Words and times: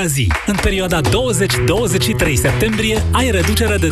Magazi. 0.00 0.26
În 0.46 0.56
perioada 0.62 1.00
20-23 1.00 1.08
septembrie 2.34 3.02
ai 3.12 3.30
reducere 3.30 3.76
de 3.76 3.88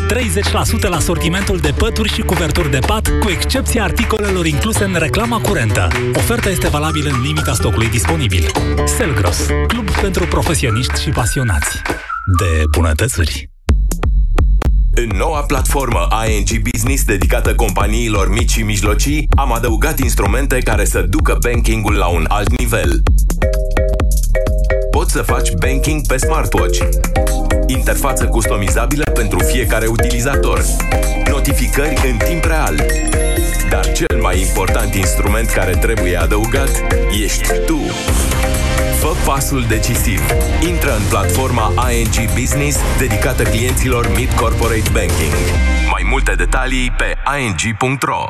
30% 0.87 0.89
la 0.89 0.99
sortimentul 0.99 1.59
de 1.59 1.73
pături 1.79 2.13
și 2.13 2.21
cuverturi 2.21 2.71
de 2.71 2.79
pat, 2.87 3.09
cu 3.21 3.31
excepția 3.31 3.83
articolelor 3.83 4.47
incluse 4.47 4.85
în 4.85 4.97
reclama 4.99 5.41
curentă. 5.41 5.89
Oferta 6.15 6.49
este 6.49 6.69
valabilă 6.69 7.11
în 7.11 7.21
limita 7.21 7.53
stocului 7.53 7.89
disponibil. 7.89 8.51
Selgros, 8.85 9.47
club 9.67 9.91
pentru 9.91 10.27
profesioniști 10.27 11.03
și 11.03 11.09
pasionați 11.09 11.83
de 12.39 12.63
bunătățuri. 12.71 13.51
În 14.95 15.17
noua 15.17 15.41
platformă 15.41 16.09
ING 16.29 16.63
Business 16.73 17.05
dedicată 17.05 17.55
companiilor 17.55 18.29
mici 18.29 18.51
și 18.51 18.63
mijlocii, 18.63 19.29
am 19.37 19.53
adăugat 19.53 19.99
instrumente 19.99 20.59
care 20.59 20.85
să 20.85 21.03
ducă 21.03 21.39
bankingul 21.41 21.95
la 21.95 22.07
un 22.07 22.25
alt 22.29 22.59
nivel. 22.59 23.03
Poți 24.99 25.13
să 25.13 25.23
faci 25.23 25.53
banking 25.53 26.07
pe 26.07 26.17
smartwatch, 26.17 26.79
interfață 27.67 28.25
customizabilă 28.25 29.05
pentru 29.15 29.39
fiecare 29.39 29.87
utilizator, 29.87 30.63
notificări 31.31 32.11
în 32.11 32.17
timp 32.17 32.45
real. 32.45 32.77
Dar 33.71 33.93
cel 33.93 34.21
mai 34.21 34.41
important 34.41 34.95
instrument 34.95 35.49
care 35.49 35.77
trebuie 35.77 36.17
adăugat 36.17 36.71
ești 37.23 37.49
tu. 37.67 37.79
Fă 39.01 39.13
pasul 39.25 39.65
decisiv. 39.69 40.21
Intră 40.69 40.91
în 40.95 41.03
platforma 41.09 41.73
ING 41.91 42.33
Business 42.41 42.79
dedicată 42.99 43.43
clienților 43.43 44.09
Mid 44.17 44.33
Corporate 44.33 44.91
Banking. 44.93 45.35
Mai 45.91 46.07
multe 46.11 46.33
detalii 46.35 46.93
pe 46.97 47.15
ing.ro 47.41 48.25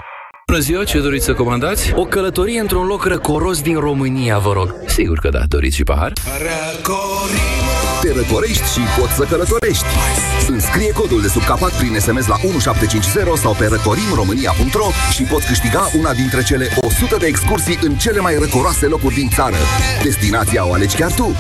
Bună 0.51 0.61
ziua, 0.61 0.85
ce 0.85 1.01
doriți 1.01 1.25
să 1.25 1.35
comandați? 1.35 1.93
O 1.95 2.05
călătorie 2.05 2.61
într-un 2.61 2.87
loc 2.87 3.05
răcoros 3.05 3.63
din 3.63 3.79
România, 3.79 4.39
vă 4.39 4.53
rog. 4.53 4.75
Sigur 4.87 5.19
că 5.19 5.29
da, 5.29 5.41
doriți 5.49 5.77
și 5.77 5.83
pahar? 5.83 6.13
Te 8.01 8.13
răcorești 8.13 8.73
și 8.73 8.81
poți 8.99 9.13
să 9.13 9.25
călătorești. 9.25 9.85
Înscrie 10.49 10.93
codul 10.93 11.21
de 11.21 11.29
sub 11.29 11.45
capac 11.45 11.73
prin 11.77 12.01
SMS 12.01 12.27
la 12.27 12.37
1750 12.45 13.37
sau 13.37 13.55
pe 13.55 13.67
răcorimromânia.ro 13.67 14.89
și 15.13 15.23
poți 15.23 15.47
câștiga 15.47 15.91
una 15.99 16.13
dintre 16.15 16.43
cele 16.43 16.69
100 16.77 17.17
de 17.19 17.27
excursii 17.27 17.79
în 17.83 17.97
cele 17.97 18.21
mai 18.21 18.35
răcoroase 18.39 18.87
locuri 18.87 19.15
din 19.15 19.29
țară. 19.29 19.57
Destinația 20.03 20.67
o 20.67 20.73
alegi 20.73 20.97
chiar 20.97 21.13
tu. 21.13 21.37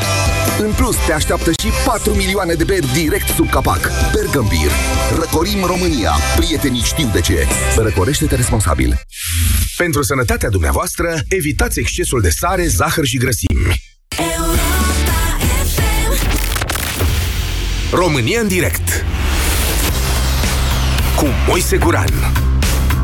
În 0.58 0.72
plus, 0.72 0.96
te 1.06 1.12
așteaptă 1.12 1.50
și 1.50 1.68
4 1.86 2.14
milioane 2.14 2.54
de 2.54 2.64
beri 2.64 2.92
direct 2.92 3.28
sub 3.28 3.50
capac. 3.50 3.90
Bergambir. 4.12 4.70
Răcorim 5.18 5.64
România. 5.64 6.12
Prietenii 6.36 6.82
știu 6.82 7.10
de 7.12 7.20
ce. 7.20 7.46
Răcorește-te 7.76 8.34
responsabil. 8.34 9.00
Pentru 9.76 10.02
sănătatea 10.02 10.48
dumneavoastră, 10.48 11.20
evitați 11.28 11.78
excesul 11.78 12.20
de 12.20 12.30
sare, 12.30 12.66
zahăr 12.66 13.04
și 13.04 13.16
grăsimi. 13.16 13.87
România 17.92 18.40
în 18.40 18.48
direct 18.48 19.04
cu 21.16 21.26
Moise 21.46 21.76
Guran 21.76 22.08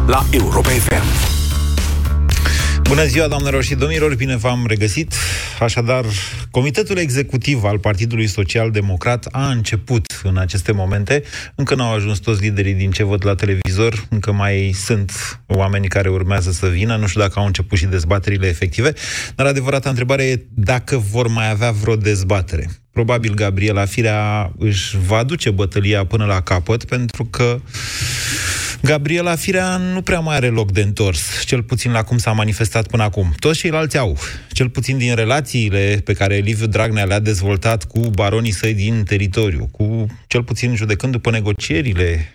la 0.07 0.27
Europa 0.31 0.69
FM. 0.69 1.05
Bună 2.83 3.05
ziua, 3.05 3.29
doamnelor 3.29 3.63
și 3.63 3.75
domnilor, 3.75 4.15
bine 4.15 4.37
v-am 4.37 4.65
regăsit. 4.67 5.15
Așadar, 5.61 6.05
Comitetul 6.51 6.99
Executiv 6.99 7.65
al 7.65 7.79
Partidului 7.79 8.27
Social 8.27 8.71
Democrat 8.71 9.29
a 9.31 9.49
început 9.49 10.21
în 10.23 10.37
aceste 10.37 10.73
momente. 10.73 11.23
Încă 11.55 11.75
nu 11.75 11.83
au 11.83 11.95
ajuns 11.95 12.19
toți 12.19 12.41
liderii 12.41 12.75
din 12.75 12.91
ce 12.91 13.05
văd 13.05 13.27
la 13.27 13.35
televizor, 13.35 14.07
încă 14.09 14.33
mai 14.33 14.75
sunt 14.85 15.41
oameni 15.47 15.89
care 15.89 16.09
urmează 16.09 16.51
să 16.51 16.67
vină. 16.67 16.97
Nu 16.97 17.07
știu 17.07 17.21
dacă 17.21 17.39
au 17.39 17.47
început 17.47 17.79
și 17.79 17.87
dezbaterile 17.87 18.47
efective, 18.47 18.93
dar 19.35 19.47
adevărata 19.47 19.89
întrebare 19.89 20.25
e 20.25 20.47
dacă 20.55 20.97
vor 21.11 21.29
mai 21.29 21.51
avea 21.51 21.71
vreo 21.71 21.97
dezbatere. 21.97 22.84
Probabil 22.95 23.35
Gabriela 23.35 23.85
Firea 23.85 24.53
își 24.59 24.97
va 25.07 25.23
duce 25.23 25.51
bătălia 25.51 26.05
până 26.05 26.25
la 26.25 26.41
capăt, 26.41 26.85
pentru 26.85 27.25
că 27.25 27.61
Gabriela 28.83 29.35
Firea 29.35 29.77
nu 29.77 30.03
prea 30.03 30.21
mai 30.21 30.37
are 30.37 30.49
loc 30.49 30.73
de 30.73 30.81
întors, 30.81 31.45
cel 31.45 31.63
puțin 31.63 31.93
la 31.93 32.03
cum 32.03 32.19
s-a 32.19 32.33
manifestat 32.33 32.87
până 32.87 33.03
acum. 33.03 33.35
Toți 33.39 33.59
ceilalți 33.59 33.99
au, 33.99 34.19
cel 34.53 34.69
puțin 34.69 34.99
din 34.99 35.15
relațiile 35.15 36.01
pe 36.05 36.13
care 36.13 36.37
Liviu 36.37 36.67
Dragnea 36.67 37.05
le-a 37.05 37.19
dezvoltat 37.19 37.85
cu 37.85 38.01
baronii 38.01 38.51
săi 38.51 38.75
din 38.75 39.03
teritoriu, 39.05 39.69
cu 39.73 40.07
cel 40.27 40.43
puțin 40.43 40.75
judecând 40.75 41.13
după 41.13 41.31
negocierile 41.31 42.29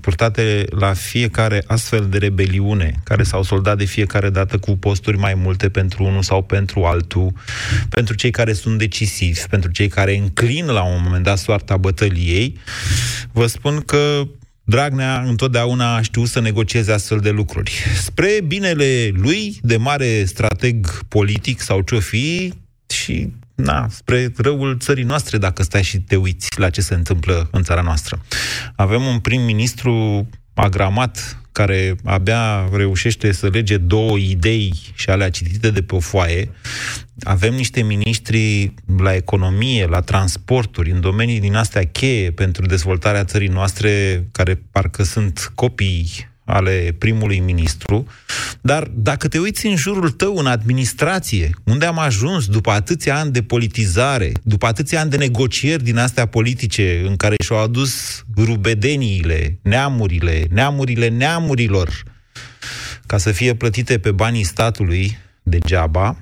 purtate 0.00 0.64
la 0.70 0.92
fiecare 0.92 1.64
astfel 1.66 2.06
de 2.10 2.18
rebeliune, 2.18 2.94
care 3.04 3.22
s-au 3.22 3.42
soldat 3.42 3.78
de 3.78 3.84
fiecare 3.84 4.30
dată 4.30 4.58
cu 4.58 4.76
posturi 4.76 5.18
mai 5.18 5.34
multe 5.34 5.68
pentru 5.68 6.04
unul 6.04 6.22
sau 6.22 6.42
pentru 6.42 6.84
altul, 6.84 7.32
pentru 7.88 8.14
cei 8.14 8.30
care 8.30 8.52
sunt 8.52 8.78
decisivi, 8.78 9.40
pentru 9.50 9.70
cei 9.70 9.88
care 9.88 10.16
înclină 10.16 10.72
la 10.72 10.84
un 10.84 11.00
moment 11.04 11.24
dat 11.24 11.38
soarta 11.38 11.76
bătăliei, 11.76 12.58
vă 13.32 13.46
spun 13.46 13.80
că 13.80 14.26
Dragnea 14.68 15.20
întotdeauna 15.20 15.94
a 15.94 16.02
știut 16.02 16.28
să 16.28 16.40
negocieze 16.40 16.92
astfel 16.92 17.18
de 17.18 17.30
lucruri. 17.30 17.72
Spre 18.02 18.40
binele 18.46 19.10
lui, 19.12 19.58
de 19.62 19.76
mare 19.76 20.24
strateg 20.24 21.02
politic 21.08 21.60
sau 21.60 21.80
ce-o 21.80 22.00
fi, 22.00 22.52
și 22.88 23.32
na, 23.56 23.88
spre 23.90 24.32
răul 24.36 24.76
țării 24.78 25.04
noastre, 25.04 25.38
dacă 25.38 25.62
stai 25.62 25.82
și 25.82 25.98
te 26.00 26.16
uiți 26.16 26.60
la 26.60 26.70
ce 26.70 26.80
se 26.80 26.94
întâmplă 26.94 27.48
în 27.50 27.62
țara 27.62 27.80
noastră. 27.80 28.22
Avem 28.74 29.02
un 29.02 29.18
prim-ministru 29.18 30.28
agramat 30.54 31.40
care 31.52 31.96
abia 32.04 32.68
reușește 32.72 33.32
să 33.32 33.48
lege 33.48 33.76
două 33.76 34.16
idei 34.18 34.74
și 34.94 35.10
alea 35.10 35.30
citite 35.30 35.70
de 35.70 35.82
pe 35.82 35.94
o 35.94 36.00
foaie. 36.00 36.50
Avem 37.22 37.54
niște 37.54 37.82
miniștri 37.82 38.74
la 38.98 39.14
economie, 39.14 39.86
la 39.86 40.00
transporturi, 40.00 40.90
în 40.90 41.00
domenii 41.00 41.40
din 41.40 41.54
astea 41.54 41.86
cheie 41.86 42.30
pentru 42.30 42.66
dezvoltarea 42.66 43.24
țării 43.24 43.48
noastre, 43.48 44.24
care 44.32 44.62
parcă 44.70 45.02
sunt 45.02 45.52
copii 45.54 46.28
ale 46.46 46.94
primului 46.98 47.38
ministru, 47.38 48.06
dar 48.60 48.90
dacă 48.94 49.28
te 49.28 49.38
uiți 49.38 49.66
în 49.66 49.76
jurul 49.76 50.10
tău, 50.10 50.36
în 50.36 50.46
administrație, 50.46 51.50
unde 51.64 51.86
am 51.86 51.98
ajuns 51.98 52.46
după 52.46 52.70
atâția 52.70 53.18
ani 53.18 53.32
de 53.32 53.42
politizare, 53.42 54.32
după 54.42 54.66
atâția 54.66 55.00
ani 55.00 55.10
de 55.10 55.16
negocieri 55.16 55.82
din 55.82 55.98
astea 55.98 56.26
politice, 56.26 57.02
în 57.06 57.16
care 57.16 57.34
și-au 57.44 57.62
adus 57.62 58.24
rubedeniile, 58.36 59.58
neamurile, 59.62 60.46
neamurile 60.50 61.08
neamurilor, 61.08 62.02
ca 63.06 63.18
să 63.18 63.32
fie 63.32 63.54
plătite 63.54 63.98
pe 63.98 64.12
banii 64.12 64.44
statului 64.44 65.18
degeaba, 65.42 66.16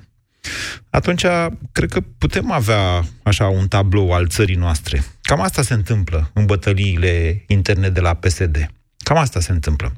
atunci 0.89 1.25
cred 1.71 1.89
că 1.89 2.01
putem 2.17 2.51
avea 2.51 3.05
așa 3.23 3.47
un 3.47 3.67
tablou 3.67 4.11
al 4.11 4.27
țării 4.27 4.55
noastre. 4.55 5.03
Cam 5.21 5.41
asta 5.41 5.61
se 5.61 5.73
întâmplă 5.73 6.29
în 6.33 6.45
bătăliile 6.45 7.43
interne 7.47 7.89
de 7.89 7.99
la 7.99 8.13
PSD. 8.13 8.67
Cam 8.97 9.17
asta 9.17 9.39
se 9.39 9.51
întâmplă. 9.51 9.93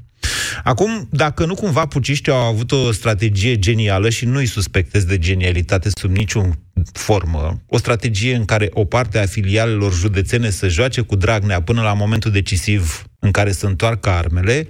Acum, 0.64 1.08
dacă 1.10 1.44
nu 1.44 1.54
cumva 1.54 1.86
puciștii 1.86 2.32
au 2.32 2.38
avut 2.38 2.72
o 2.72 2.92
strategie 2.92 3.58
genială 3.58 4.08
și 4.08 4.24
nu-i 4.24 4.46
suspectez 4.46 5.04
de 5.04 5.18
genialitate 5.18 5.88
sub 5.94 6.16
niciun 6.16 6.58
formă, 6.92 7.62
o 7.66 7.78
strategie 7.78 8.34
în 8.34 8.44
care 8.44 8.68
o 8.72 8.84
parte 8.84 9.18
a 9.18 9.26
filialelor 9.26 9.94
județene 9.94 10.50
să 10.50 10.68
joace 10.68 11.00
cu 11.00 11.16
Dragnea 11.16 11.62
până 11.62 11.82
la 11.82 11.92
momentul 11.92 12.30
decisiv 12.30 13.02
în 13.18 13.30
care 13.30 13.52
să 13.52 13.66
întoarcă 13.66 14.10
armele, 14.10 14.66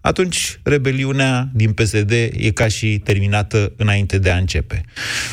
atunci 0.00 0.60
rebeliunea 0.62 1.50
din 1.54 1.72
PSD 1.72 2.10
e 2.10 2.50
ca 2.54 2.68
și 2.68 3.00
terminată 3.04 3.72
înainte 3.76 4.18
de 4.18 4.30
a 4.30 4.36
începe. 4.36 4.84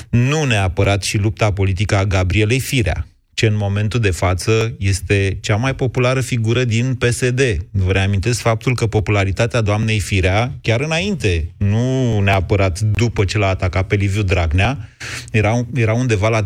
Nu 0.09 0.44
neapărat 0.44 1.03
și 1.03 1.18
lupta 1.18 1.52
politică 1.52 1.96
a 1.96 2.06
Gabrielei 2.06 2.59
Firea, 2.59 3.08
ce 3.40 3.46
în 3.46 3.56
momentul 3.56 4.00
de 4.00 4.12
față 4.12 4.76
este 4.78 5.38
cea 5.42 5.56
mai 5.56 5.76
populară 5.76 6.22
figură 6.22 6.64
din 6.64 6.96
PSD. 6.96 7.42
Vă 7.72 7.92
reamintesc 7.92 8.40
faptul 8.40 8.76
că 8.76 8.88
popularitatea 8.88 9.62
doamnei 9.62 10.00
Firea, 10.00 10.54
chiar 10.62 10.82
înainte, 10.82 11.54
nu 11.58 12.20
neapărat 12.20 12.80
după 12.80 13.26
ce 13.26 13.38
l-a 13.38 13.48
atacat 13.48 13.88
pe 13.88 13.96
Liviu 13.96 14.22
Dragnea, 14.22 14.90
era, 15.32 15.66
era 15.74 15.94
undeva 15.94 16.30
la 16.30 16.46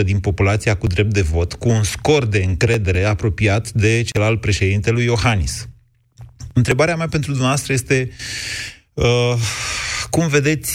30% 0.00 0.04
din 0.04 0.18
populația 0.18 0.76
cu 0.76 0.86
drept 0.86 1.12
de 1.12 1.22
vot, 1.22 1.52
cu 1.52 1.68
un 1.68 1.82
scor 1.82 2.26
de 2.26 2.44
încredere 2.46 3.04
apropiat 3.04 3.70
de 3.72 4.02
cel 4.02 4.22
al 4.22 4.38
președintelui 4.38 5.04
Iohannis. 5.04 5.68
Întrebarea 6.52 6.96
mea 6.96 7.08
pentru 7.08 7.30
dumneavoastră 7.30 7.72
este 7.72 8.10
uh, 8.94 9.34
cum 10.10 10.28
vedeți 10.28 10.72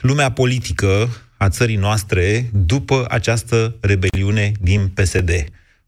lumea 0.00 0.30
politică 0.30 1.08
a 1.40 1.48
țării 1.48 1.76
noastre 1.76 2.50
după 2.52 3.04
această 3.08 3.76
rebeliune 3.80 4.52
din 4.60 4.88
PSD. 4.88 5.30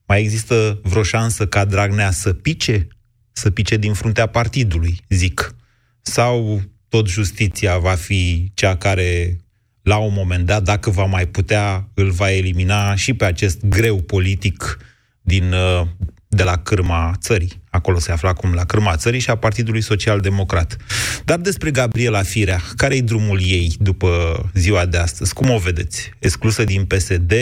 Mai 0.06 0.20
există 0.20 0.80
vreo 0.82 1.02
șansă 1.02 1.46
ca 1.46 1.64
Dragnea 1.64 2.10
să 2.10 2.32
pice? 2.32 2.88
Să 3.32 3.50
pice 3.50 3.76
din 3.76 3.92
fruntea 3.92 4.26
partidului, 4.26 5.00
zic. 5.08 5.54
Sau 6.02 6.62
tot 6.88 7.08
justiția 7.08 7.78
va 7.78 7.94
fi 7.94 8.50
cea 8.54 8.76
care, 8.76 9.36
la 9.82 9.96
un 9.96 10.12
moment 10.14 10.46
dat, 10.46 10.62
dacă 10.62 10.90
va 10.90 11.04
mai 11.04 11.26
putea, 11.26 11.88
îl 11.94 12.10
va 12.10 12.32
elimina 12.32 12.94
și 12.94 13.14
pe 13.14 13.24
acest 13.24 13.64
greu 13.64 14.00
politic 14.00 14.78
din 15.20 15.52
uh, 15.52 15.86
de 16.34 16.42
la 16.42 16.56
cârma 16.56 17.12
țării. 17.18 17.62
Acolo 17.70 17.98
se 17.98 18.12
află 18.12 18.28
acum 18.28 18.52
la 18.52 18.64
cârma 18.64 18.96
țării 18.96 19.20
și 19.20 19.30
a 19.30 19.34
Partidului 19.36 19.80
Social 19.80 20.20
Democrat. 20.20 20.76
Dar 21.24 21.38
despre 21.38 21.70
Gabriela 21.70 22.22
Firea, 22.22 22.60
care 22.76 22.96
e 22.96 23.00
drumul 23.00 23.40
ei 23.42 23.74
după 23.78 24.10
ziua 24.54 24.86
de 24.86 24.96
astăzi? 24.96 25.32
Cum 25.32 25.50
o 25.50 25.58
vedeți? 25.58 26.10
Exclusă 26.18 26.64
din 26.64 26.84
PSD? 26.84 27.32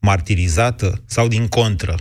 martirizată 0.00 1.02
sau 1.06 1.28
din 1.28 1.48
contră, 1.48 1.94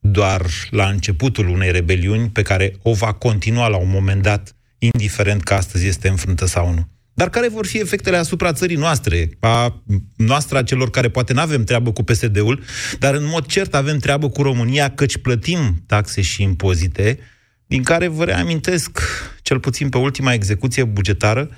doar 0.00 0.46
la 0.70 0.88
începutul 0.88 1.48
unei 1.48 1.70
rebeliuni 1.70 2.28
pe 2.28 2.42
care 2.42 2.76
o 2.82 2.92
va 2.92 3.12
continua 3.12 3.68
la 3.68 3.76
un 3.76 3.88
moment 3.90 4.22
dat, 4.22 4.54
indiferent 4.78 5.42
că 5.42 5.54
astăzi 5.54 5.86
este 5.86 6.08
înfrântă 6.08 6.46
sau 6.46 6.72
nu. 6.72 6.88
Dar 7.14 7.30
care 7.30 7.48
vor 7.48 7.66
fi 7.66 7.78
efectele 7.78 8.16
asupra 8.16 8.52
țării 8.52 8.76
noastre, 8.76 9.30
a 9.40 9.82
noastră, 10.16 10.58
a 10.58 10.62
celor 10.62 10.90
care 10.90 11.08
poate 11.08 11.32
nu 11.32 11.40
avem 11.40 11.64
treabă 11.64 11.92
cu 11.92 12.02
PSD-ul, 12.02 12.62
dar 12.98 13.14
în 13.14 13.26
mod 13.26 13.46
cert 13.46 13.74
avem 13.74 13.98
treabă 13.98 14.28
cu 14.28 14.42
România, 14.42 14.90
căci 14.90 15.18
plătim 15.18 15.82
taxe 15.86 16.20
și 16.20 16.42
impozite, 16.42 17.18
din 17.66 17.82
care 17.82 18.06
vă 18.06 18.24
reamintesc, 18.24 19.00
cel 19.42 19.60
puțin 19.60 19.88
pe 19.88 19.98
ultima 19.98 20.32
execuție 20.32 20.84
bugetară, 20.84 21.50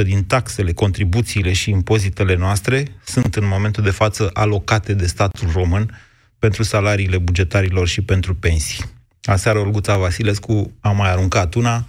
75% 0.00 0.04
din 0.04 0.24
taxele, 0.24 0.72
contribuțiile 0.72 1.52
și 1.52 1.70
impozitele 1.70 2.36
noastre 2.36 2.84
sunt 3.04 3.34
în 3.34 3.46
momentul 3.46 3.82
de 3.82 3.90
față 3.90 4.30
alocate 4.32 4.94
de 4.94 5.06
statul 5.06 5.48
român 5.52 5.98
pentru 6.38 6.62
salariile 6.62 7.18
bugetarilor 7.18 7.88
și 7.88 8.00
pentru 8.00 8.34
pensii. 8.34 8.84
Aseară 9.22 9.58
Olguța 9.58 9.96
Vasilescu 9.96 10.76
a 10.80 10.90
mai 10.90 11.10
aruncat 11.10 11.54
una, 11.54 11.88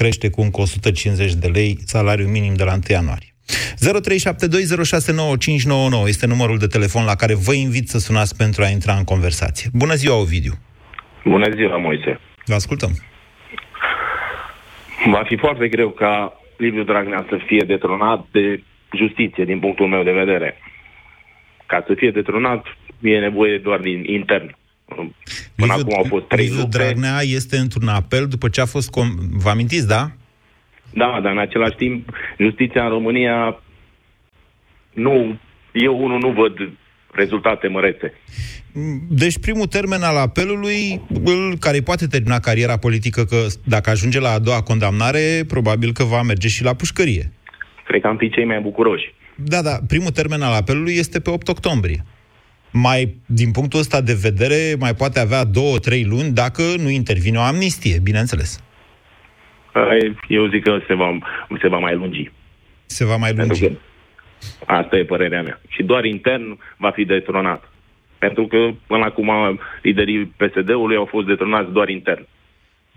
crește 0.00 0.30
cu 0.30 0.40
încă 0.40 0.60
150 0.60 1.34
de 1.34 1.48
lei 1.48 1.72
salariul 1.94 2.28
minim 2.28 2.54
de 2.54 2.64
la 2.64 2.72
1 2.72 2.80
ianuarie. 2.88 3.32
0372069599 6.04 6.08
este 6.12 6.26
numărul 6.26 6.58
de 6.58 6.66
telefon 6.66 7.04
la 7.04 7.16
care 7.22 7.34
vă 7.46 7.54
invit 7.66 7.86
să 7.88 7.98
sunați 7.98 8.36
pentru 8.36 8.62
a 8.62 8.68
intra 8.76 8.94
în 9.00 9.04
conversație. 9.04 9.66
Bună 9.72 9.94
ziua, 9.94 10.16
Ovidiu! 10.24 10.54
Bună 11.24 11.48
ziua, 11.56 11.76
Moise! 11.76 12.20
Vă 12.44 12.54
ascultăm! 12.54 12.92
Va 15.14 15.22
fi 15.26 15.36
foarte 15.36 15.68
greu 15.68 15.90
ca 15.90 16.12
Liviu 16.56 16.84
Dragnea 16.84 17.26
să 17.28 17.36
fie 17.46 17.64
detronat 17.66 18.26
de 18.30 18.62
justiție, 18.96 19.44
din 19.44 19.58
punctul 19.58 19.86
meu 19.86 20.02
de 20.02 20.12
vedere. 20.12 20.56
Ca 21.66 21.84
să 21.86 21.94
fie 21.94 22.10
detronat, 22.10 22.62
e 23.00 23.18
nevoie 23.18 23.58
doar 23.58 23.80
din 23.80 24.04
intern. 24.04 24.56
Până 24.88 25.74
Liviu, 25.76 25.80
acum 25.80 25.94
au 25.96 26.04
fost 26.08 26.24
trei 26.28 26.44
Liviu 26.44 26.60
lupte. 26.60 26.78
Dragnea 26.78 27.20
este 27.22 27.56
într-un 27.56 27.88
apel 27.88 28.26
după 28.26 28.48
ce 28.48 28.60
a 28.60 28.64
fost... 28.64 28.90
Com- 28.90 29.28
Vă 29.30 29.50
amintiți, 29.50 29.86
da? 29.86 30.10
Da, 30.90 31.20
dar 31.22 31.32
în 31.32 31.38
același 31.38 31.76
timp, 31.76 32.10
justiția 32.38 32.82
în 32.82 32.88
România 32.88 33.60
nu, 34.92 35.38
eu 35.72 36.04
unul 36.04 36.18
nu 36.18 36.30
văd 36.30 36.52
rezultate 37.12 37.68
mărețe. 37.68 38.12
Deci 39.08 39.38
primul 39.38 39.66
termen 39.66 40.02
al 40.02 40.16
apelului, 40.16 41.00
îl, 41.24 41.56
care 41.60 41.76
îi 41.76 41.82
poate 41.82 42.06
termina 42.06 42.38
cariera 42.38 42.76
politică, 42.76 43.24
că 43.24 43.36
dacă 43.64 43.90
ajunge 43.90 44.20
la 44.20 44.30
a 44.30 44.38
doua 44.38 44.62
condamnare, 44.62 45.44
probabil 45.48 45.92
că 45.92 46.04
va 46.04 46.22
merge 46.22 46.48
și 46.48 46.62
la 46.62 46.74
pușcărie. 46.74 47.32
Cred 47.84 48.00
că 48.00 48.06
am 48.06 48.16
fi 48.16 48.30
cei 48.30 48.44
mai 48.44 48.60
bucuroși. 48.60 49.14
Da, 49.34 49.62
da, 49.62 49.78
primul 49.86 50.10
termen 50.10 50.42
al 50.42 50.52
apelului 50.54 50.94
este 50.94 51.20
pe 51.20 51.30
8 51.30 51.48
octombrie. 51.48 52.04
Mai, 52.80 53.16
din 53.26 53.50
punctul 53.50 53.78
ăsta 53.78 54.00
de 54.00 54.18
vedere, 54.22 54.74
mai 54.78 54.94
poate 54.94 55.20
avea 55.20 55.44
două, 55.44 55.78
trei 55.78 56.04
luni 56.04 56.30
dacă 56.30 56.62
nu 56.78 56.88
intervine 56.88 57.38
o 57.38 57.40
amnistie, 57.40 57.98
bineînțeles. 58.02 58.62
Eu 60.28 60.48
zic 60.48 60.62
că 60.62 60.78
se 60.86 60.94
va, 60.94 61.18
se 61.60 61.68
va 61.68 61.78
mai 61.78 61.94
lungi. 61.94 62.30
Se 62.86 63.04
va 63.04 63.16
mai 63.16 63.32
Pentru 63.34 63.58
lungi. 63.60 63.76
că 63.76 63.80
asta 64.72 64.96
e 64.96 65.04
părerea 65.04 65.42
mea. 65.42 65.60
Și 65.68 65.82
doar 65.82 66.04
intern 66.04 66.58
va 66.76 66.90
fi 66.90 67.04
detronat. 67.04 67.72
Pentru 68.18 68.46
că 68.46 68.70
până 68.86 69.04
acum 69.04 69.30
liderii 69.82 70.34
PSD-ului 70.36 70.96
au 70.96 71.04
fost 71.04 71.26
detronați 71.26 71.72
doar 71.72 71.88
intern. 71.88 72.26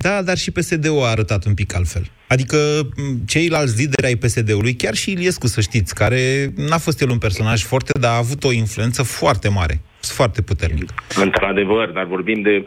Da, 0.01 0.21
dar 0.21 0.37
și 0.37 0.51
PSD-ul 0.51 1.03
a 1.03 1.09
arătat 1.09 1.45
un 1.45 1.53
pic 1.53 1.75
altfel. 1.75 2.03
Adică 2.27 2.57
m, 2.97 3.25
ceilalți 3.27 3.77
lideri 3.81 4.05
ai 4.05 4.15
PSD-ului, 4.15 4.73
chiar 4.73 4.93
și 4.93 5.11
Iliescu, 5.11 5.47
să 5.47 5.61
știți, 5.61 5.95
care 5.95 6.21
n-a 6.55 6.77
fost 6.77 7.01
el 7.01 7.09
un 7.09 7.17
personaj 7.17 7.63
foarte, 7.63 7.99
dar 7.99 8.11
a 8.13 8.17
avut 8.17 8.43
o 8.43 8.51
influență 8.51 9.03
foarte 9.03 9.49
mare, 9.49 9.81
foarte 10.01 10.41
puternică. 10.41 10.93
Într-adevăr, 11.15 11.89
dar 11.89 12.05
vorbim 12.05 12.41
de 12.41 12.63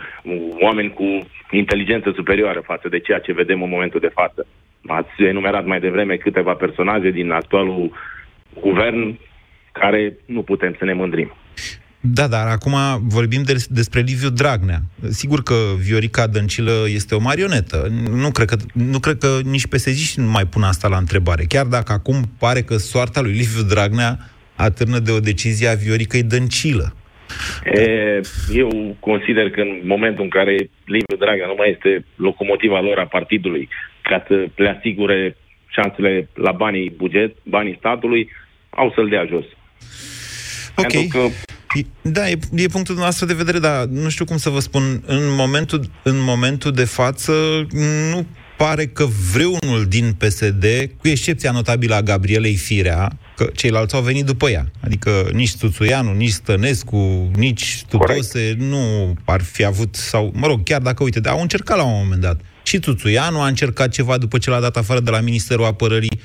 oameni 0.61 0.91
cu 0.93 1.27
inteligență 1.51 2.13
superioară 2.15 2.63
față 2.65 2.89
de 2.89 2.99
ceea 2.99 3.19
ce 3.19 3.33
vedem 3.33 3.63
în 3.63 3.69
momentul 3.69 4.01
de 4.01 4.11
față. 4.15 4.47
Ați 4.87 5.23
enumerat 5.23 5.65
mai 5.65 5.81
devreme 5.81 6.17
câteva 6.17 6.53
personaje 6.53 7.11
din 7.11 7.31
actualul 7.31 7.93
guvern 8.61 9.19
care 9.73 10.17
nu 10.27 10.43
putem 10.43 10.75
să 10.79 10.85
ne 10.85 10.93
mândrim. 10.93 11.35
Da, 12.06 12.27
dar 12.27 12.47
acum 12.47 12.75
vorbim 13.03 13.43
de, 13.43 13.65
despre 13.69 14.01
Liviu 14.01 14.29
Dragnea. 14.29 14.81
Sigur 15.09 15.43
că 15.43 15.55
Viorica 15.79 16.27
Dăncilă 16.27 16.85
este 16.87 17.15
o 17.15 17.21
marionetă. 17.21 17.89
Nu 18.11 18.31
cred 18.31 18.49
că, 18.49 18.56
nu 18.73 18.99
cred 18.99 19.19
că 19.19 19.39
nici 19.45 19.67
psd 19.67 20.17
nu 20.17 20.31
mai 20.31 20.47
pun 20.47 20.62
asta 20.62 20.89
la 20.89 20.97
întrebare. 20.97 21.45
Chiar 21.49 21.67
dacă 21.67 21.93
acum 21.93 22.17
pare 22.39 22.61
că 22.62 22.77
soarta 22.77 23.21
lui 23.21 23.33
Liviu 23.33 23.62
Dragnea 23.62 24.19
atârnă 24.55 24.99
de 24.99 25.11
o 25.11 25.21
decizie 25.21 25.69
a 25.69 25.75
Vioricăi 25.75 26.23
Dăncilă. 26.23 26.95
E, 27.65 28.21
eu 28.53 28.97
consider 29.01 29.51
că 29.51 29.61
în 29.61 29.81
momentul 29.85 30.25
în 30.25 30.31
care 30.31 30.55
Liviu 30.85 31.17
Dragnea 31.19 31.47
nu 31.47 31.55
mai 31.56 31.71
este 31.71 32.05
locomotiva 32.17 32.81
lor 32.81 32.99
a 32.99 33.06
partidului 33.06 33.69
ca 34.03 34.25
să 34.27 34.47
le 34.55 34.77
asigure 34.79 35.37
șansele 35.67 36.29
la 36.35 36.53
banii 36.53 36.93
buget, 36.97 37.37
banii 37.43 37.77
statului, 37.79 38.31
au 38.71 38.93
să-l 38.95 39.09
dea 39.09 39.25
jos. 39.29 39.45
Ok. 40.77 40.87
Pentru 40.87 41.19
că 41.19 41.19
E- 41.19 41.54
Da, 42.03 42.31
e, 42.31 42.38
e 42.55 42.67
punctul 42.67 42.97
nostru 42.97 43.26
de 43.26 43.35
vedere, 43.35 43.59
dar 43.59 43.85
nu 43.85 44.09
știu 44.09 44.25
cum 44.25 44.37
să 44.37 44.50
vă 44.50 44.61
spun. 44.61 45.03
În 45.06 45.35
momentul, 45.35 45.91
în 46.03 46.19
momentul 46.19 46.73
de 46.73 46.85
față, 46.85 47.32
nu 48.11 48.26
pare 48.56 48.87
că 48.87 49.06
vreunul 49.32 49.87
din 49.88 50.12
PSD, 50.12 50.65
cu 50.99 51.09
excepția 51.09 51.50
notabilă 51.50 51.94
a 51.94 52.03
Gabrielei 52.03 52.55
Firea, 52.55 53.19
că 53.37 53.50
ceilalți 53.55 53.94
au 53.94 54.03
venit 54.03 54.25
după 54.25 54.50
ea. 54.50 54.71
Adică 54.81 55.29
nici 55.32 55.56
Tuțuianu, 55.56 56.12
nici 56.12 56.31
Stănescu, 56.31 57.31
nici 57.37 57.85
Tudose 57.88 58.55
nu 58.59 59.15
ar 59.25 59.43
fi 59.43 59.65
avut, 59.65 59.94
sau, 59.94 60.32
mă 60.35 60.47
rog, 60.47 60.62
chiar 60.62 60.81
dacă, 60.81 61.03
uite, 61.03 61.29
au 61.29 61.41
încercat 61.41 61.77
la 61.77 61.85
un 61.85 62.03
moment 62.03 62.20
dat. 62.20 62.41
Și 62.62 62.79
Tuțuianu 62.79 63.41
a 63.41 63.47
încercat 63.47 63.88
ceva 63.88 64.19
după 64.19 64.38
ce 64.38 64.50
l-a 64.50 64.61
dat 64.61 64.77
afară 64.77 65.00
de 65.00 65.11
la 65.11 65.20
Ministerul 65.20 65.65
Apărării. 65.65 66.20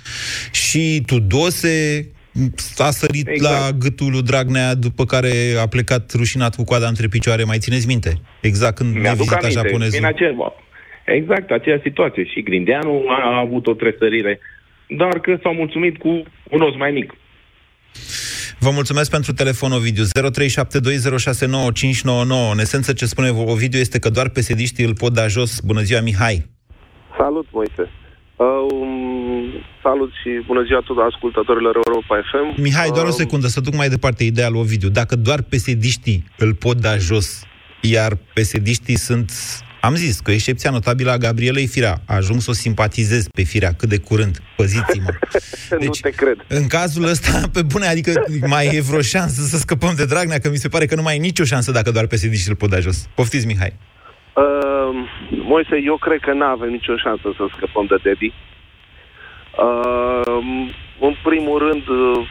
Și 0.52 1.04
Tudose 1.06 2.08
a 2.78 2.90
sărit 2.90 3.28
Exact. 3.28 3.54
la 3.54 3.72
gâtul 3.78 4.12
lui 4.12 4.22
Dragnea, 4.22 4.76
după 4.76 5.06
care 5.06 5.32
a 5.60 5.68
plecat 5.68 6.14
rușinat 6.14 6.56
cu 6.56 6.64
coada 6.64 6.88
între 6.88 7.08
picioare. 7.08 7.44
Mai 7.44 7.58
țineți 7.58 7.88
minte? 7.88 8.22
Exact 8.42 8.76
când 8.76 8.94
ne 8.94 9.00
Mi-aduc 9.00 9.18
vizita 9.18 9.40
aminte, 9.42 9.60
japonezul. 9.60 10.00
Din 10.00 10.06
acel, 10.06 10.36
exact, 11.06 11.52
aceeași 11.52 11.82
situație. 11.82 12.26
Și 12.26 12.44
Grindeanu 12.44 13.04
a 13.08 13.40
avut 13.40 13.68
o 13.68 13.74
tresărire, 13.74 14.40
dar 14.88 15.20
că 15.20 15.38
s-au 15.42 15.54
mulțumit 15.54 15.98
cu 15.98 16.24
un 16.50 16.62
os 16.62 16.76
mai 16.76 16.92
mic. 16.92 17.14
Vă 18.60 18.70
mulțumesc 18.72 19.12
pentru 19.12 19.34
telefon, 19.34 19.72
Ovidiu. 19.72 20.04
0372069599. 20.04 20.08
În 22.52 22.60
esență, 22.60 22.94
ce 22.94 23.06
spune 23.06 23.30
Ovidiu 23.30 23.80
este 23.80 24.00
că 24.00 24.10
doar 24.10 24.30
psd 24.30 24.80
îl 24.80 24.96
pot 24.96 25.14
da 25.14 25.28
jos. 25.28 25.60
Bună 25.60 25.82
ziua, 25.82 26.02
Mihai! 26.02 26.46
Salut, 27.18 27.48
Moise. 27.52 27.90
Uh, 28.40 28.72
um, 28.72 29.64
salut 29.84 30.12
și 30.22 30.30
bună 30.46 30.64
ziua 30.64 30.80
tuturor 30.80 31.10
ascultătorilor 31.12 31.76
Europa 31.76 32.22
FM. 32.32 32.62
Mihai, 32.62 32.90
doar 32.90 33.06
o 33.06 33.08
Um, 33.08 33.16
secundă, 33.16 33.48
să 33.48 33.60
duc 33.60 33.76
mai 33.76 33.90
departe 33.90 34.24
ideea 34.24 34.50
lui 34.50 34.60
Ovidiu. 34.60 34.90
Dacă 34.90 35.16
doar 35.16 35.42
psd 35.42 36.06
îl 36.38 36.54
pot 36.54 36.78
da 36.78 36.98
jos, 36.98 37.44
iar 37.82 38.18
psd 38.34 38.98
sunt, 38.98 39.32
am 39.82 39.96
zis, 39.96 40.20
cu 40.20 40.32
excepția 40.32 40.72
notabilă 40.72 41.12
a 41.12 41.18
Gabrielei 41.18 41.68
Firea, 41.68 42.02
ajung 42.06 42.42
să 42.42 42.50
o 42.50 42.54
simpatizez 42.54 43.28
pe 43.28 43.44
Firea 43.44 43.74
cât 43.74 43.90
de 43.90 43.98
curând. 43.98 44.42
Păziți-mă. 44.56 45.10
nu 45.84 45.90
te 46.02 46.10
cred. 46.10 46.46
În 46.48 46.68
cazul 46.68 47.04
ăsta, 47.04 47.42
pe 47.54 47.62
bune, 47.62 47.88
adică 47.88 48.24
mai 48.48 48.76
e 48.76 48.82
vreo 48.82 49.02
șansă 49.02 49.42
să 49.42 49.58
scăpăm 49.58 49.94
de 49.96 50.06
Dragnea, 50.06 50.40
că 50.40 50.50
mi 50.50 50.58
se 50.58 50.68
pare 50.68 50.86
că 50.86 50.96
nu 50.96 51.02
mai 51.02 51.16
e 51.16 51.20
nicio 51.20 51.44
șansă 51.44 51.72
dacă 51.72 51.92
doar 51.92 52.08
psd 52.08 52.48
îl 52.50 52.56
pot 52.56 52.70
da 52.70 52.80
jos. 52.80 53.08
Poftiți, 53.16 53.46
Mihai. 53.46 53.74
Uh, 54.40 54.96
Moise, 55.30 55.82
eu 55.84 55.98
cred 55.98 56.20
că 56.20 56.34
nu 56.34 56.46
avem 56.46 56.70
nicio 56.70 56.98
șansă 56.98 57.34
să 57.38 57.46
scăpăm 57.56 57.86
de 57.86 57.96
Dedi. 58.04 58.34
Uh, 59.58 60.38
în 61.00 61.16
primul 61.24 61.58
rând, 61.58 61.88
uh, 61.88 62.28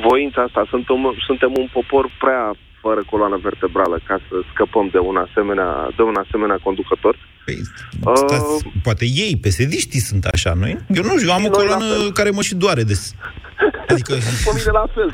voința 0.00 0.42
asta, 0.42 0.66
suntem, 0.68 1.14
suntem 1.26 1.52
un 1.58 1.68
popor 1.72 2.10
prea 2.18 2.52
fără 2.80 3.02
coloană 3.10 3.38
vertebrală 3.42 4.00
ca 4.08 4.16
să 4.28 4.34
scăpăm 4.52 4.88
de 4.92 4.98
un 4.98 5.16
asemenea, 5.16 5.70
de 5.96 6.02
un 6.02 6.16
asemenea 6.24 6.58
conducător. 6.62 7.14
Păi, 7.44 7.58
Uh, 8.04 8.12
stați, 8.16 8.64
poate 8.82 9.04
ei, 9.04 9.38
psd 9.42 9.72
sunt 10.10 10.24
așa, 10.24 10.52
nu 10.54 10.66
Eu 10.68 11.02
nu 11.08 11.16
știu, 11.16 11.28
eu 11.28 11.34
am 11.34 11.44
o 11.44 11.48
Noi 11.48 11.50
la 11.50 11.58
coloană 11.58 11.84
fel. 11.84 12.12
care 12.12 12.30
mă 12.30 12.42
și 12.42 12.54
doare 12.54 12.82
des. 12.82 13.14
Adică... 13.92 14.12
Pe 14.44 14.52
mine 14.56 14.70
la 14.80 14.86
fel, 14.94 15.10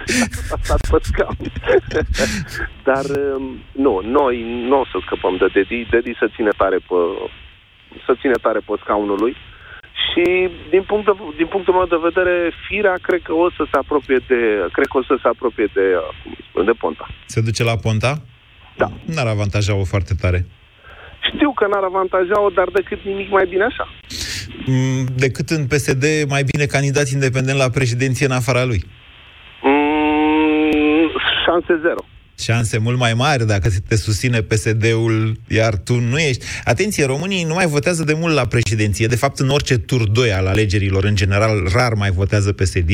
a 0.54 0.56
stat 0.62 0.80
pe 0.90 0.98
scaun. 1.02 1.36
Dar 2.88 3.04
um, 3.04 3.44
nu, 3.72 4.00
noi 4.18 4.34
nu 4.68 4.80
o 4.80 4.84
să 4.84 4.98
scăpăm 5.04 5.36
de 5.36 5.46
Dedi. 5.54 5.86
Dedi 5.90 6.12
să 6.18 6.26
ține 6.34 6.52
tare 6.56 6.78
pe, 6.88 6.98
să 8.06 8.12
ține 8.20 8.36
tare 8.42 8.60
pe 8.66 8.72
scaunul 8.82 9.18
lui. 9.20 9.36
Și 10.08 10.24
din, 10.70 10.82
punct 10.82 11.04
de, 11.06 11.12
din 11.36 11.46
punctul 11.46 11.74
meu 11.74 11.86
de 11.94 12.08
vedere, 12.08 12.34
Firea 12.66 12.96
cred 13.02 13.22
că 13.22 13.32
o 13.32 13.50
să 13.50 13.62
se 13.70 13.76
apropie 13.82 14.18
de, 14.28 14.38
cred 14.72 14.86
că 14.86 14.98
o 14.98 15.02
să 15.02 15.14
se 15.22 15.28
apropie 15.28 15.68
de, 15.74 15.86
uh, 15.96 16.08
cum 16.22 16.32
îi 16.38 16.44
spun, 16.48 16.64
de 16.64 16.72
Ponta. 16.72 17.06
Se 17.26 17.40
duce 17.40 17.62
la 17.64 17.76
Ponta? 17.76 18.12
Da. 18.76 18.88
N-ar 19.14 19.26
avantaja-o 19.26 19.84
foarte 19.84 20.14
tare. 20.20 20.46
Știu 21.34 21.52
că 21.52 21.66
n-ar 21.66 21.82
avantaja-o, 21.82 22.48
dar 22.48 22.68
decât 22.72 23.00
nimic 23.04 23.30
mai 23.30 23.46
bine 23.46 23.64
așa. 23.64 23.88
Mm, 24.66 25.04
Decât 25.16 25.48
în 25.50 25.66
PSD, 25.66 26.04
mai 26.28 26.42
bine 26.42 26.64
candidat 26.64 27.08
independent 27.08 27.58
la 27.58 27.70
președinție 27.70 28.26
în 28.26 28.32
afara 28.32 28.64
lui. 28.64 28.80
Mm, 29.62 31.10
Șanse 31.44 31.78
zero 31.82 32.02
șanse 32.38 32.78
mult 32.78 32.98
mai 32.98 33.14
mari 33.14 33.46
dacă 33.46 33.68
te 33.88 33.96
susține 33.96 34.40
PSD-ul, 34.40 35.36
iar 35.48 35.76
tu 35.76 36.00
nu 36.00 36.18
ești. 36.18 36.44
Atenție, 36.64 37.04
românii 37.04 37.44
nu 37.44 37.54
mai 37.54 37.66
votează 37.66 38.04
de 38.04 38.14
mult 38.14 38.34
la 38.34 38.46
președinție. 38.46 39.06
De 39.06 39.16
fapt, 39.16 39.38
în 39.38 39.48
orice 39.48 39.78
tur 39.78 40.08
2 40.08 40.32
al 40.32 40.46
alegerilor, 40.46 41.04
în 41.04 41.14
general, 41.14 41.68
rar 41.72 41.94
mai 41.94 42.10
votează 42.10 42.52
psd 42.52 42.90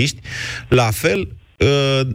La 0.69 0.91
fel, 0.91 1.29
Uh, 1.63 2.07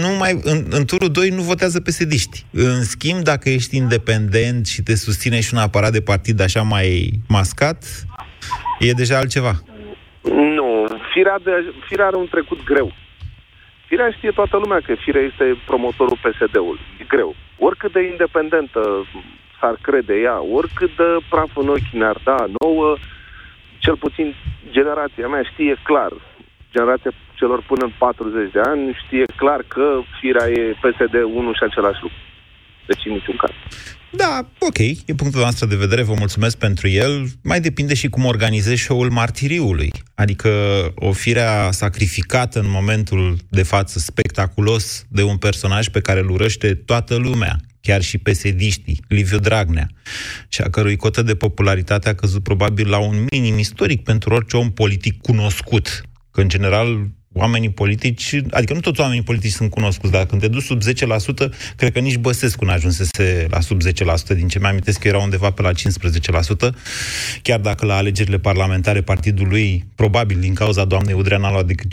nu 0.00 0.16
mai, 0.18 0.40
în, 0.42 0.64
în 0.70 0.84
turul 0.84 1.10
2 1.10 1.28
nu 1.28 1.42
votează 1.42 1.80
psd 1.80 2.12
În 2.52 2.82
schimb, 2.82 3.20
dacă 3.20 3.48
ești 3.48 3.76
independent 3.76 4.66
și 4.66 4.82
te 4.82 4.94
susține 4.94 5.40
și 5.40 5.54
un 5.54 5.60
aparat 5.60 5.92
de 5.92 6.00
partid 6.00 6.40
așa 6.40 6.62
mai 6.62 7.10
mascat, 7.28 7.84
e 8.78 8.92
deja 8.92 9.16
altceva. 9.16 9.62
Nu, 10.22 10.86
firea, 11.12 11.38
de, 11.44 11.50
firea 11.88 12.06
are 12.06 12.16
un 12.16 12.26
trecut 12.30 12.64
greu. 12.64 12.92
Firea 13.92 14.10
știe 14.10 14.30
toată 14.30 14.56
lumea 14.56 14.80
că 14.86 14.94
Firea 14.94 15.20
este 15.20 15.56
promotorul 15.66 16.18
PSD-ului. 16.24 16.80
E 17.00 17.04
greu. 17.08 17.34
Oricât 17.58 17.92
de 17.92 18.02
independentă 18.02 18.80
s-ar 19.58 19.76
crede 19.82 20.14
ea, 20.14 20.40
oricât 20.40 20.96
de 20.96 21.08
praf 21.28 21.56
în 21.56 21.68
ochi 21.68 21.92
ne-ar 21.92 22.18
da 22.24 22.36
nouă, 22.60 22.96
cel 23.78 23.96
puțin 23.96 24.34
generația 24.70 25.28
mea 25.28 25.42
știe 25.42 25.74
clar, 25.82 26.12
generația 26.70 27.10
celor 27.34 27.62
până 27.66 27.84
în 27.84 27.92
40 27.98 28.52
de 28.52 28.60
ani 28.60 28.98
știe 29.04 29.24
clar 29.36 29.60
că 29.68 30.00
Firea 30.20 30.48
e 30.48 30.76
PSD 30.80 31.14
1 31.14 31.52
și 31.52 31.62
același 31.62 32.02
lucru. 32.02 32.18
Deci 32.86 33.02
în 33.04 33.12
niciun 33.12 33.36
caz. 33.36 33.50
Da, 34.16 34.48
ok, 34.58 34.78
e 34.78 35.14
punctul 35.16 35.40
noastră 35.40 35.66
de 35.66 35.76
vedere, 35.76 36.02
vă 36.02 36.14
mulțumesc 36.18 36.56
pentru 36.56 36.88
el. 36.88 37.26
Mai 37.42 37.60
depinde 37.60 37.94
și 37.94 38.08
cum 38.08 38.24
organizezi 38.24 38.82
show-ul 38.82 39.10
martiriului. 39.10 39.92
Adică 40.14 40.48
o 40.94 41.12
firea 41.12 41.70
sacrificată 41.70 42.58
în 42.58 42.70
momentul 42.70 43.36
de 43.48 43.62
față 43.62 43.98
spectaculos 43.98 45.06
de 45.08 45.22
un 45.22 45.36
personaj 45.36 45.88
pe 45.88 46.00
care 46.00 46.20
îl 46.20 46.30
urăște 46.30 46.74
toată 46.74 47.16
lumea, 47.16 47.56
chiar 47.80 48.02
și 48.02 48.18
pesediștii, 48.18 49.00
Liviu 49.08 49.38
Dragnea, 49.38 49.86
și 50.48 50.60
a 50.60 50.70
cărui 50.70 50.96
cotă 50.96 51.22
de 51.22 51.34
popularitate 51.34 52.08
a 52.08 52.14
căzut 52.14 52.42
probabil 52.42 52.88
la 52.88 52.98
un 52.98 53.26
minim 53.30 53.58
istoric 53.58 54.02
pentru 54.02 54.34
orice 54.34 54.56
om 54.56 54.70
politic 54.70 55.20
cunoscut. 55.20 56.02
Că, 56.30 56.40
în 56.40 56.48
general, 56.48 57.08
oamenii 57.32 57.70
politici, 57.70 58.40
adică 58.50 58.72
nu 58.72 58.80
toți 58.80 59.00
oamenii 59.00 59.22
politici 59.22 59.52
sunt 59.52 59.70
cunoscuți, 59.70 60.12
dar 60.12 60.26
când 60.26 60.40
te 60.40 60.48
duci 60.48 60.62
sub 60.62 60.80
10%, 60.82 60.84
cred 61.76 61.92
că 61.92 61.98
nici 61.98 62.16
Băsescu 62.16 62.64
n-a 62.64 62.72
ajunsese 62.72 63.46
la 63.50 63.60
sub 63.60 63.80
10%, 63.82 63.86
din 64.34 64.48
ce 64.48 64.58
mi 64.58 64.66
amintesc 64.66 64.98
că 64.98 65.08
era 65.08 65.18
undeva 65.18 65.50
pe 65.50 65.62
la 65.62 65.70
15%, 65.72 65.74
chiar 67.42 67.60
dacă 67.60 67.86
la 67.86 67.96
alegerile 67.96 68.38
parlamentare 68.38 69.00
partidul 69.00 69.48
lui, 69.48 69.84
probabil 69.94 70.40
din 70.40 70.54
cauza 70.54 70.84
doamnei 70.84 71.14
Udrea, 71.14 71.38
n-a 71.38 71.50
luat 71.50 71.66
decât 71.66 71.92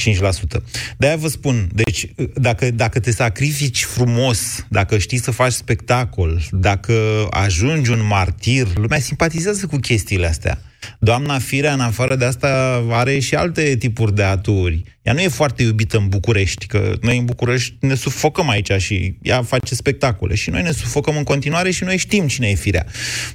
5%. 0.58 0.62
De-aia 0.98 1.16
vă 1.16 1.28
spun, 1.28 1.70
deci 1.74 2.08
dacă, 2.34 2.72
dacă 2.72 3.00
te 3.00 3.12
sacrifici 3.12 3.84
frumos, 3.84 4.66
dacă 4.70 4.98
știi 4.98 5.20
să 5.20 5.32
faci 5.32 5.52
spectacol, 5.52 6.42
dacă 6.52 7.28
ajungi 7.30 7.92
un 7.92 8.06
martir, 8.08 8.68
lumea 8.76 9.00
simpatizează 9.00 9.66
cu 9.66 9.78
chestiile 9.78 10.28
astea. 10.28 10.62
Doamna 11.00 11.40
Firea, 11.40 11.74
în 11.74 11.80
afară 11.80 12.16
de 12.16 12.26
asta, 12.26 12.84
are 12.92 13.20
și 13.20 13.36
alte 13.36 13.76
tipuri 13.76 14.16
de 14.16 14.24
aturi. 14.24 14.84
Ea 15.02 15.14
nu 15.14 15.20
e 15.20 15.28
foarte 15.28 15.64
iubită 15.64 15.98
în 15.98 16.08
București, 16.08 16.66
că 16.66 16.94
noi 17.02 17.18
în 17.18 17.26
București 17.26 17.76
ne 17.80 17.96
sufocăm 17.96 18.50
aici 18.50 18.72
și 18.72 19.18
ea 19.22 19.42
face 19.42 19.76
spectacole. 19.76 20.36
Și 20.36 20.50
noi 20.50 20.62
ne 20.62 20.72
sufocăm 20.72 21.18
în 21.18 21.24
continuare 21.24 21.72
și 21.72 21.84
noi 21.84 21.98
știm 21.98 22.28
cine 22.28 22.48
e 22.48 22.54
Firea. 22.54 22.86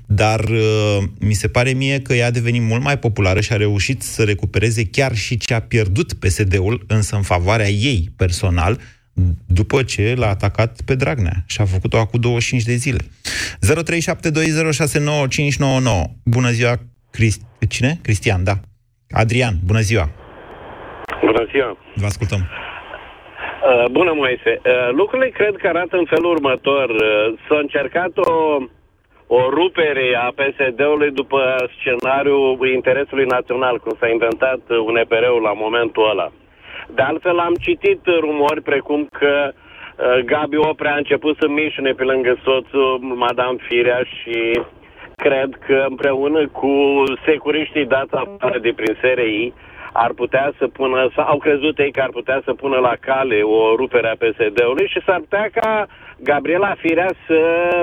Dar 0.07 0.41
uh, 0.41 0.99
mi 1.19 1.35
se 1.35 1.49
pare 1.49 1.73
mie 1.73 2.01
că 2.01 2.15
ea 2.15 2.27
a 2.27 2.31
devenit 2.31 2.63
mult 2.63 2.83
mai 2.83 2.99
populară 2.99 3.41
și 3.41 3.53
a 3.53 3.57
reușit 3.57 4.03
să 4.03 4.23
recupereze 4.23 4.85
chiar 4.85 5.17
și 5.17 5.37
ce 5.37 5.55
a 5.55 5.61
pierdut 5.61 6.13
PSD-ul, 6.13 6.85
însă 6.87 7.17
în 7.17 7.23
favoarea 7.23 7.69
ei 7.69 8.13
personal, 8.17 8.81
după 9.47 9.83
ce 9.83 10.15
l-a 10.17 10.29
atacat 10.29 10.81
pe 10.85 10.95
Dragnea 10.95 11.45
și 11.47 11.61
a 11.61 11.65
făcut-o 11.65 11.99
acum 11.99 12.21
25 12.21 12.63
de 12.63 12.75
zile. 12.75 12.99
0372069599. 12.99 13.07
Bună 16.23 16.51
ziua, 16.51 16.81
Crist... 17.17 17.41
Cine? 17.75 17.93
Cristian, 18.07 18.45
da. 18.45 18.55
Adrian, 19.23 19.55
bună 19.71 19.83
ziua. 19.91 20.07
Bună 21.29 21.45
ziua. 21.53 21.71
Vă 22.03 22.07
ascultăm. 22.13 22.41
Uh, 22.43 23.85
bună, 23.91 24.13
Moise. 24.23 24.53
Uh, 24.55 24.89
lucrurile 25.01 25.31
cred 25.39 25.55
că 25.57 25.67
arată 25.69 25.97
în 25.97 26.07
felul 26.13 26.31
următor. 26.37 26.87
Uh, 26.91 27.27
s-a 27.47 27.59
încercat 27.67 28.13
o, 28.17 28.33
o 29.27 29.41
rupere 29.59 30.07
a 30.27 30.29
PSD-ului 30.39 31.11
după 31.21 31.41
scenariul 31.77 32.69
interesului 32.79 33.33
național, 33.37 33.79
cum 33.79 33.97
s-a 34.01 34.09
inventat 34.09 34.61
UNPR-ul 34.89 35.43
la 35.49 35.53
momentul 35.65 36.11
ăla. 36.11 36.29
De 36.97 37.03
altfel, 37.03 37.39
am 37.39 37.55
citit 37.67 38.01
rumori 38.21 38.63
precum 38.63 39.01
că 39.21 39.35
uh, 39.53 40.19
Gabi 40.25 40.57
Oprea 40.57 40.95
a 40.95 41.03
început 41.03 41.37
să 41.41 41.47
mișune 41.49 41.93
pe 41.93 42.05
lângă 42.05 42.33
soțul 42.45 42.99
Madame 43.25 43.59
Firea 43.69 44.03
și 44.15 44.37
cred 45.17 45.59
că 45.67 45.85
împreună 45.89 46.49
cu 46.49 47.03
securiștii 47.27 47.87
dați 47.87 48.15
afară 48.15 48.59
de 48.59 48.73
prin 48.77 48.97
SRI 49.01 49.53
ar 49.93 50.13
putea 50.13 50.53
să 50.59 50.67
pună, 50.69 51.11
sau 51.15 51.25
au 51.25 51.39
crezut 51.39 51.79
ei 51.79 51.93
că 51.93 52.01
ar 52.01 52.11
putea 52.11 52.41
să 52.45 52.55
pună 52.55 52.79
la 52.79 52.95
cale 53.01 53.43
o 53.43 53.75
rupere 53.77 54.09
a 54.09 54.17
PSD-ului 54.23 54.89
și 54.89 55.03
s-ar 55.07 55.19
putea 55.19 55.49
ca 55.55 55.87
Gabriela 56.19 56.75
Firea 56.79 57.11
să 57.27 57.41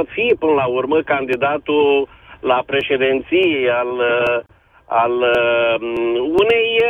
fie 0.09 0.35
până 0.39 0.51
la 0.51 0.65
urmă 0.65 1.01
candidatul 1.01 2.07
la 2.39 2.63
președinție 2.65 3.69
al, 3.69 3.91
al 4.85 5.11
unei 6.41 6.81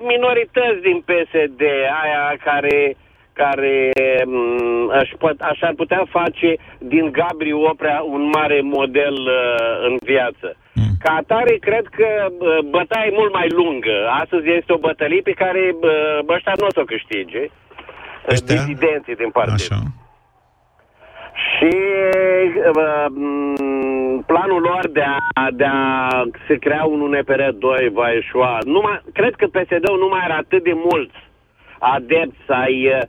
minorități 0.00 0.80
din 0.82 1.02
PSD, 1.08 1.60
aia 2.02 2.36
care 2.44 2.96
care 3.42 3.90
mm, 4.26 4.90
aș 5.00 5.08
pot, 5.18 5.36
așa 5.40 5.66
ar 5.66 5.74
putea 5.82 6.02
face 6.18 6.50
din 6.78 7.04
Gabri 7.18 7.52
Oprea 7.52 7.98
un 8.14 8.22
mare 8.36 8.60
model 8.62 9.16
uh, 9.26 9.86
în 9.88 9.94
viață. 10.10 10.48
Mm. 10.74 10.92
Ca 11.02 11.12
atare, 11.22 11.54
cred 11.68 11.86
că 11.98 12.08
uh, 12.28 12.58
bătaia 12.74 13.06
e 13.06 13.18
mult 13.20 13.32
mai 13.32 13.48
lungă. 13.60 13.96
Astăzi 14.22 14.46
este 14.58 14.72
o 14.72 14.84
bătălie 14.86 15.20
pe 15.20 15.38
care 15.42 15.62
uh, 15.74 16.34
ăștia 16.34 16.52
nu 16.58 16.66
o 16.66 16.74
să 16.74 16.80
o 16.80 16.90
câștige. 16.92 17.42
Ăștia? 18.32 18.54
Disidenții 18.54 19.16
din 19.22 19.30
partid. 19.30 19.54
Așa. 19.54 19.78
Și 21.50 21.74
uh, 22.74 23.06
planul 24.30 24.60
lor 24.70 24.84
de 24.98 25.04
a, 25.42 25.46
de 25.60 25.64
a 25.64 25.84
se 26.46 26.54
crea 26.64 26.84
un 26.84 27.00
UNPR 27.00 27.42
2 27.58 27.90
va 27.98 28.08
ieșua. 28.10 28.58
Numai, 28.64 29.00
cred 29.12 29.34
că 29.34 29.46
PSD-ul 29.46 29.98
nu 29.98 30.08
mai 30.08 30.20
are 30.22 30.32
atât 30.32 30.62
de 30.62 30.72
mulți 30.90 31.18
adepți 31.78 32.44
ai 32.46 32.86
uh, 32.86 33.02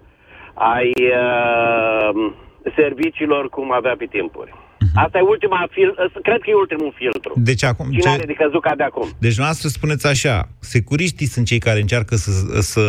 ai 0.74 0.92
uh, 0.98 2.34
serviciilor 2.76 3.50
cum 3.50 3.72
avea 3.74 3.96
pe 3.98 4.06
timpuri. 4.06 4.52
Uh-huh. 4.54 5.04
Asta 5.04 5.18
e 5.18 5.22
ultima 5.22 5.68
fil- 5.72 6.12
cred 6.24 6.40
că 6.42 6.50
e 6.50 6.54
ultimul 6.54 6.94
filtru. 6.96 7.34
Deci 7.36 7.64
acum... 7.64 7.86
Cine 7.90 8.02
ce... 8.02 8.10
are 8.10 8.26
de 8.26 8.34
căzut 8.34 8.62
ca 8.62 8.76
de 8.76 8.84
acum. 8.84 9.08
Deci 9.20 9.38
noastră 9.38 9.68
spuneți 9.68 10.08
așa, 10.08 10.50
securiștii 10.60 11.26
sunt 11.26 11.46
cei 11.46 11.60
care 11.60 11.80
încearcă 11.80 12.16
să, 12.16 12.32
să 12.62 12.82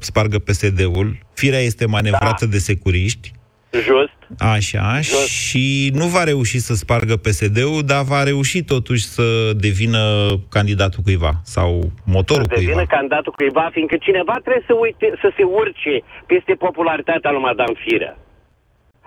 spargă 0.00 0.38
PSD-ul, 0.38 1.18
firea 1.34 1.58
este 1.58 1.86
manevrată 1.86 2.44
da. 2.44 2.50
de 2.50 2.58
securiști, 2.58 3.32
Just. 3.72 4.16
Așa, 4.38 4.94
Just. 4.96 5.28
și 5.28 5.90
nu 5.94 6.06
va 6.06 6.24
reuși 6.24 6.58
să 6.58 6.74
spargă 6.74 7.16
PSD-ul, 7.16 7.82
dar 7.86 8.02
va 8.02 8.22
reuși 8.22 8.62
totuși 8.64 9.04
să 9.04 9.52
devină 9.66 10.02
candidatul 10.50 11.02
cuiva 11.04 11.32
sau 11.44 11.68
motorul 12.04 12.46
să 12.48 12.54
devină 12.54 12.72
cuiva. 12.84 12.94
candidatul 12.96 13.32
cuiva, 13.32 13.68
fiindcă 13.72 13.96
cineva 14.00 14.34
trebuie 14.44 14.64
să, 14.66 14.74
uite, 14.84 15.06
să 15.22 15.28
se 15.36 15.42
urce 15.60 15.94
peste 16.26 16.54
popularitatea 16.54 17.30
lui 17.30 17.40
Madame 17.40 17.76
Firea. 17.84 18.16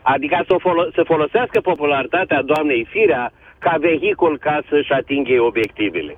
Adică 0.02 0.44
să, 0.48 0.56
folo- 0.66 0.90
să 0.96 1.02
folosească 1.12 1.60
popularitatea 1.62 2.42
doamnei 2.42 2.88
Firea 2.94 3.32
ca 3.60 3.76
vehicul 3.80 4.38
ca 4.38 4.62
să-și 4.70 4.92
atingă 4.92 5.42
obiectivele. 5.42 6.18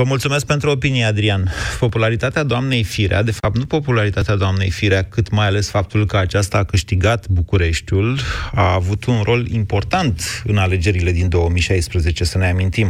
Vă 0.00 0.04
mulțumesc 0.06 0.46
pentru 0.46 0.70
opinie, 0.70 1.04
Adrian. 1.04 1.42
Popularitatea 1.80 2.44
doamnei 2.44 2.84
Firea, 2.84 3.22
de 3.22 3.30
fapt 3.40 3.56
nu 3.56 3.66
popularitatea 3.76 4.36
doamnei 4.36 4.70
Firea, 4.70 5.02
cât 5.14 5.30
mai 5.30 5.46
ales 5.46 5.70
faptul 5.70 6.04
că 6.04 6.16
aceasta 6.16 6.58
a 6.58 6.64
câștigat 6.64 7.28
Bucureștiul, 7.28 8.16
a 8.54 8.74
avut 8.74 9.02
un 9.06 9.20
rol 9.28 9.42
important 9.60 10.16
în 10.50 10.56
alegerile 10.56 11.10
din 11.10 11.28
2016, 11.28 12.24
să 12.24 12.38
ne 12.38 12.48
amintim. 12.48 12.88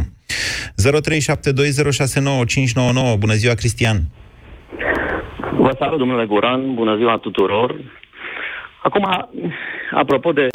0372069599. 3.15 3.17
Bună 3.19 3.33
ziua, 3.41 3.53
Cristian! 3.53 3.97
Vă 5.65 5.75
salut, 5.79 5.97
domnule 5.97 6.25
Guran, 6.25 6.73
bună 6.73 6.95
ziua 6.95 7.17
tuturor! 7.17 7.75
Acum, 8.83 9.05
apropo 9.91 10.31
de 10.31 10.47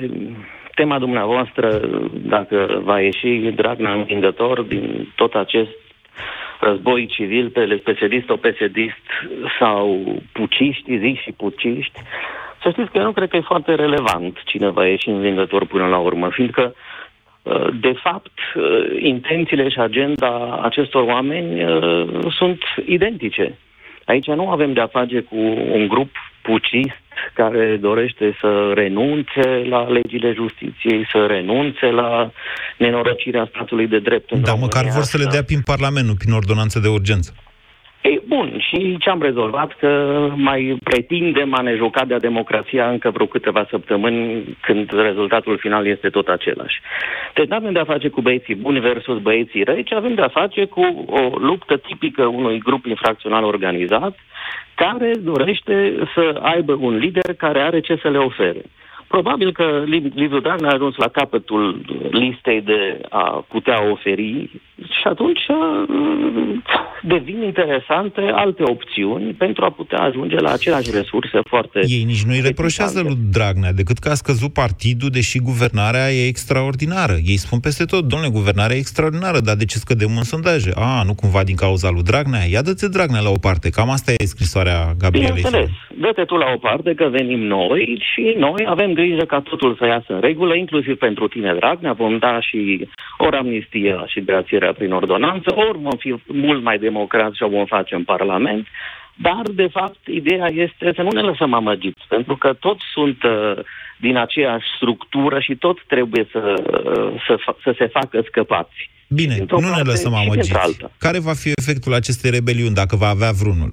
tema 0.74 0.98
dumneavoastră, 0.98 1.80
dacă 2.12 2.80
va 2.84 3.00
ieși 3.00 3.52
Dragnea 3.56 3.92
învingător 3.92 4.62
din 4.62 5.12
tot 5.16 5.32
acest 5.34 5.82
război 6.64 7.06
civil, 7.06 7.50
pe 7.50 7.80
pesedist 7.84 8.30
o 8.30 8.36
pesedist 8.36 9.04
sau 9.58 10.04
puciști, 10.32 10.98
zic 10.98 11.20
și 11.20 11.32
puciști, 11.32 12.00
să 12.62 12.70
știți 12.70 12.90
că 12.90 12.98
eu 12.98 13.04
nu 13.04 13.12
cred 13.12 13.28
că 13.28 13.36
e 13.36 13.50
foarte 13.52 13.74
relevant 13.74 14.42
cine 14.44 14.68
va 14.68 14.86
ieși 14.86 15.08
învingător 15.08 15.66
până 15.66 15.86
la 15.86 15.98
urmă, 15.98 16.28
fiindcă 16.28 16.74
uh, 17.42 17.66
de 17.80 17.92
fapt, 17.92 18.38
uh, 18.54 18.62
intențiile 18.98 19.68
și 19.68 19.80
agenda 19.80 20.60
acestor 20.62 21.02
oameni 21.02 21.64
uh, 21.64 22.32
sunt 22.38 22.62
identice. 22.86 23.58
Aici 24.04 24.26
nu 24.26 24.50
avem 24.50 24.72
de-a 24.72 24.86
face 24.86 25.20
cu 25.20 25.36
un 25.72 25.88
grup 25.88 26.10
pucist 26.50 27.02
care 27.34 27.76
dorește 27.88 28.36
să 28.40 28.50
renunțe 28.74 29.46
la 29.68 29.80
legile 29.96 30.30
justiției, 30.40 31.00
să 31.12 31.26
renunțe 31.36 31.86
la 31.86 32.10
nenorocirea 32.78 33.44
statului 33.52 33.86
de 33.94 33.98
drept 34.08 34.30
în 34.30 34.40
Da, 34.40 34.50
România. 34.50 34.66
măcar 34.66 34.84
vor 34.96 35.02
să 35.02 35.16
le 35.18 35.24
dea 35.34 35.44
prin 35.44 35.60
Parlament, 35.72 36.06
nu 36.06 36.14
prin 36.14 36.32
ordonanță 36.32 36.78
de 36.84 36.88
urgență. 36.88 37.30
Ei, 38.10 38.20
bun, 38.28 38.58
și 38.58 38.96
ce 38.98 39.10
am 39.10 39.22
rezolvat? 39.22 39.76
Că 39.78 39.88
mai 40.34 40.76
pretindem 40.82 41.54
a 41.54 41.60
ne 41.60 41.74
juca 41.74 42.04
de-a 42.04 42.18
democrația 42.18 42.88
încă 42.88 43.10
vreo 43.10 43.26
câteva 43.26 43.66
săptămâni, 43.70 44.56
când 44.60 44.90
rezultatul 44.92 45.58
final 45.58 45.86
este 45.86 46.08
tot 46.08 46.28
același. 46.28 46.80
Deci 47.34 47.46
nu 47.46 47.56
avem 47.56 47.72
de-a 47.72 47.84
face 47.84 48.08
cu 48.08 48.20
băieții 48.20 48.54
buni 48.54 48.80
versus 48.80 49.18
băieții 49.18 49.62
răi, 49.62 49.82
ci 49.82 49.92
avem 49.92 50.14
de-a 50.14 50.28
face 50.28 50.64
cu 50.64 51.04
o 51.06 51.38
luptă 51.38 51.76
tipică 51.76 52.24
unui 52.26 52.58
grup 52.58 52.84
infracțional 52.86 53.44
organizat, 53.44 54.18
care 54.74 55.12
dorește 55.20 55.94
să 56.14 56.40
aibă 56.42 56.72
un 56.80 56.96
lider 56.96 57.34
care 57.36 57.60
are 57.60 57.80
ce 57.80 57.98
să 58.02 58.08
le 58.08 58.18
ofere. 58.18 58.62
Probabil 59.06 59.52
că 59.52 59.82
Liv- 59.86 60.14
Liviu 60.14 60.40
Dragnea 60.40 60.70
a 60.70 60.74
ajuns 60.74 60.96
la 60.96 61.08
capătul 61.08 61.80
listei 62.10 62.60
de 62.60 63.00
a 63.08 63.44
putea 63.48 63.90
oferi 63.90 64.50
și 64.90 65.06
atunci 65.06 65.46
uh, 65.48 65.82
devin 67.06 67.42
interesante 67.42 68.20
alte 68.20 68.62
opțiuni 68.62 69.32
pentru 69.32 69.64
a 69.64 69.70
putea 69.70 69.98
ajunge 69.98 70.38
la 70.40 70.52
aceleași 70.52 70.90
resurse 70.90 71.38
foarte... 71.48 71.80
Ei 71.86 72.02
nici 72.02 72.24
nu-i 72.24 72.40
reproșează 72.40 73.00
lui 73.00 73.16
Dragnea, 73.30 73.72
decât 73.72 73.98
că 73.98 74.08
a 74.08 74.14
scăzut 74.14 74.52
partidul, 74.52 75.10
deși 75.10 75.38
guvernarea 75.38 76.10
e 76.10 76.26
extraordinară. 76.26 77.16
Ei 77.24 77.36
spun 77.36 77.60
peste 77.60 77.84
tot, 77.84 78.04
domnule, 78.04 78.30
guvernarea 78.32 78.76
e 78.76 78.78
extraordinară, 78.78 79.38
dar 79.40 79.56
de 79.56 79.64
ce 79.64 79.78
scădem 79.78 80.16
în 80.16 80.22
sondaje? 80.22 80.70
A, 80.74 81.02
nu 81.06 81.14
cumva 81.14 81.42
din 81.44 81.56
cauza 81.56 81.90
lui 81.90 82.02
Dragnea? 82.02 82.44
Ia 82.50 82.62
dă-te 82.62 82.88
Dragnea 82.88 83.20
la 83.20 83.30
o 83.30 83.38
parte, 83.46 83.70
cam 83.70 83.90
asta 83.90 84.10
e 84.12 84.24
scrisoarea 84.34 84.78
Gabrielei. 84.98 85.42
Bineînțeles, 85.42 85.70
dă-te 86.00 86.24
tu 86.24 86.36
la 86.36 86.48
o 86.54 86.58
parte 86.58 86.94
că 86.94 87.06
venim 87.10 87.40
noi 87.40 88.02
și 88.12 88.34
noi 88.38 88.62
avem 88.66 88.92
grijă 88.92 89.24
ca 89.24 89.40
totul 89.40 89.76
să 89.78 89.86
iasă 89.86 90.10
în 90.14 90.20
regulă, 90.20 90.54
inclusiv 90.54 90.96
pentru 90.98 91.28
tine, 91.28 91.54
Dragnea, 91.54 91.92
vom 91.92 92.18
da 92.18 92.40
și 92.40 92.88
ori 93.18 93.36
amnistia 93.36 94.04
și 94.06 94.24
grațierea 94.24 94.72
prin 94.72 94.92
ordonanță, 94.92 95.54
ori 95.68 95.78
vom 95.78 95.96
fi 95.98 96.14
mult 96.26 96.62
mai 96.62 96.78
democrați 96.94 97.36
și 97.36 97.42
o 97.42 97.48
vom 97.56 97.64
face 97.76 97.94
în 97.94 98.04
Parlament, 98.04 98.66
dar, 99.26 99.42
de 99.62 99.68
fapt, 99.76 99.98
ideea 100.20 100.48
este 100.64 100.92
să 100.96 101.02
nu 101.02 101.10
ne 101.10 101.20
lăsăm 101.30 101.52
amăgiți, 101.54 102.02
pentru 102.08 102.36
că 102.36 102.52
toți 102.66 102.84
sunt 102.94 103.22
uh, 103.22 103.52
din 104.06 104.16
aceeași 104.16 104.66
structură 104.76 105.36
și 105.40 105.54
toți 105.54 105.80
trebuie 105.86 106.24
să, 106.32 106.42
uh, 106.56 107.22
să, 107.26 107.34
fa- 107.44 107.58
să 107.64 107.74
se 107.78 107.86
facă 107.86 108.16
scăpați. 108.28 108.90
Bine, 109.08 109.34
Dintr-o 109.34 109.60
nu 109.60 109.66
ne 109.68 109.72
parte 109.72 109.88
lăsăm 109.88 110.12
și 110.12 110.18
amăgiți. 110.22 110.48
dintr-alta. 110.48 110.90
Care 110.98 111.18
va 111.28 111.32
fi 111.42 111.48
efectul 111.60 111.92
acestei 111.94 112.30
rebeliuni, 112.30 112.74
dacă 112.74 112.96
va 112.96 113.08
avea 113.08 113.30
vreunul? 113.40 113.70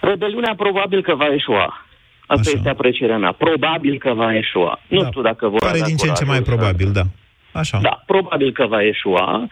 Rebeliunea 0.00 0.54
probabil 0.56 1.02
că 1.02 1.14
va 1.14 1.26
eșua. 1.34 1.66
Asta 2.26 2.42
Așa. 2.48 2.56
este 2.56 2.68
aprecierea 2.68 3.18
mea. 3.18 3.32
Probabil 3.32 3.98
că 3.98 4.12
va 4.12 4.34
eșua. 4.36 4.80
Nu 4.88 5.00
Da. 5.00 5.06
știu 5.06 5.22
dacă 5.22 5.48
vor 5.48 5.58
Pare 5.60 5.72
avea 5.72 5.86
din 5.86 5.96
ce 5.96 6.08
în 6.08 6.14
ce 6.14 6.24
mai 6.24 6.38
curajul 6.38 6.44
să- 6.44 6.56
probabil, 6.56 6.88
da. 6.98 7.04
Așa. 7.60 7.78
Da, 7.82 8.02
probabil 8.06 8.52
că 8.52 8.66
va 8.66 8.82
eșua. 8.82 9.48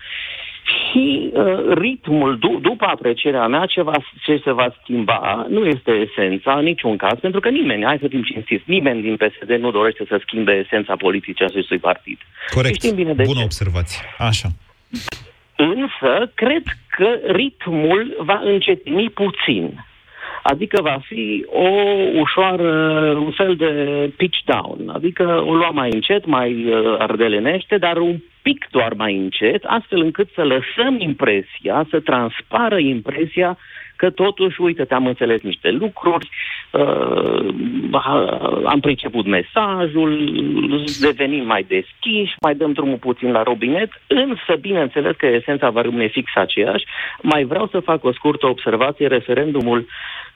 Și 0.65 1.31
uh, 1.33 1.75
ritmul, 1.75 2.39
du- 2.39 2.59
după 2.63 2.85
aprecierea 2.85 3.47
mea, 3.47 3.67
ce, 3.67 3.83
va, 3.83 3.93
ce 4.25 4.41
se 4.45 4.53
va 4.53 4.75
schimba 4.81 5.47
nu 5.49 5.67
este 5.67 5.91
esența 5.91 6.53
în 6.59 6.65
niciun 6.65 6.97
caz, 6.97 7.19
pentru 7.19 7.41
că 7.41 7.49
nimeni, 7.49 7.85
hai 7.85 7.99
să 8.01 8.09
fim 8.09 8.23
cinstiți, 8.23 8.65
nimeni 8.67 9.03
din 9.03 9.17
PSD 9.17 9.51
nu 9.51 9.71
dorește 9.71 10.05
să 10.09 10.21
schimbe 10.27 10.53
esența 10.53 10.97
politică 10.97 11.43
a 11.43 11.47
acestui 11.47 11.79
partid. 11.79 12.19
Corect. 12.55 12.75
Și 12.75 12.81
știm 12.81 12.97
bine 12.97 13.13
de 13.15 13.23
Bună 13.23 13.39
ce. 13.39 13.45
observație. 13.45 14.03
Așa. 14.19 14.49
Însă, 15.57 16.31
cred 16.35 16.63
că 16.97 17.19
ritmul 17.27 18.17
va 18.19 18.41
încetini 18.45 19.11
puțin. 19.11 19.85
Adică 20.47 20.83
va 20.83 20.99
fi 21.03 21.47
o 21.49 21.69
ușoară, 22.21 22.71
un 23.19 23.31
fel 23.31 23.57
de 23.57 23.73
pitch 24.17 24.39
down. 24.45 24.89
Adică 24.89 25.43
o 25.47 25.55
lua 25.55 25.71
mai 25.71 25.91
încet, 25.93 26.27
mai 26.27 26.65
uh, 26.65 26.95
ardelenește, 26.99 27.77
dar 27.79 27.97
un 27.97 28.17
pic 28.43 28.67
doar 28.71 28.93
mai 28.97 29.17
încet, 29.17 29.65
astfel 29.65 30.01
încât 30.01 30.29
să 30.35 30.43
lăsăm 30.43 30.97
impresia, 30.99 31.87
să 31.91 32.01
transpară 32.01 32.79
impresia 32.79 33.59
că 33.97 34.11
totuși, 34.11 34.61
uite, 34.61 34.85
te-am 34.85 35.07
înțeles 35.07 35.41
niște 35.41 35.71
lucruri, 35.71 36.29
uh, 36.71 37.49
am 38.65 38.81
priceput 38.81 39.27
mesajul, 39.27 40.11
devenim 41.01 41.47
mai 41.47 41.63
deschiși, 41.69 42.35
mai 42.41 42.55
dăm 42.55 42.73
drumul 42.73 42.97
puțin 42.97 43.31
la 43.31 43.43
robinet, 43.43 43.91
însă, 44.07 44.61
bineînțeles 44.61 45.17
că 45.17 45.27
esența 45.27 45.71
va 45.71 45.81
rămâne 45.81 46.07
fix 46.07 46.31
aceeași. 46.35 46.85
Mai 47.23 47.45
vreau 47.45 47.67
să 47.67 47.81
fac 47.81 48.05
o 48.05 48.13
scurtă 48.13 48.47
observație. 48.47 49.07
Referendumul 49.07 49.87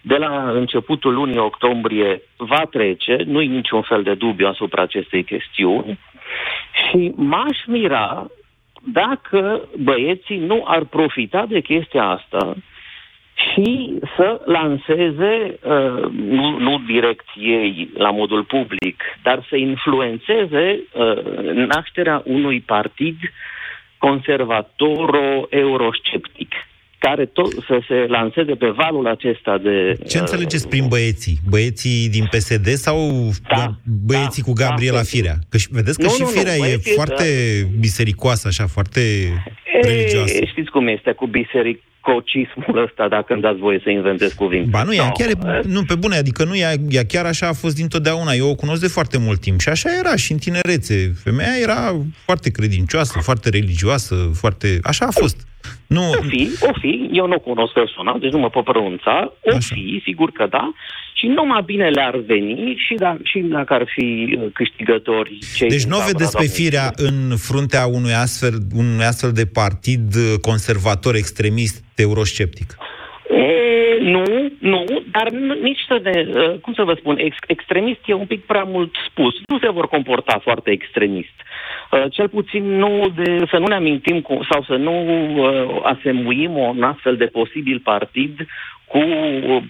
de 0.00 0.16
la 0.16 0.50
începutul 0.50 1.14
lunii 1.14 1.38
octombrie 1.38 2.22
va 2.36 2.62
trece, 2.70 3.16
nu-i 3.26 3.46
niciun 3.46 3.82
fel 3.82 4.02
de 4.02 4.14
dubiu 4.14 4.46
asupra 4.46 4.82
acestei 4.82 5.24
chestiuni. 5.24 5.98
Și 6.72 7.12
m-aș 7.16 7.58
mira 7.66 8.26
dacă 8.92 9.68
băieții 9.78 10.38
nu 10.38 10.64
ar 10.66 10.84
profita 10.84 11.46
de 11.46 11.60
chestia 11.60 12.04
asta 12.04 12.54
și 13.34 13.98
să 14.16 14.40
lanseze, 14.44 15.58
uh, 15.62 16.02
nu, 16.10 16.58
nu 16.58 16.82
direct 16.86 17.26
ei 17.34 17.90
la 17.94 18.10
modul 18.10 18.44
public, 18.44 19.02
dar 19.22 19.44
să 19.48 19.56
influențeze 19.56 20.80
uh, 20.92 21.22
nașterea 21.52 22.22
unui 22.24 22.60
partid 22.60 23.16
conservatoro-eurosceptic 23.98 26.52
care 26.98 27.26
tot 27.26 27.52
să 27.52 27.80
se 27.88 27.94
lanseze 28.08 28.54
pe 28.54 28.68
valul 28.68 29.06
acesta 29.06 29.58
de... 29.58 29.98
Ce 30.08 30.16
uh, 30.16 30.20
înțelegeți 30.20 30.68
prin 30.68 30.86
băieții? 30.88 31.38
Băieții 31.48 32.08
din 32.08 32.24
PSD 32.24 32.66
sau 32.66 32.96
Da, 33.48 33.74
băieții 34.04 34.42
da, 34.42 34.48
cu 34.48 34.54
Gabriela 34.54 34.96
da. 34.96 35.02
Firea? 35.02 35.36
Că 35.48 35.56
și, 35.56 35.68
vedeți 35.70 35.98
că 35.98 36.04
Nu, 36.04 36.10
și 36.10 36.20
nu, 36.20 36.26
nu, 36.26 36.32
Firea 36.32 36.54
e 36.54 36.58
băieții, 36.58 36.92
foarte 36.94 37.24
bisericoasă, 37.78 38.48
așa, 38.48 38.66
foarte 38.66 39.00
religioasă. 39.82 40.36
E, 40.36 40.46
știți 40.46 40.70
cum 40.70 40.88
este 40.88 41.12
cu 41.12 41.26
bisericocismul 41.26 42.82
ăsta, 42.84 43.08
dacă 43.08 43.32
îmi 43.32 43.42
dați 43.42 43.58
voie 43.58 43.80
să 43.82 43.90
inventez 43.90 44.32
cuvinte. 44.32 44.68
Ba 44.70 44.82
nu, 44.82 44.94
ea 44.94 45.04
No, 45.04 45.12
chiar 45.12 45.28
e, 45.28 45.60
nu, 45.66 45.84
pe 45.84 45.94
bune, 45.94 46.16
adică 46.16 46.44
nu, 46.44 46.56
ea, 46.56 46.72
ea 46.88 47.04
chiar 47.06 47.24
așa 47.24 47.48
a 47.48 47.52
fost 47.52 47.74
dintotdeauna. 47.74 48.32
Eu 48.32 48.48
o 48.48 48.54
cunosc 48.54 48.80
de 48.80 48.88
foarte 48.88 49.18
mult 49.18 49.40
timp 49.40 49.60
și 49.60 49.68
așa 49.68 49.88
era 49.98 50.16
și 50.16 50.32
în 50.32 50.38
tinerețe. 50.38 51.12
Femeia 51.24 51.58
era 51.62 52.00
foarte 52.24 52.50
credincioasă, 52.50 53.18
foarte 53.22 53.48
religioasă, 53.48 54.30
foarte... 54.34 54.78
Așa 54.82 55.06
a 55.06 55.10
fost. 55.10 55.46
Nu, 55.88 56.10
O 56.10 56.22
fi, 56.28 56.50
o 56.60 56.72
fi, 56.80 57.08
eu 57.12 57.26
nu 57.26 57.34
o 57.34 57.38
cunosc 57.38 57.72
personal, 57.72 58.18
deci 58.20 58.32
nu 58.32 58.38
mă 58.38 58.50
pot 58.50 58.64
pronunța, 58.64 59.32
o 59.40 59.56
Așa. 59.56 59.74
fi, 59.74 60.00
sigur 60.04 60.30
că 60.30 60.46
da, 60.50 60.72
și 61.12 61.26
numai 61.26 61.62
bine 61.64 61.88
le-ar 61.88 62.16
veni 62.16 62.76
și, 62.86 62.94
da, 62.94 63.16
și 63.22 63.38
dacă 63.38 63.74
ar 63.74 63.84
fi 63.94 64.36
uh, 64.38 64.46
câștigători 64.52 65.38
cei 65.56 65.68
Deci 65.68 65.80
din 65.82 65.90
nu 65.90 65.96
o 65.96 65.98
tabăra 65.98 66.16
vedeți 66.16 66.36
pe 66.36 66.46
doamnei 66.46 66.56
firea 66.58 66.90
în 66.96 67.36
fruntea 67.36 67.86
unui 67.86 68.12
astfel, 68.12 68.54
unui 68.74 69.04
astfel 69.04 69.32
de 69.32 69.46
partid 69.46 70.14
uh, 70.14 70.34
conservator, 70.40 71.14
extremist, 71.14 71.84
eurosceptic. 71.96 72.76
E, 73.30 74.02
nu, 74.14 74.24
nu, 74.58 74.84
dar 75.10 75.30
nu, 75.30 75.54
nici 75.68 75.82
să 75.88 76.00
ne, 76.02 76.26
uh, 76.28 76.58
cum 76.60 76.72
să 76.74 76.82
vă 76.82 76.94
spun, 76.98 77.18
ex, 77.18 77.36
extremist 77.46 78.00
e 78.06 78.12
un 78.12 78.26
pic 78.26 78.44
prea 78.44 78.62
mult 78.62 78.92
spus. 79.10 79.34
Nu 79.46 79.58
se 79.58 79.70
vor 79.70 79.88
comporta 79.88 80.40
foarte 80.42 80.70
extremist. 80.70 81.36
Uh, 81.90 82.04
Cel 82.10 82.28
puțin 82.28 82.64
nu 82.76 83.12
de, 83.16 83.44
să 83.50 83.58
nu 83.58 83.66
ne 83.66 83.74
amintim 83.74 84.20
cu, 84.20 84.38
sau 84.50 84.62
să 84.62 84.76
nu 84.76 84.94
uh, 85.36 85.80
asemuim 85.82 86.56
un 86.56 86.82
astfel 86.82 87.16
de 87.16 87.26
posibil 87.26 87.80
partid 87.80 88.46
cu 88.88 88.98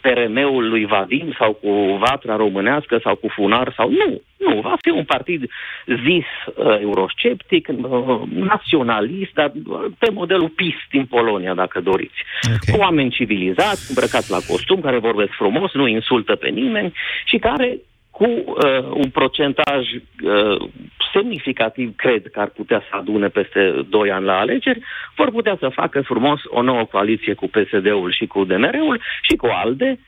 PRM-ul 0.00 0.68
lui 0.68 0.84
Vadim 0.84 1.34
sau 1.38 1.52
cu 1.52 1.70
Vatra 2.00 2.36
Românească 2.36 3.00
sau 3.02 3.14
cu 3.14 3.28
Funar 3.28 3.72
sau 3.76 3.90
nu. 3.90 4.20
Nu, 4.36 4.60
va 4.60 4.74
fi 4.80 4.90
un 4.90 5.04
partid 5.04 5.50
zis 5.86 6.24
uh, 6.54 6.80
eurosceptic, 6.80 7.68
uh, 7.68 8.20
naționalist, 8.28 9.32
dar 9.32 9.52
uh, 9.66 9.84
pe 9.98 10.10
modelul 10.10 10.48
PIS 10.48 10.74
din 10.90 11.04
Polonia, 11.04 11.54
dacă 11.54 11.80
doriți. 11.80 12.22
Ok. 12.52 12.74
Cu 12.74 12.80
oameni 12.80 13.10
civilizați, 13.10 13.86
îmbrăcați 13.88 14.30
la 14.30 14.38
costum, 14.48 14.80
care 14.80 14.98
vorbesc 14.98 15.32
frumos, 15.32 15.72
nu 15.72 15.86
insultă 15.86 16.34
pe 16.34 16.48
nimeni 16.48 16.92
și 17.24 17.36
care 17.38 17.78
cu 18.18 18.24
uh, 18.24 18.90
un 19.02 19.10
procentaj 19.10 19.82
uh, 19.92 20.68
semnificativ, 21.12 21.96
cred 21.96 22.22
că 22.32 22.40
ar 22.40 22.48
putea 22.48 22.80
să 22.90 22.96
adune 23.00 23.28
peste 23.28 23.86
2 23.88 24.10
ani 24.10 24.24
la 24.24 24.38
alegeri, 24.38 24.80
vor 25.16 25.30
putea 25.30 25.56
să 25.60 25.68
facă 25.80 26.00
frumos 26.00 26.40
o 26.48 26.62
nouă 26.62 26.84
coaliție 26.84 27.34
cu 27.34 27.46
PSD-ul 27.46 28.12
și 28.18 28.26
cu 28.26 28.44
DMR-ul 28.44 29.00
și 29.22 29.36
cu 29.36 29.46
ALDE 29.46 29.98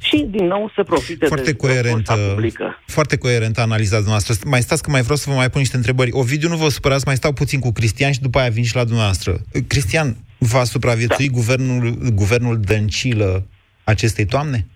și 0.00 0.16
din 0.16 0.46
nou 0.46 0.72
să 0.74 0.82
profite 0.82 1.26
Foarte 1.26 1.50
de 1.50 1.56
coerentă, 1.56 2.12
forța 2.12 2.32
publică. 2.32 2.82
foarte 2.86 3.18
coerentă 3.18 3.60
analiza 3.60 3.98
noastră. 4.06 4.34
Mai 4.44 4.60
stați 4.60 4.82
că 4.82 4.90
mai 4.90 5.02
vreau 5.02 5.16
să 5.16 5.30
vă 5.30 5.36
mai 5.36 5.50
pun 5.50 5.60
niște 5.60 5.76
întrebări. 5.76 6.10
Ovidiu, 6.12 6.48
nu 6.48 6.56
vă 6.56 6.68
supărați, 6.68 7.06
mai 7.06 7.16
stau 7.16 7.32
puțin 7.32 7.60
cu 7.60 7.72
Cristian 7.72 8.12
și 8.12 8.20
după 8.20 8.38
aia 8.38 8.48
vin 8.48 8.64
și 8.64 8.76
la 8.76 8.84
dumneavoastră. 8.84 9.32
Cristian, 9.68 10.16
va 10.38 10.64
supraviețui 10.64 11.28
da. 11.28 11.32
guvernul, 11.32 11.94
guvernul 12.14 12.60
Dăncilă 12.60 13.46
acestei 13.84 14.26
toamne? 14.26 14.66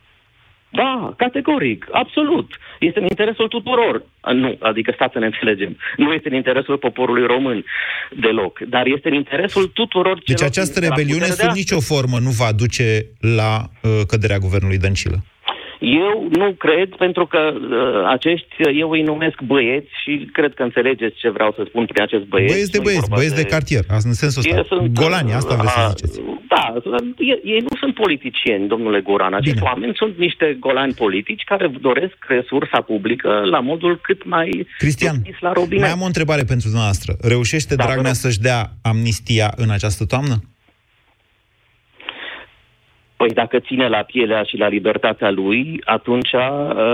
Da, 0.81 1.15
categoric, 1.17 1.87
absolut. 1.93 2.49
Este 2.81 2.99
în 2.99 3.07
interesul 3.09 3.49
tuturor. 3.49 4.03
A, 4.21 4.33
Nu, 4.33 4.57
adică 4.61 4.93
stați 4.95 5.13
să 5.13 5.19
ne 5.19 5.27
înțelegem. 5.27 5.77
Nu 5.97 6.13
este 6.13 6.29
în 6.29 6.35
interesul 6.35 6.77
poporului 6.77 7.27
român 7.27 7.65
deloc, 8.21 8.59
dar 8.59 8.87
este 8.87 9.09
în 9.09 9.15
interesul 9.15 9.67
tuturor 9.67 10.15
Deci 10.15 10.25
celor 10.37 10.51
această 10.51 10.81
din- 10.81 10.89
la 10.89 10.95
rebeliune 10.95 11.27
putere 11.27 11.37
de 11.43 11.47
sub 11.49 11.57
nicio 11.57 11.81
formă 11.81 12.19
nu 12.19 12.31
va 12.31 12.53
duce 12.53 13.07
la 13.39 13.53
uh, 13.83 13.91
căderea 14.07 14.39
guvernului 14.39 14.79
Dăncilă. 14.79 15.17
Eu 15.85 16.29
nu 16.31 16.53
cred, 16.53 16.89
pentru 17.05 17.27
că 17.27 17.41
uh, 17.55 18.11
acești, 18.17 18.55
eu 18.83 18.91
îi 18.91 19.03
numesc 19.03 19.41
băieți 19.41 19.91
și 20.03 20.29
cred 20.33 20.55
că 20.55 20.63
înțelegeți 20.63 21.17
ce 21.17 21.31
vreau 21.31 21.53
să 21.57 21.63
spun 21.69 21.85
prin 21.87 22.03
acest 22.03 22.25
băieți. 22.25 22.53
Băieți 22.53 22.71
de 22.71 22.79
băieți, 22.83 23.09
băieți 23.09 23.35
de, 23.35 23.43
de 23.43 23.49
cartier, 23.49 23.85
în 23.89 24.13
sensul 24.13 24.43
ăsta. 24.43 24.63
Sunt, 24.69 24.99
Golani, 24.99 25.33
asta 25.33 25.55
vreți 25.55 25.73
să 25.73 25.93
ziceți. 25.95 26.21
Da, 26.49 26.75
ei, 27.19 27.41
ei 27.45 27.61
nu 27.69 27.77
sunt 27.81 27.95
politicieni, 27.95 28.69
domnule 28.69 29.01
Goran. 29.01 29.35
Acești 29.35 29.59
Bine. 29.59 29.71
oameni 29.71 29.93
sunt 29.97 30.19
niște 30.19 30.57
golani 30.61 30.93
politici 30.93 31.43
care 31.45 31.67
doresc 31.81 32.17
resursa 32.29 32.81
publică 32.81 33.29
la 33.29 33.61
modul 33.61 33.99
cât 34.03 34.25
mai 34.25 34.67
Cristian, 34.79 35.17
la 35.41 35.53
robinet. 35.53 35.81
mai 35.81 35.91
am 35.91 36.01
o 36.01 36.05
întrebare 36.05 36.45
pentru 36.45 36.67
dumneavoastră. 36.67 37.17
Reușește 37.21 37.75
da, 37.75 37.85
Dragnea 37.85 38.13
să-și 38.13 38.39
dea 38.39 38.71
amnistia 38.83 39.53
în 39.57 39.71
această 39.71 40.05
toamnă? 40.07 40.37
Păi 43.17 43.29
dacă 43.29 43.59
ține 43.59 43.89
la 43.89 44.03
pielea 44.03 44.43
și 44.43 44.57
la 44.57 44.69
libertatea 44.69 45.31
lui, 45.31 45.81
atunci 45.85 46.33
uh, 46.33 46.41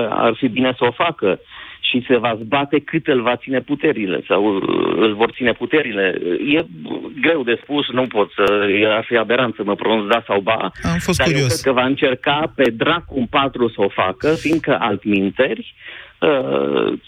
ar 0.08 0.34
fi 0.36 0.48
bine 0.48 0.74
să 0.78 0.84
o 0.84 0.90
facă 0.90 1.40
și 1.80 2.04
se 2.08 2.16
va 2.16 2.38
zbate 2.42 2.80
cât 2.80 3.06
îl 3.06 3.22
va 3.22 3.36
ține 3.36 3.60
puterile 3.60 4.22
sau 4.28 4.54
uh, 4.54 4.62
îl 4.96 5.14
vor 5.14 5.30
ține 5.30 5.52
puterile. 5.52 6.20
E 6.54 6.64
greu 7.20 7.42
de 7.42 7.58
spus, 7.62 7.88
nu 7.88 8.06
pot 8.06 8.30
să... 8.34 8.44
Ar 8.88 9.04
fi 9.04 9.16
aberant 9.16 9.54
să 9.54 9.62
mă 9.64 9.74
pronunț 9.74 10.10
da 10.10 10.22
sau 10.26 10.40
ba. 10.40 10.70
Am 10.82 10.98
fost 10.98 11.18
dar 11.18 11.26
curios. 11.26 11.42
eu 11.42 11.46
cred 11.46 11.60
că 11.60 11.80
va 11.80 11.86
încerca 11.86 12.52
pe 12.54 12.70
dracu 12.70 13.18
un 13.18 13.26
patru 13.26 13.68
să 13.68 13.80
o 13.80 13.88
facă, 13.88 14.34
fiindcă 14.34 14.76
altminteri 14.80 15.74
Uh, 16.20 16.98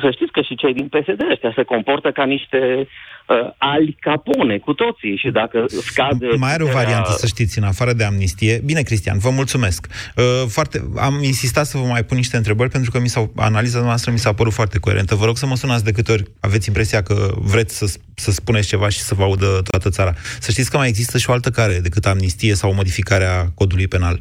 să 0.00 0.10
știți 0.10 0.32
că 0.32 0.40
și 0.40 0.54
cei 0.54 0.74
din 0.74 0.88
PSD 0.88 1.20
ăștia 1.30 1.52
se 1.56 1.62
comportă 1.62 2.10
ca 2.10 2.24
niște 2.24 2.88
uh, 3.26 3.50
ali 3.58 3.96
capone 4.00 4.58
cu 4.58 4.72
toții 4.72 5.16
și 5.16 5.30
dacă 5.30 5.64
scade... 5.68 6.26
Mai 6.44 6.52
are 6.52 6.62
o 6.62 6.66
variantă, 6.66 7.10
să 7.10 7.26
știți, 7.26 7.58
în 7.58 7.64
afară 7.64 7.92
de 7.92 8.04
amnistie. 8.04 8.60
Bine, 8.64 8.82
Cristian, 8.82 9.18
vă 9.18 9.30
mulțumesc. 9.30 9.86
Uh, 10.16 10.24
foarte, 10.48 10.90
am 10.96 11.22
insistat 11.22 11.66
să 11.66 11.78
vă 11.78 11.84
mai 11.84 12.04
pun 12.04 12.16
niște 12.16 12.36
întrebări 12.36 12.70
pentru 12.70 12.90
că 12.90 13.00
mi 13.00 13.08
s-au, 13.08 13.32
analiza 13.36 13.80
noastră 13.80 14.10
mi 14.10 14.18
s-a 14.18 14.32
părut 14.32 14.52
foarte 14.52 14.78
coerentă. 14.78 15.14
Vă 15.14 15.24
rog 15.24 15.36
să 15.36 15.46
mă 15.46 15.56
sunați 15.56 15.84
de 15.84 15.92
câte 15.92 16.12
ori 16.12 16.24
aveți 16.40 16.68
impresia 16.68 17.02
că 17.02 17.30
vreți 17.36 17.78
să, 17.78 17.98
să 18.14 18.30
spuneți 18.30 18.68
ceva 18.68 18.88
și 18.88 18.98
să 18.98 19.14
vă 19.14 19.22
audă 19.22 19.60
toată 19.70 19.90
țara. 19.90 20.12
Să 20.40 20.50
știți 20.50 20.70
că 20.70 20.76
mai 20.76 20.88
există 20.88 21.18
și 21.18 21.30
o 21.30 21.32
altă 21.32 21.50
care 21.50 21.78
decât 21.82 22.06
amnistie 22.06 22.54
sau 22.54 22.74
modificarea 22.74 23.46
codului 23.54 23.88
penal. 23.88 24.20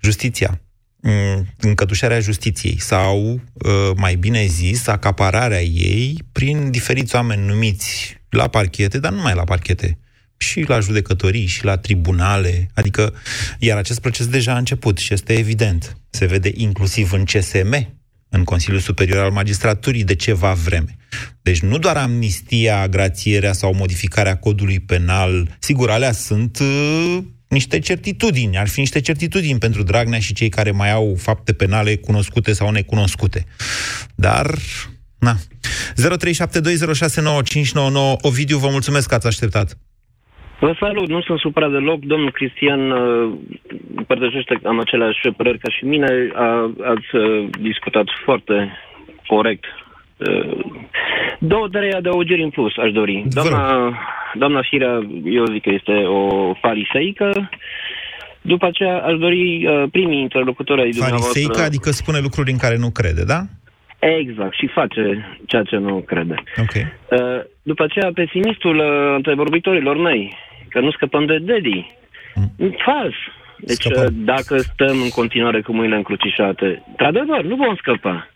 Justiția 0.00 0.50
Mm, 0.50 0.65
încătușarea 1.60 2.20
justiției 2.20 2.80
sau, 2.80 3.40
uh, 3.52 3.90
mai 3.96 4.14
bine 4.14 4.46
zis, 4.46 4.86
acapararea 4.86 5.62
ei 5.62 6.18
prin 6.32 6.70
diferiți 6.70 7.14
oameni 7.14 7.46
numiți 7.46 8.20
la 8.28 8.48
parchete, 8.48 8.98
dar 8.98 9.10
nu 9.10 9.16
numai 9.16 9.34
la 9.34 9.44
parchete, 9.44 9.98
și 10.36 10.64
la 10.68 10.80
judecătorii, 10.80 11.46
și 11.46 11.64
la 11.64 11.76
tribunale, 11.76 12.70
adică, 12.74 13.14
iar 13.58 13.78
acest 13.78 14.00
proces 14.00 14.26
deja 14.26 14.54
a 14.54 14.58
început 14.58 14.98
și 14.98 15.12
este 15.12 15.32
evident. 15.32 15.96
Se 16.10 16.26
vede 16.26 16.50
inclusiv 16.54 17.12
în 17.12 17.24
CSM, 17.24 17.94
în 18.28 18.44
Consiliul 18.44 18.80
Superior 18.80 19.24
al 19.24 19.30
Magistraturii, 19.30 20.04
de 20.04 20.14
ceva 20.14 20.52
vreme. 20.52 20.96
Deci 21.42 21.60
nu 21.60 21.78
doar 21.78 21.96
amnistia, 21.96 22.88
grațierea 22.88 23.52
sau 23.52 23.74
modificarea 23.74 24.36
codului 24.36 24.80
penal, 24.80 25.56
sigur, 25.58 25.90
alea 25.90 26.12
sunt 26.12 26.58
uh, 26.58 27.18
niște 27.48 27.78
certitudini, 27.78 28.58
ar 28.58 28.68
fi 28.68 28.80
niște 28.80 29.00
certitudini 29.00 29.58
pentru 29.58 29.82
Dragnea 29.82 30.18
și 30.18 30.34
cei 30.34 30.48
care 30.48 30.70
mai 30.70 30.92
au 30.92 31.14
fapte 31.18 31.52
penale 31.52 31.96
cunoscute 31.96 32.52
sau 32.52 32.70
necunoscute. 32.70 33.44
Dar, 34.16 34.46
na. 35.18 35.34
0372069599 35.34 35.38
Ovidiu, 38.20 38.58
vă 38.58 38.68
mulțumesc 38.70 39.08
că 39.08 39.14
ați 39.14 39.26
așteptat. 39.26 39.78
Vă 40.60 40.76
salut, 40.80 41.08
nu 41.08 41.20
sunt 41.20 41.38
supărat 41.38 41.70
deloc. 41.70 42.00
Domnul 42.00 42.30
Cristian 42.30 42.90
uh, 42.90 43.32
împărtășește 43.96 44.60
am 44.64 44.78
aceleași 44.80 45.30
păreri 45.36 45.58
ca 45.58 45.70
și 45.70 45.84
mine. 45.84 46.30
A, 46.34 46.70
ați 46.84 47.16
uh, 47.16 47.48
discutat 47.60 48.06
foarte 48.24 48.72
corect. 49.26 49.64
Uh, 50.16 50.58
două, 51.38 51.68
trei 51.68 51.92
adăugiri 51.92 52.42
în 52.42 52.50
plus 52.50 52.76
aș 52.76 52.92
dori. 52.92 53.24
Doamna, 53.28 53.92
doamna 54.34 54.60
Firea, 54.62 55.06
eu 55.24 55.44
zic 55.46 55.62
că 55.62 55.70
este 55.70 55.92
o 55.92 56.52
fariseică. 56.54 57.50
După 58.40 58.66
aceea 58.66 58.98
aș 58.98 59.18
dori 59.18 59.66
uh, 59.66 59.84
primii 59.90 60.20
interlocutori 60.20 60.80
ai 60.80 60.90
dumneavoastră... 60.90 61.28
Fariseică, 61.28 61.60
adică 61.62 61.90
spune 61.90 62.18
lucruri 62.18 62.50
în 62.50 62.58
care 62.58 62.76
nu 62.76 62.90
crede, 62.90 63.24
da? 63.24 63.40
Exact, 63.98 64.54
și 64.54 64.66
face 64.66 65.04
ceea 65.46 65.62
ce 65.62 65.76
nu 65.76 66.00
crede. 66.06 66.34
Okay. 66.60 66.92
Uh, 67.10 67.44
după 67.62 67.82
aceea, 67.84 68.10
pesimistul 68.14 68.78
uh, 68.78 69.14
între 69.16 69.34
vorbitorilor 69.34 69.96
mei, 69.96 70.36
că 70.68 70.80
nu 70.80 70.90
scăpăm 70.90 71.26
de 71.26 71.38
Dedi. 71.38 71.94
Mm. 72.34 72.76
Fals. 72.84 73.14
Deci, 73.58 73.76
Scăpăm. 73.76 74.02
uh, 74.04 74.08
dacă 74.12 74.56
stăm 74.58 75.00
în 75.02 75.08
continuare 75.08 75.60
cu 75.60 75.72
mâinile 75.72 75.96
încrucișate, 75.96 76.82
într-adevăr, 76.88 77.42
nu 77.42 77.56
vom 77.56 77.74
scăpa. 77.76 78.26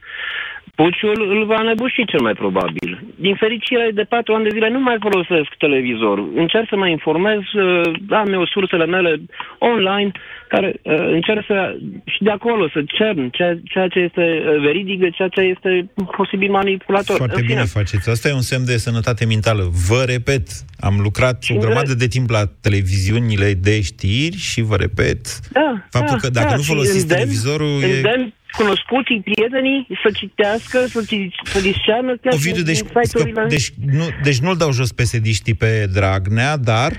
Puciul 0.75 1.19
îl 1.35 1.47
va 1.47 1.63
nebuși 1.63 2.05
cel 2.07 2.21
mai 2.21 2.33
probabil. 2.33 2.91
Din 3.17 3.35
fericire, 3.35 3.91
de 3.95 4.03
patru 4.03 4.35
ani 4.35 4.45
de 4.45 4.55
zile 4.57 4.69
nu 4.71 4.81
mai 4.81 4.97
folosesc 5.01 5.51
televizorul. 5.59 6.33
Încerc 6.37 6.67
să 6.69 6.77
mă 6.77 6.89
informez, 6.89 7.39
uh, 7.39 7.93
am 8.11 8.33
eu 8.33 8.47
sursele 8.47 8.87
mele 8.87 9.21
online, 9.59 10.11
care 10.49 10.81
uh, 10.83 10.95
încerc 10.99 11.45
să, 11.47 11.77
și 12.05 12.23
de 12.23 12.31
acolo 12.31 12.69
să 12.69 12.81
cern 12.87 13.31
ceea, 13.31 13.59
ceea 13.65 13.89
ce 13.89 13.99
este 13.99 14.25
uh, 14.43 14.61
veridic 14.61 14.99
de 15.01 15.11
ceea 15.11 15.29
ce 15.29 15.41
este 15.41 15.91
posibil 16.17 16.51
manipulator. 16.51 17.17
Foarte 17.17 17.43
bine 17.47 17.65
faceți. 17.65 18.11
Asta 18.11 18.29
e 18.29 18.33
un 18.33 18.41
semn 18.41 18.65
de 18.65 18.77
sănătate 18.77 19.25
mentală. 19.27 19.63
Vă 19.89 20.03
repet, 20.07 20.47
am 20.81 20.95
lucrat 21.03 21.43
și 21.43 21.53
o 21.53 21.59
grămadă 21.59 21.95
de 21.95 22.07
timp 22.07 22.31
la 22.31 22.43
televiziunile 22.61 23.53
de 23.53 23.81
știri 23.81 24.37
și 24.37 24.61
vă 24.63 24.77
repet 24.77 25.21
da, 25.53 25.85
faptul 25.91 26.19
da, 26.21 26.27
că 26.27 26.29
dacă 26.33 26.49
da, 26.49 26.57
nu 26.57 26.63
folosiți 26.63 27.01
îndemn, 27.01 27.21
televizorul... 27.21 27.75
Îndemn 27.83 28.27
e 28.27 28.40
cunoscuții, 28.57 29.21
prietenii, 29.21 29.87
să 30.03 30.11
citească, 30.15 30.79
să, 30.79 31.01
să 31.43 31.61
discearnă 31.61 32.17
chiar 32.23 32.33
Ovidiu, 32.35 32.63
deci, 32.63 32.77
site-urile. 32.77 33.45
Deci, 33.49 33.69
nu, 33.93 34.05
deci 34.23 34.39
nu-l 34.39 34.57
dau 34.57 34.73
jos 34.73 34.93
pe 34.93 35.05
sediștii 35.05 35.55
pe 35.55 35.87
Dragnea, 35.93 36.57
dar... 36.57 36.93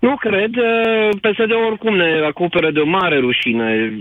Nu 0.00 0.16
cred. 0.16 0.50
PSD 1.20 1.52
oricum 1.66 1.96
ne 1.96 2.20
acoperă 2.26 2.70
de 2.70 2.80
o 2.80 2.86
mare 2.86 3.18
rușine 3.18 3.92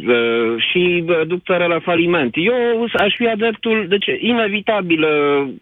și 0.72 1.04
duc 1.28 1.44
țara 1.44 1.66
la 1.66 1.80
faliment. 1.80 2.34
Eu 2.36 2.88
aș 2.94 3.16
fi 3.16 3.28
adeptul, 3.28 3.86
deci 3.90 4.06
inevitabil, 4.20 5.06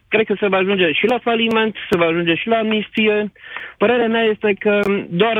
cred 0.07 0.25
că 0.25 0.35
se 0.39 0.47
va 0.47 0.57
ajunge 0.57 0.91
și 0.91 1.05
la 1.05 1.19
faliment, 1.23 1.75
se 1.89 1.97
va 1.97 2.05
ajunge 2.05 2.35
și 2.35 2.47
la 2.47 2.57
amnistie. 2.57 3.31
Părerea 3.77 4.07
mea 4.07 4.23
este 4.23 4.55
că 4.59 4.79
doar 5.09 5.37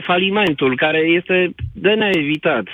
falimentul, 0.00 0.76
care 0.76 0.98
este 0.98 1.54
de 1.72 1.90
neevitat, 1.90 2.66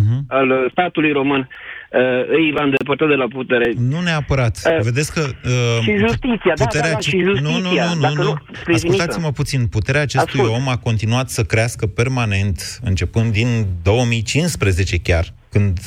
uh-huh. 0.00 0.20
al 0.26 0.68
statului 0.70 1.12
român, 1.12 1.48
uh, 1.90 2.00
îi 2.28 2.52
va 2.52 2.62
îndepărta 2.62 3.06
de 3.06 3.14
la 3.14 3.26
putere. 3.26 3.72
Nu 3.78 4.00
neapărat. 4.00 4.58
Uh, 4.64 4.82
Vedeți 4.82 5.12
că... 5.12 5.20
Uh, 5.20 5.82
și 5.82 5.96
justiția, 5.96 6.52
puterea 6.56 6.80
da, 6.80 6.88
da, 6.88 6.92
da, 6.92 6.98
și 6.98 7.18
justiția. 7.20 7.50
Nu, 7.50 8.00
nu, 8.00 8.08
nu, 8.08 8.14
nu, 8.14 8.22
nu. 8.22 8.34
Ascultați-mă 8.74 9.30
puțin. 9.30 9.66
Puterea 9.66 10.00
acestui 10.00 10.40
Ascult. 10.40 10.60
om 10.60 10.68
a 10.68 10.76
continuat 10.76 11.28
să 11.28 11.42
crească 11.42 11.86
permanent, 11.86 12.78
începând 12.82 13.32
din 13.32 13.66
2015 13.82 14.98
chiar 14.98 15.26
când 15.50 15.78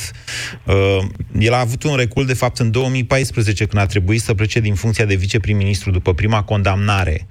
uh, 0.64 0.74
el 1.40 1.54
a 1.54 1.60
avut 1.60 1.84
un 1.84 1.96
recul, 1.96 2.26
de 2.26 2.34
fapt, 2.34 2.58
în 2.58 2.72
2014, 2.72 3.66
când 3.66 3.82
a 3.82 3.86
trebuit 3.86 4.22
să 4.22 4.34
plece 4.34 4.60
din 4.60 4.74
funcția 4.74 5.06
de 5.06 5.16
viceprim-ministru 5.16 5.92
după 5.92 6.14
prima 6.14 6.44
condamnare 6.44 7.28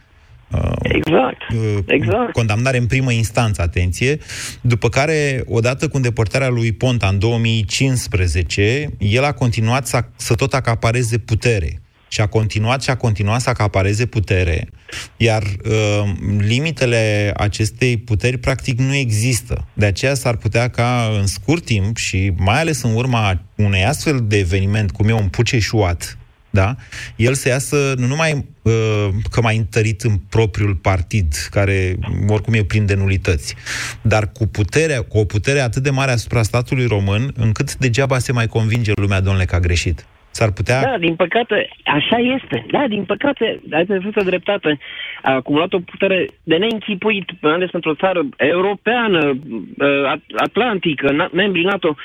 Exact. 0.83 1.43
Uh, 1.53 1.79
exact. 1.87 2.33
Condamnare 2.33 2.77
în 2.77 2.87
primă 2.87 3.13
instanță, 3.13 3.63
atenție. 3.63 4.19
După 4.61 4.89
care, 4.89 5.43
odată 5.47 5.89
cu 5.89 5.97
îndepărtarea 5.97 6.49
lui 6.49 6.73
Ponta 6.73 7.07
în 7.09 7.19
2015, 7.19 8.89
el 8.99 9.25
a 9.25 9.33
continuat 9.33 9.87
să, 9.87 10.05
să 10.17 10.35
tot 10.35 10.55
acapareze 10.55 11.19
putere. 11.19 11.81
Și 12.09 12.21
a 12.21 12.27
continuat 12.27 12.83
și 12.83 12.91
a 12.91 12.97
continuat 12.97 13.41
să 13.41 13.51
acapareze 13.51 14.07
putere. 14.07 14.69
Iar 15.17 15.43
uh, 15.43 16.13
limitele 16.39 17.33
acestei 17.37 17.97
puteri, 17.97 18.39
practic, 18.39 18.79
nu 18.79 18.95
există. 18.95 19.67
De 19.73 19.87
aceea 19.87 20.15
s-ar 20.15 20.37
putea 20.37 20.69
ca, 20.69 21.11
în 21.19 21.27
scurt 21.27 21.65
timp 21.65 21.97
și 21.97 22.33
mai 22.37 22.61
ales 22.61 22.83
în 22.83 22.95
urma 22.95 23.43
unei 23.55 23.85
astfel 23.85 24.25
de 24.27 24.39
eveniment, 24.39 24.91
cum 24.91 25.09
e 25.09 25.13
un 25.13 25.29
puceșuat, 25.29 26.19
da? 26.57 26.77
el 27.17 27.35
să 27.35 27.49
iasă 27.49 27.95
nu 27.97 28.07
numai 28.07 28.47
uh, 28.63 29.09
că 29.31 29.41
mai 29.41 29.57
întărit 29.57 30.03
în 30.03 30.17
propriul 30.17 30.75
partid, 30.75 31.49
care 31.51 31.99
oricum 32.29 32.55
e 32.55 32.63
plin 32.63 32.87
de 32.87 32.95
nulități, 32.95 33.55
dar 34.03 34.33
cu 34.33 34.47
putere, 34.47 34.97
cu 34.97 35.19
o 35.19 35.25
putere 35.25 35.61
atât 35.61 35.83
de 35.83 35.91
mare 35.91 36.11
asupra 36.11 36.43
statului 36.43 36.87
român, 36.87 37.33
încât 37.37 37.77
degeaba 37.77 38.19
se 38.19 38.33
mai 38.33 38.47
convinge 38.47 38.93
lumea, 38.95 39.21
domnule, 39.21 39.45
că 39.45 39.55
a 39.55 39.61
greșit. 39.61 40.07
S-ar 40.37 40.51
putea... 40.53 40.81
Da, 40.81 40.99
din 40.99 41.15
păcate, 41.15 41.69
așa 41.85 42.19
este. 42.37 42.67
Da, 42.71 42.83
din 42.89 43.05
păcate, 43.05 43.61
ai 43.73 43.85
perfectă 43.85 44.23
dreptate. 44.25 44.79
A 45.23 45.33
acumulat 45.33 45.73
o 45.73 45.79
putere 45.79 46.29
de 46.43 46.57
neînchipuit, 46.57 47.29
mai 47.41 47.53
ales 47.53 47.71
pentru 47.71 47.91
o 47.91 47.95
țară 47.95 48.21
europeană, 48.37 49.21
uh, 49.29 50.13
atlantică, 50.37 51.29
membri 51.33 51.63
NATO. 51.63 51.97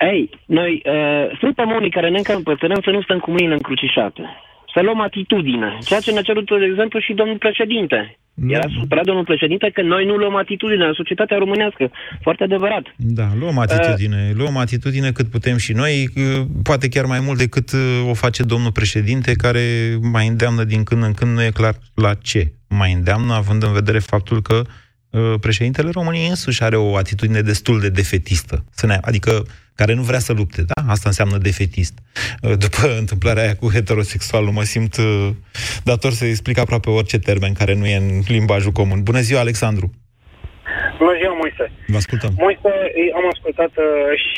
Ei, 0.00 0.30
noi 0.46 0.82
uh, 0.84 1.38
suntem 1.38 1.70
unii 1.70 1.90
care 1.90 2.08
ne 2.08 2.18
încăpățânăm 2.18 2.80
să 2.84 2.90
nu 2.90 3.02
stăm 3.02 3.18
cu 3.18 3.30
mâinile 3.30 3.54
încrucișate. 3.54 4.22
Să 4.76 4.82
luăm 4.82 5.00
atitudine. 5.00 5.78
Ceea 5.84 6.00
ce 6.00 6.12
ne-a 6.12 6.22
cerut, 6.22 6.46
de 6.48 6.68
exemplu, 6.70 6.98
și 7.00 7.12
domnul 7.12 7.38
președinte 7.38 8.18
Nu. 8.34 8.52
Era 8.52 8.66
supărat 8.80 9.04
domnul 9.04 9.24
președinte 9.24 9.70
că 9.74 9.82
noi 9.82 10.04
nu 10.04 10.16
luăm 10.16 10.36
atitudine 10.36 10.84
în 10.84 10.92
societatea 10.92 11.36
românească. 11.36 11.90
Foarte 12.20 12.42
adevărat. 12.42 12.84
Da, 12.96 13.28
luăm 13.38 13.58
atitudine. 13.58 14.26
Uh, 14.30 14.36
luăm 14.36 14.56
atitudine 14.56 15.10
cât 15.12 15.28
putem 15.30 15.56
și 15.56 15.72
noi, 15.72 16.08
poate 16.62 16.88
chiar 16.88 17.04
mai 17.04 17.20
mult 17.20 17.38
decât 17.38 17.72
uh, 17.72 18.10
o 18.10 18.14
face 18.14 18.42
domnul 18.42 18.72
președinte, 18.72 19.32
care 19.32 19.64
mai 20.12 20.26
îndeamnă 20.26 20.64
din 20.64 20.82
când 20.82 21.02
în 21.02 21.12
când, 21.12 21.34
nu 21.34 21.42
e 21.42 21.50
clar 21.60 21.74
la 21.94 22.14
ce 22.14 22.52
mai 22.68 22.92
îndeamnă, 22.92 23.32
având 23.34 23.62
în 23.62 23.72
vedere 23.72 23.98
faptul 23.98 24.42
că 24.42 24.62
uh, 25.10 25.34
președintele 25.40 25.90
României 25.90 26.28
însuși 26.28 26.62
are 26.62 26.76
o 26.76 26.96
atitudine 26.96 27.40
destul 27.40 27.80
de 27.80 27.88
defetistă. 27.88 28.64
Adică 29.00 29.46
care 29.80 29.92
nu 29.94 30.02
vrea 30.02 30.18
să 30.18 30.32
lupte, 30.32 30.62
da? 30.72 30.78
Asta 30.94 31.08
înseamnă 31.12 31.36
defetist. 31.48 31.94
Uh, 32.42 32.56
după 32.64 32.82
întâmplarea 33.02 33.42
aia 33.42 33.56
cu 33.56 33.70
heterosexual, 33.72 34.44
nu 34.44 34.52
mă 34.52 34.62
simt 34.62 34.96
uh, 34.96 35.28
dator 35.84 36.12
să 36.12 36.24
explic 36.24 36.58
aproape 36.58 36.90
orice 36.90 37.18
termen 37.18 37.52
care 37.52 37.74
nu 37.74 37.86
e 37.86 37.96
în 37.96 38.08
limbajul 38.36 38.72
comun. 38.72 39.02
Bună 39.02 39.20
ziua, 39.20 39.40
Alexandru! 39.40 39.90
Bună 40.98 41.14
ziua, 41.20 41.34
Moise! 41.42 41.64
Vă 41.86 41.96
ascultăm. 41.96 42.30
Moise, 42.44 42.72
am 43.18 43.26
ascultat 43.34 43.72
uh, 43.76 43.86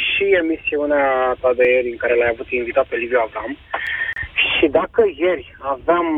și 0.01 0.24
emisiunea 0.42 1.07
ta 1.40 1.51
de 1.59 1.64
ieri 1.72 1.90
în 1.94 2.01
care 2.03 2.14
l-ai 2.16 2.33
avut 2.35 2.48
invitat 2.51 2.87
pe 2.88 2.96
Liviu 2.96 3.20
Avram 3.27 3.53
și 4.59 4.66
dacă 4.79 5.01
ieri 5.24 5.46
aveam, 5.74 6.09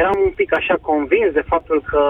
eram 0.00 0.18
un 0.28 0.32
pic 0.40 0.50
așa 0.54 0.76
convins 0.90 1.30
de 1.32 1.44
faptul 1.52 1.78
că 1.90 2.02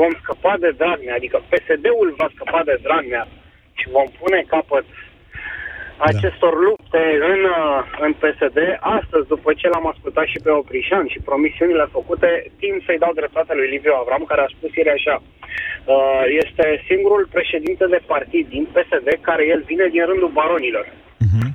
vom 0.00 0.12
scăpa 0.22 0.54
de 0.64 0.70
Dragnea, 0.80 1.14
adică 1.14 1.36
PSD-ul 1.50 2.14
va 2.20 2.28
scăpa 2.34 2.60
de 2.64 2.78
Dragnea 2.82 3.24
și 3.78 3.86
vom 3.96 4.08
pune 4.20 4.40
capăt 4.54 4.84
da. 5.98 6.08
acestor 6.10 6.52
lupte 6.66 7.02
în, 7.32 7.40
uh, 7.58 7.78
în 8.06 8.12
PSD. 8.20 8.58
Astăzi, 8.98 9.30
după 9.34 9.50
ce 9.60 9.66
l-am 9.72 9.86
ascultat 9.92 10.26
și 10.32 10.38
pe 10.44 10.50
Oprișan 10.60 11.06
și 11.12 11.24
promisiunile 11.28 11.86
făcute, 11.96 12.30
timp 12.62 12.78
să-i 12.86 13.02
dau 13.04 13.12
dreptate 13.20 13.52
lui 13.54 13.68
Liviu 13.74 13.94
Avram, 13.96 14.24
care 14.30 14.42
a 14.42 14.54
spus 14.56 14.70
ieri 14.74 14.96
așa, 14.98 15.16
uh, 15.22 16.22
este 16.42 16.64
singurul 16.88 17.24
președinte 17.36 17.84
de 17.94 18.00
partid 18.12 18.44
din 18.54 18.64
PSD 18.74 19.08
care 19.28 19.42
el 19.54 19.60
vine 19.70 19.86
din 19.94 20.04
rândul 20.10 20.36
baronilor. 20.40 20.86
Uh-huh. 21.26 21.48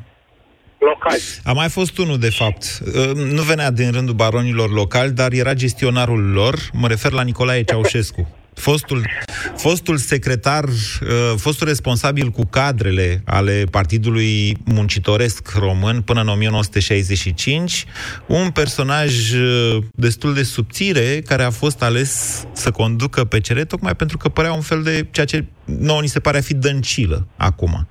Locali. 0.89 1.23
A 1.51 1.53
mai 1.61 1.69
fost 1.77 1.93
unul, 2.03 2.19
de 2.27 2.33
fapt. 2.39 2.63
Uh, 2.63 3.11
nu 3.37 3.43
venea 3.51 3.71
din 3.71 3.89
rândul 3.97 4.21
baronilor 4.25 4.69
locali, 4.81 5.11
dar 5.21 5.31
era 5.43 5.53
gestionarul 5.63 6.23
lor. 6.39 6.55
Mă 6.81 6.87
refer 6.87 7.11
la 7.11 7.23
Nicolae 7.29 7.63
Ceaușescu 7.69 8.23
fostul, 8.53 9.09
fostul 9.55 9.97
secretar, 9.97 10.63
uh, 10.63 11.33
fostul 11.37 11.67
responsabil 11.67 12.29
cu 12.29 12.45
cadrele 12.45 13.21
ale 13.25 13.63
Partidului 13.71 14.57
Muncitoresc 14.65 15.51
Român 15.57 16.01
până 16.01 16.21
în 16.21 16.27
1965, 16.27 17.85
un 18.25 18.49
personaj 18.49 19.31
uh, 19.33 19.83
destul 19.91 20.33
de 20.33 20.43
subțire 20.43 21.21
care 21.27 21.43
a 21.43 21.49
fost 21.49 21.83
ales 21.83 22.43
să 22.51 22.71
conducă 22.71 23.23
PCR 23.23 23.61
tocmai 23.61 23.95
pentru 23.95 24.17
că 24.17 24.29
părea 24.29 24.53
un 24.53 24.61
fel 24.61 24.83
de 24.83 25.07
ceea 25.11 25.25
ce 25.25 25.45
nouă 25.65 26.01
ni 26.01 26.07
se 26.07 26.19
pare 26.19 26.37
a 26.37 26.41
fi 26.41 26.53
dăncilă 26.53 27.27
acum. 27.37 27.87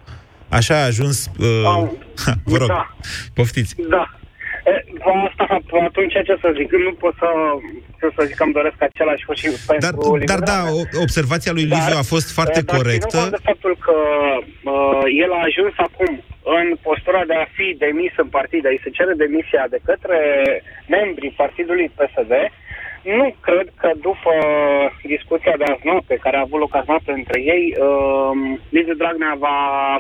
Așa 0.49 0.75
a 0.75 0.85
ajuns... 0.85 1.31
Uh, 1.39 1.47
vă 2.45 2.57
rog, 2.57 2.69
da. 2.69 2.97
poftiți. 3.35 3.75
Da. 3.91 4.22
Asta, 5.29 5.45
atunci 5.89 6.13
ce 6.13 6.37
să 6.41 6.49
zic? 6.59 6.73
Nu 6.73 6.93
pot 6.93 7.15
să, 7.19 7.31
să 8.17 8.23
zic 8.29 8.37
că 8.37 8.45
îmi 8.45 8.53
doresc 8.53 8.79
același 8.83 9.25
și 9.41 9.49
dar, 9.79 9.95
dar 10.33 10.41
da, 10.53 10.59
observația 11.07 11.53
lui 11.53 11.71
Liviu 11.73 11.97
a 12.03 12.11
fost 12.15 12.29
foarte 12.39 12.61
dar, 12.61 12.77
corectă. 12.77 13.17
Dar 13.17 13.29
de 13.29 13.47
faptul 13.51 13.75
că 13.87 13.97
uh, 14.73 15.03
el 15.25 15.31
a 15.33 15.43
ajuns 15.49 15.75
acum 15.77 16.13
în 16.59 16.67
postura 16.89 17.23
de 17.31 17.35
a 17.35 17.47
fi 17.57 17.67
demis 17.79 18.13
în 18.17 18.29
partid, 18.39 18.63
de 18.63 18.69
a 18.69 18.83
se 18.83 18.97
cere 18.99 19.15
demisia 19.25 19.65
de 19.75 19.81
către 19.89 20.19
membrii 20.97 21.39
partidului 21.43 21.93
PSD, 21.99 22.33
nu 23.03 23.35
cred 23.41 23.67
că 23.81 23.91
după 24.09 24.33
discuția 25.15 25.55
de 25.59 25.65
azi 25.73 25.87
noapte, 25.91 26.15
care 26.25 26.37
a 26.37 26.45
avut 26.47 26.61
loc 26.61 26.75
azi 26.75 26.91
noapte 26.93 27.13
între 27.13 27.39
ei, 27.55 27.65
uh, 27.77 28.33
Liviu 28.69 28.95
Dragnea 28.95 29.35
va, 29.39 29.57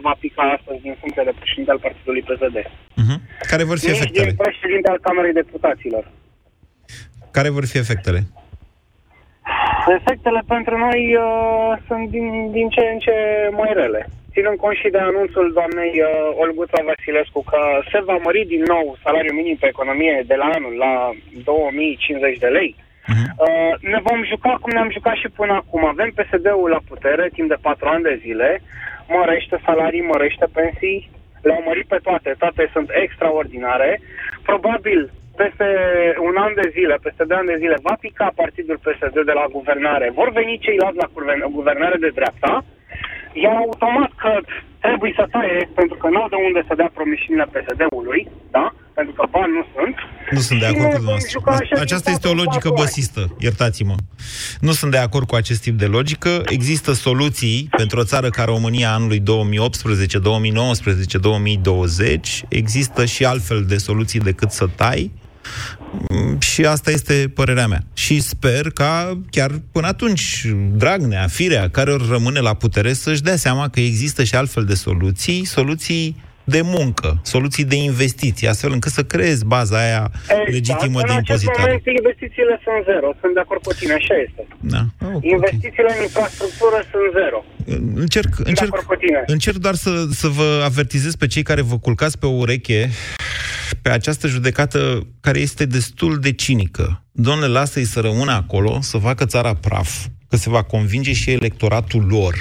va 0.06 0.14
pica 0.20 0.42
astăzi 0.56 0.82
din 0.86 0.94
funcția 1.00 1.24
de 1.24 1.34
președinte 1.38 1.70
al 1.70 1.84
partidului 1.86 2.26
PSD. 2.28 2.56
Uh-huh. 3.02 3.18
Care 3.50 3.64
vor 3.64 3.78
fi 3.78 3.86
Nici 3.86 3.96
efectele? 3.98 4.26
din 4.26 4.36
președinte 4.36 4.90
al 4.90 4.98
Camerei 5.02 5.32
Deputaților. 5.32 6.04
Care 7.30 7.48
vor 7.48 7.66
fi 7.66 7.78
efectele? 7.78 8.20
Efectele 9.98 10.40
pentru 10.46 10.74
noi 10.78 11.16
uh, 11.16 11.72
sunt 11.86 12.08
din, 12.08 12.50
din 12.50 12.68
ce 12.68 12.80
în 12.92 12.98
ce 12.98 13.14
mai 13.50 13.70
rele. 13.74 14.08
Ținând 14.32 14.56
cont 14.58 14.76
și 14.76 14.88
de 14.88 14.98
anunțul 14.98 15.46
doamnei 15.58 15.92
uh, 16.00 16.40
Olguța 16.42 16.80
Vasilescu 16.88 17.40
că 17.50 17.60
se 17.92 18.00
va 18.08 18.16
mări 18.26 18.44
din 18.54 18.62
nou 18.74 18.96
salariul 19.04 19.34
minim 19.34 19.56
pe 19.60 19.66
economie 19.66 20.24
de 20.26 20.34
la 20.34 20.48
anul 20.56 20.74
la 20.84 20.92
2050 21.44 22.38
de 22.38 22.46
lei, 22.46 22.72
Uh-huh. 23.02 23.28
Uh, 23.44 23.72
ne 23.92 23.98
vom 24.08 24.20
juca 24.24 24.52
cum 24.60 24.72
ne-am 24.72 24.90
jucat 24.96 25.16
și 25.22 25.28
până 25.38 25.52
acum. 25.52 25.84
Avem 25.84 26.10
PSD-ul 26.16 26.70
la 26.70 26.80
putere 26.88 27.28
timp 27.32 27.48
de 27.48 27.62
patru 27.66 27.88
ani 27.88 28.02
de 28.02 28.20
zile, 28.24 28.62
mărește 29.08 29.56
salarii, 29.64 30.10
mărește 30.12 30.46
pensii, 30.52 31.10
le-au 31.42 31.62
mărit 31.66 31.86
pe 31.86 31.98
toate, 32.02 32.34
toate 32.38 32.70
sunt 32.72 32.88
extraordinare. 33.04 34.00
Probabil 34.42 35.10
peste 35.36 35.66
un 36.28 36.36
an 36.36 36.52
de 36.54 36.68
zile, 36.76 36.96
peste 37.02 37.24
doi 37.24 37.36
ani 37.36 37.52
de 37.52 37.62
zile, 37.62 37.76
va 37.82 37.96
pica 38.00 38.32
partidul 38.34 38.78
PSD 38.84 39.16
de 39.24 39.32
la 39.40 39.46
guvernare. 39.56 40.10
Vor 40.14 40.30
veni 40.30 40.58
ceilalți 40.58 41.02
la 41.02 41.12
guvernare 41.58 41.96
de 41.96 42.14
dreapta, 42.18 42.64
e 43.32 43.46
automat 43.46 44.10
că 44.16 44.32
trebuie 44.80 45.12
să 45.16 45.26
taie, 45.30 45.68
pentru 45.74 45.96
că 45.96 46.08
nu 46.08 46.20
au 46.22 46.28
de 46.28 46.36
unde 46.46 46.62
să 46.68 46.74
dea 46.74 46.90
promisiunile 46.94 47.46
PSD-ului, 47.52 48.28
da? 48.50 48.72
Pentru 48.94 49.12
că 49.12 49.26
bani 49.30 49.52
nu 49.52 49.64
sunt. 49.74 49.96
Nu 50.30 50.40
sunt 50.40 50.58
de 50.58 50.66
acord 50.66 50.84
cu 50.84 50.96
dumneavoastră. 50.96 51.40
Aceasta 51.80 52.10
este 52.10 52.28
o 52.28 52.32
logică 52.32 52.70
băsistă, 52.74 53.36
iertați-mă. 53.38 53.94
Nu 54.60 54.72
sunt 54.72 54.90
de 54.90 54.98
acord 54.98 55.26
cu 55.26 55.34
acest 55.34 55.62
tip 55.62 55.78
de 55.78 55.86
logică. 55.86 56.42
Există 56.44 56.92
soluții 56.92 57.68
pentru 57.76 58.00
o 58.00 58.04
țară 58.04 58.28
ca 58.28 58.44
România 58.44 58.92
anului 58.92 59.18
2018, 59.18 60.18
2019, 60.18 61.18
2020. 61.18 62.44
Există 62.48 63.04
și 63.04 63.24
altfel 63.24 63.64
de 63.64 63.76
soluții 63.76 64.20
decât 64.20 64.50
să 64.50 64.66
tai 64.66 65.12
Mm, 66.08 66.40
și 66.40 66.64
asta 66.64 66.90
este 66.90 67.30
părerea 67.34 67.66
mea. 67.66 67.84
Și 67.94 68.20
sper 68.20 68.70
ca 68.70 69.18
chiar 69.30 69.50
până 69.72 69.86
atunci 69.86 70.46
Dragnea, 70.72 71.26
Firea, 71.26 71.70
care 71.70 71.92
ori 71.92 72.08
rămâne 72.08 72.40
la 72.40 72.54
putere, 72.54 72.92
să-și 72.92 73.22
dea 73.22 73.36
seama 73.36 73.68
că 73.68 73.80
există 73.80 74.24
și 74.24 74.34
altfel 74.34 74.64
de 74.64 74.74
soluții, 74.74 75.44
soluții 75.44 76.16
de 76.44 76.60
muncă, 76.62 77.20
soluții 77.22 77.64
de 77.64 77.76
investiții, 77.76 78.48
astfel 78.48 78.72
încât 78.72 78.92
să 78.92 79.02
creezi 79.04 79.44
baza 79.44 79.78
aia 79.78 80.10
exact. 80.12 80.48
legitimă 80.50 81.00
de 81.06 81.12
impozitare. 81.12 81.70
În 81.70 81.78
acest 81.78 81.96
investițiile 81.98 82.60
sunt 82.64 82.84
zero, 82.84 83.14
sunt 83.20 83.34
de 83.34 83.40
acord 83.40 83.62
cu 83.62 83.72
tine, 83.72 83.92
așa 83.92 84.14
este. 84.26 84.46
Da. 84.60 84.82
Oh, 85.06 85.22
investițiile 85.22 85.90
okay. 85.90 85.96
în 85.96 86.02
infrastructură 86.02 86.78
sunt 86.90 87.06
zero. 87.18 87.44
Încerc, 87.94 88.32
încerc, 88.38 88.74
încerc 89.26 89.56
doar 89.56 89.74
să, 89.74 90.06
să 90.10 90.28
vă 90.28 90.62
avertizez 90.64 91.14
pe 91.14 91.26
cei 91.26 91.42
care 91.42 91.60
vă 91.60 91.78
culcați 91.78 92.18
pe 92.18 92.26
o 92.26 92.30
ureche 92.44 92.90
pe 93.82 93.90
această 93.90 94.26
judecată 94.26 95.06
care 95.20 95.38
este 95.38 95.64
destul 95.64 96.18
de 96.18 96.32
cinică. 96.32 97.04
Domnule, 97.12 97.46
lasă-i 97.46 97.84
să 97.84 98.00
rămână 98.00 98.32
acolo, 98.32 98.78
să 98.80 98.98
facă 98.98 99.24
țara 99.24 99.54
praf, 99.54 100.06
că 100.28 100.36
se 100.36 100.50
va 100.50 100.62
convinge 100.62 101.12
și 101.12 101.30
electoratul 101.30 102.06
lor 102.06 102.34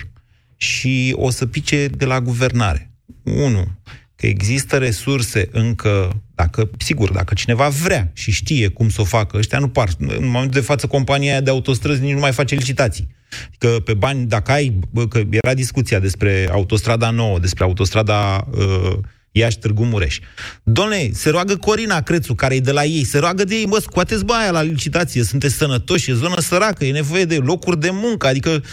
și 0.57 1.13
o 1.17 1.29
să 1.29 1.45
pice 1.45 1.87
de 1.87 2.05
la 2.05 2.21
guvernare. 2.21 2.90
Unu, 3.23 3.67
că 4.15 4.27
există 4.27 4.77
resurse 4.77 5.49
încă, 5.51 6.21
dacă, 6.35 6.69
sigur, 6.77 7.11
dacă 7.11 7.33
cineva 7.33 7.67
vrea 7.67 8.11
și 8.13 8.31
știe 8.31 8.67
cum 8.67 8.89
să 8.89 9.01
o 9.01 9.03
facă, 9.03 9.37
ăștia 9.37 9.59
nu 9.59 9.67
par. 9.67 9.89
În 9.97 10.25
momentul 10.25 10.59
de 10.59 10.65
față, 10.65 10.87
compania 10.87 11.31
aia 11.31 11.41
de 11.41 11.49
autostrăzi 11.49 12.01
nici 12.01 12.13
nu 12.13 12.19
mai 12.19 12.31
face 12.31 12.55
licitații. 12.55 13.07
Că 13.57 13.67
pe 13.67 13.93
bani, 13.93 14.25
dacă 14.25 14.51
ai, 14.51 14.79
că 15.09 15.21
era 15.29 15.53
discuția 15.53 15.99
despre 15.99 16.47
autostrada 16.51 17.09
nouă, 17.09 17.39
despre 17.39 17.63
autostrada 17.63 18.47
uh, 18.51 18.97
Iași 19.31 19.59
Târgu 19.59 19.83
Mureș. 19.83 20.19
Doamne, 20.63 21.09
se 21.13 21.29
roagă 21.29 21.55
Corina 21.55 22.01
Crețu, 22.01 22.33
care 22.33 22.55
e 22.55 22.59
de 22.59 22.71
la 22.71 22.83
ei, 22.83 23.03
se 23.03 23.17
roagă 23.17 23.43
de 23.43 23.55
ei, 23.55 23.65
mă, 23.65 23.79
scoateți 23.79 24.25
baia 24.25 24.51
la 24.51 24.61
licitație, 24.61 25.23
sunteți 25.23 25.55
sănătoși, 25.55 26.11
e 26.11 26.13
zonă 26.13 26.39
săracă, 26.39 26.85
e 26.85 26.91
nevoie 26.91 27.25
de 27.25 27.37
locuri 27.37 27.79
de 27.79 27.89
muncă, 27.91 28.27
adică 28.27 28.63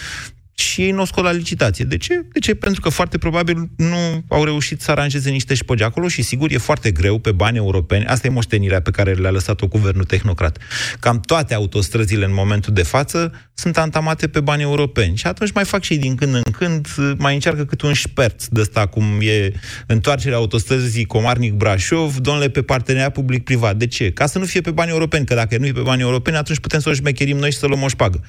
și 0.59 0.83
ei 0.83 0.91
nu 0.91 1.01
o 1.01 1.05
scot 1.05 1.25
la 1.25 1.33
licitație. 1.33 1.85
De 1.85 1.97
ce? 1.97 2.27
De 2.33 2.39
ce? 2.39 2.55
Pentru 2.55 2.81
că 2.81 2.89
foarte 2.89 3.19
probabil 3.19 3.71
nu 3.77 4.25
au 4.29 4.45
reușit 4.45 4.81
să 4.81 4.91
aranjeze 4.91 5.31
niște 5.31 5.55
șpăgi 5.55 5.83
acolo 5.83 6.09
și 6.09 6.23
sigur 6.23 6.51
e 6.53 6.59
foarte 6.59 6.91
greu 6.91 7.19
pe 7.19 7.33
bani 7.33 7.57
europeni. 7.57 8.05
Asta 8.05 8.27
e 8.27 8.31
moștenirea 8.31 8.81
pe 8.81 8.91
care 8.91 9.13
le-a 9.13 9.31
lăsat-o 9.31 9.67
guvernul 9.67 10.05
tehnocrat. 10.05 10.59
Cam 11.01 11.21
toate 11.21 11.55
autostrăzile 11.55 12.25
în 12.25 12.35
momentul 12.35 12.73
de 12.73 12.83
față 12.83 13.33
sunt 13.55 13.79
antamate 13.79 14.29
pe 14.29 14.41
bani 14.41 14.63
europeni. 14.63 15.17
Și 15.17 15.27
atunci 15.27 15.53
mai 15.53 15.65
fac 15.65 15.83
și 15.83 15.93
ei 15.93 15.99
din 15.99 16.15
când 16.15 16.35
în 16.35 16.43
când, 16.43 16.87
mai 17.19 17.35
încearcă 17.35 17.65
cât 17.65 17.83
un 17.83 17.93
șpert 17.93 18.47
de 18.47 18.61
ăsta, 18.61 18.87
cum 18.87 19.05
e 19.21 19.53
întoarcerea 19.87 20.37
autostrăzii 20.37 21.05
Comarnic-Brașov, 21.05 22.17
domnule, 22.17 22.49
pe 22.49 22.63
parteneriat 22.63 23.13
public-privat. 23.13 23.77
De 23.77 23.87
ce? 23.87 24.11
Ca 24.11 24.27
să 24.27 24.39
nu 24.39 24.45
fie 24.45 24.61
pe 24.61 24.71
bani 24.71 24.91
europeni, 24.91 25.27
că 25.27 25.35
dacă 25.35 25.59
nu 25.59 25.67
e 25.67 25.73
pe 25.73 25.81
bani 25.81 26.01
europeni, 26.01 26.37
atunci 26.37 26.59
putem 26.59 26.81
să 26.81 26.89
o 26.89 26.93
șmecherim 26.93 27.37
noi 27.37 27.51
și 27.51 27.59
să 27.59 27.67
luăm 27.67 27.83
o 27.83 27.89
șpagă. 27.89 28.21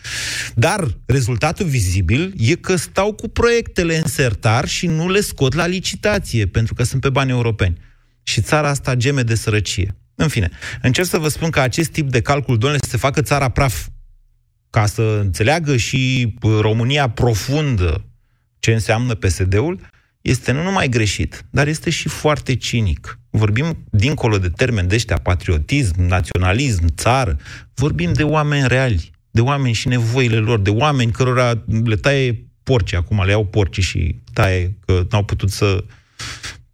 Dar 0.56 0.88
rezultatul 1.06 1.66
vizibil 1.66 2.19
posibil 2.20 2.52
e 2.52 2.56
că 2.56 2.76
stau 2.76 3.14
cu 3.14 3.28
proiectele 3.28 3.98
în 3.98 4.08
sertar 4.08 4.68
și 4.68 4.88
nu 4.88 5.10
le 5.10 5.22
scot 5.22 5.54
la 5.54 5.66
licitație, 5.66 6.46
pentru 6.46 6.74
că 6.74 6.84
sunt 6.84 7.02
pe 7.02 7.10
bani 7.10 7.30
europeni. 7.32 7.78
Și 8.24 8.42
țara 8.42 8.70
asta 8.70 8.96
geme 8.96 9.22
de 9.22 9.36
sărăcie. 9.36 9.96
În 10.16 10.28
fine, 10.28 10.50
încerc 10.82 11.08
să 11.08 11.18
vă 11.18 11.28
spun 11.28 11.50
că 11.50 11.60
acest 11.60 11.90
tip 11.90 12.10
de 12.12 12.22
calcul, 12.22 12.58
domnule, 12.58 12.82
să 12.84 12.90
se 12.90 12.98
facă 12.98 13.22
țara 13.22 13.50
praf 13.50 13.88
ca 14.70 14.86
să 14.86 15.20
înțeleagă 15.22 15.78
și 15.78 16.34
România 16.42 17.10
profundă 17.10 18.06
ce 18.60 18.74
înseamnă 18.74 19.16
PSD-ul, 19.16 19.80
este 20.22 20.52
nu 20.52 20.64
numai 20.64 20.90
greșit, 20.90 21.46
dar 21.50 21.68
este 21.68 21.90
și 21.90 22.08
foarte 22.08 22.56
cinic. 22.56 23.20
Vorbim 23.30 23.86
dincolo 23.92 24.38
de 24.38 24.50
termeni 24.50 24.88
de 24.88 24.96
ăștia, 24.96 25.18
patriotism, 25.18 26.02
naționalism, 26.02 26.86
țară, 26.96 27.38
vorbim 27.74 28.14
de 28.14 28.24
oameni 28.24 28.68
reali, 28.68 29.12
de 29.32 29.42
oameni 29.42 29.74
și 29.74 29.88
nevoile 29.88 30.38
lor, 30.38 30.60
de 30.60 30.70
oameni 30.70 31.12
cărora 31.12 31.52
le 31.86 31.96
taie 31.96 32.44
porci, 32.64 32.94
acum 32.94 33.24
le 33.26 33.32
iau 33.32 33.46
porci 33.46 33.80
și 33.80 34.16
taie, 34.34 34.78
că 34.86 35.02
n-au 35.12 35.24
putut 35.24 35.50
să 35.50 35.84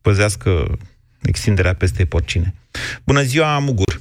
păzească 0.01 0.77
extinderea 1.21 1.73
peste 1.73 2.05
porcine. 2.05 2.53
Bună 3.05 3.21
ziua, 3.21 3.59
Mugur! 3.59 3.93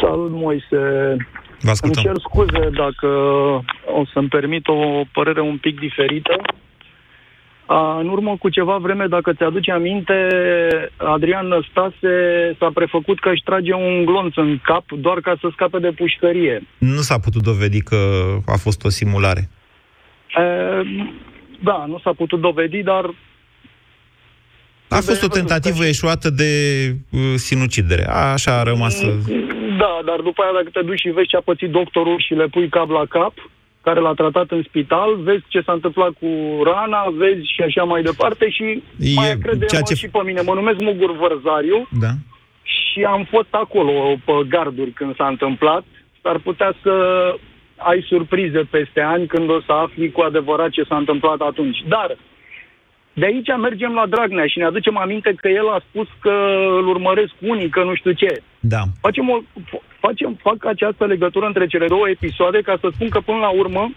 Salut, 0.00 0.30
Moise! 0.30 1.16
Vă 1.60 1.70
ascultăm. 1.70 2.02
Îmi 2.04 2.14
cer 2.14 2.22
scuze 2.28 2.70
dacă 2.70 3.06
o 3.98 4.04
să-mi 4.12 4.28
permit 4.28 4.68
o 4.68 5.04
părere 5.12 5.40
un 5.40 5.58
pic 5.58 5.78
diferită. 5.78 6.34
A, 7.66 7.98
în 7.98 8.08
urmă 8.08 8.36
cu 8.38 8.48
ceva 8.48 8.76
vreme, 8.76 9.06
dacă 9.06 9.32
ți-aduce 9.32 9.72
aminte, 9.72 10.28
Adrian 10.96 11.46
Năstase 11.46 12.12
s-a 12.58 12.70
prefăcut 12.74 13.20
că 13.20 13.28
își 13.28 13.42
trage 13.44 13.72
un 13.72 14.04
glonț 14.04 14.36
în 14.36 14.58
cap 14.62 14.84
doar 14.92 15.20
ca 15.20 15.36
să 15.40 15.48
scape 15.52 15.78
de 15.78 15.90
pușcărie. 15.90 16.62
Nu 16.78 17.00
s-a 17.00 17.18
putut 17.18 17.42
dovedi 17.42 17.80
că 17.82 17.96
a 18.46 18.56
fost 18.56 18.84
o 18.84 18.88
simulare. 18.88 19.48
E, 20.36 20.42
da, 21.62 21.84
nu 21.88 21.98
s-a 21.98 22.12
putut 22.12 22.40
dovedi, 22.40 22.82
dar 22.82 23.14
a 24.88 25.00
fost 25.00 25.22
o 25.22 25.28
tentativă 25.28 25.84
eșuată 25.84 26.30
de 26.30 26.50
uh, 27.10 27.20
sinucidere. 27.34 28.04
A, 28.08 28.32
așa 28.32 28.58
a 28.58 28.62
rămas. 28.62 29.02
Da, 29.78 30.00
dar 30.04 30.20
după 30.20 30.42
aia 30.42 30.52
dacă 30.52 30.68
te 30.72 30.82
duci 30.82 31.00
și 31.00 31.08
vezi 31.08 31.28
ce 31.28 31.36
a 31.36 31.40
pățit 31.40 31.70
doctorul 31.70 32.22
și 32.26 32.34
le 32.34 32.46
pui 32.46 32.68
cap 32.68 32.88
la 32.88 33.04
cap, 33.08 33.32
care 33.86 34.00
l-a 34.00 34.20
tratat 34.22 34.50
în 34.50 34.62
spital, 34.68 35.10
vezi 35.28 35.44
ce 35.48 35.60
s-a 35.60 35.72
întâmplat 35.72 36.12
cu 36.20 36.30
rana, 36.70 37.02
vezi 37.22 37.52
și 37.54 37.60
așa 37.68 37.84
mai 37.92 38.02
departe 38.02 38.50
și 38.50 38.82
e, 38.98 39.14
mai 39.14 39.38
crede 39.42 39.64
ceea 39.64 39.82
ce... 39.82 39.94
și 39.94 40.08
pe 40.08 40.20
mine. 40.24 40.40
Mă 40.40 40.54
numesc 40.54 40.78
Mugur 40.80 41.16
Vărzariu 41.16 41.88
da. 42.00 42.12
și 42.62 43.00
am 43.14 43.22
fost 43.34 43.52
acolo 43.62 43.92
pe 44.24 44.32
garduri 44.48 44.90
când 44.90 45.16
s-a 45.16 45.26
întâmplat. 45.26 45.84
S-ar 46.22 46.38
putea 46.38 46.74
să 46.82 46.94
ai 47.76 48.04
surprize 48.08 48.62
peste 48.70 49.00
ani 49.00 49.26
când 49.26 49.50
o 49.50 49.60
să 49.66 49.72
afli 49.72 50.12
cu 50.12 50.20
adevărat 50.20 50.70
ce 50.70 50.82
s-a 50.88 50.96
întâmplat 50.96 51.40
atunci. 51.40 51.78
Dar 51.88 52.16
de 53.20 53.24
aici 53.24 53.56
mergem 53.60 53.92
la 53.92 54.06
Dragnea 54.06 54.46
și 54.46 54.58
ne 54.58 54.64
aducem 54.64 54.96
aminte 54.96 55.34
că 55.36 55.48
el 55.48 55.68
a 55.68 55.80
spus 55.88 56.08
că 56.20 56.34
îl 56.78 56.88
urmăresc 56.88 57.32
unii, 57.40 57.68
că 57.68 57.82
nu 57.82 57.94
știu 57.94 58.12
ce. 58.12 58.42
Da. 58.60 58.82
Facem, 59.00 59.30
o, 59.30 59.38
facem 59.98 60.38
fac 60.42 60.64
această 60.64 61.06
legătură 61.06 61.46
între 61.46 61.66
cele 61.66 61.86
două 61.86 62.08
episoade 62.08 62.60
ca 62.60 62.76
să 62.80 62.88
spun 62.94 63.08
că 63.08 63.20
până 63.20 63.38
la 63.38 63.48
urmă 63.48 63.92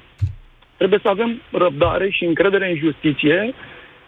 trebuie 0.78 1.00
să 1.02 1.10
avem 1.10 1.42
răbdare 1.52 2.10
și 2.10 2.26
încredere 2.26 2.70
în 2.70 2.78
justiție 2.78 3.54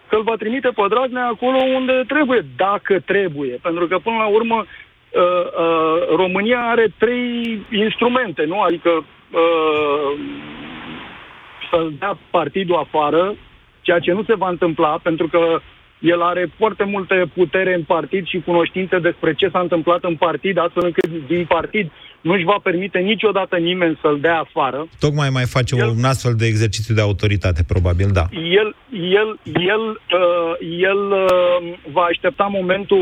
că 0.08 0.16
îl 0.16 0.22
va 0.22 0.36
trimite 0.38 0.68
pe 0.68 0.82
Dragnea 0.88 1.26
acolo 1.26 1.58
unde 1.78 2.04
trebuie, 2.06 2.44
dacă 2.56 3.00
trebuie. 3.00 3.58
Pentru 3.62 3.86
că 3.86 3.98
până 3.98 4.16
la 4.16 4.26
urmă 4.26 4.64
uh, 4.64 5.22
uh, 5.64 6.16
România 6.16 6.60
are 6.60 6.86
trei 6.98 7.60
instrumente, 7.70 8.44
nu? 8.44 8.60
Adică 8.60 8.90
uh, 8.90 10.12
să 11.70 11.88
dea 11.98 12.18
partidul 12.30 12.76
afară, 12.76 13.34
ceea 13.82 13.98
ce 13.98 14.12
nu 14.12 14.22
se 14.22 14.34
va 14.34 14.48
întâmpla, 14.48 14.98
pentru 15.02 15.28
că 15.28 15.60
el 15.98 16.22
are 16.22 16.50
foarte 16.58 16.84
multe 16.84 17.30
putere 17.34 17.74
în 17.74 17.82
partid 17.82 18.26
și 18.26 18.40
cunoștințe 18.40 18.98
despre 18.98 19.34
ce 19.34 19.48
s-a 19.48 19.60
întâmplat 19.60 20.04
în 20.04 20.16
partid, 20.16 20.58
astfel 20.58 20.84
încât 20.84 21.26
din 21.26 21.44
partid 21.44 21.90
nu-și 22.22 22.44
va 22.44 22.58
permite 22.62 22.98
niciodată 22.98 23.56
nimeni 23.56 23.98
să-l 24.00 24.18
dea 24.20 24.38
afară. 24.38 24.86
Tocmai 24.98 25.28
mai 25.30 25.44
face 25.46 25.76
el, 25.76 25.88
un 25.88 26.04
astfel 26.04 26.34
de 26.34 26.46
exercițiu 26.46 26.94
de 26.94 27.00
autoritate, 27.00 27.62
probabil, 27.66 28.08
da. 28.12 28.26
El, 28.32 28.74
el, 29.20 29.38
el, 29.74 29.84
uh, 29.90 30.54
el 30.88 31.00
uh, 31.10 31.74
va 31.92 32.02
aștepta 32.02 32.44
momentul 32.44 32.98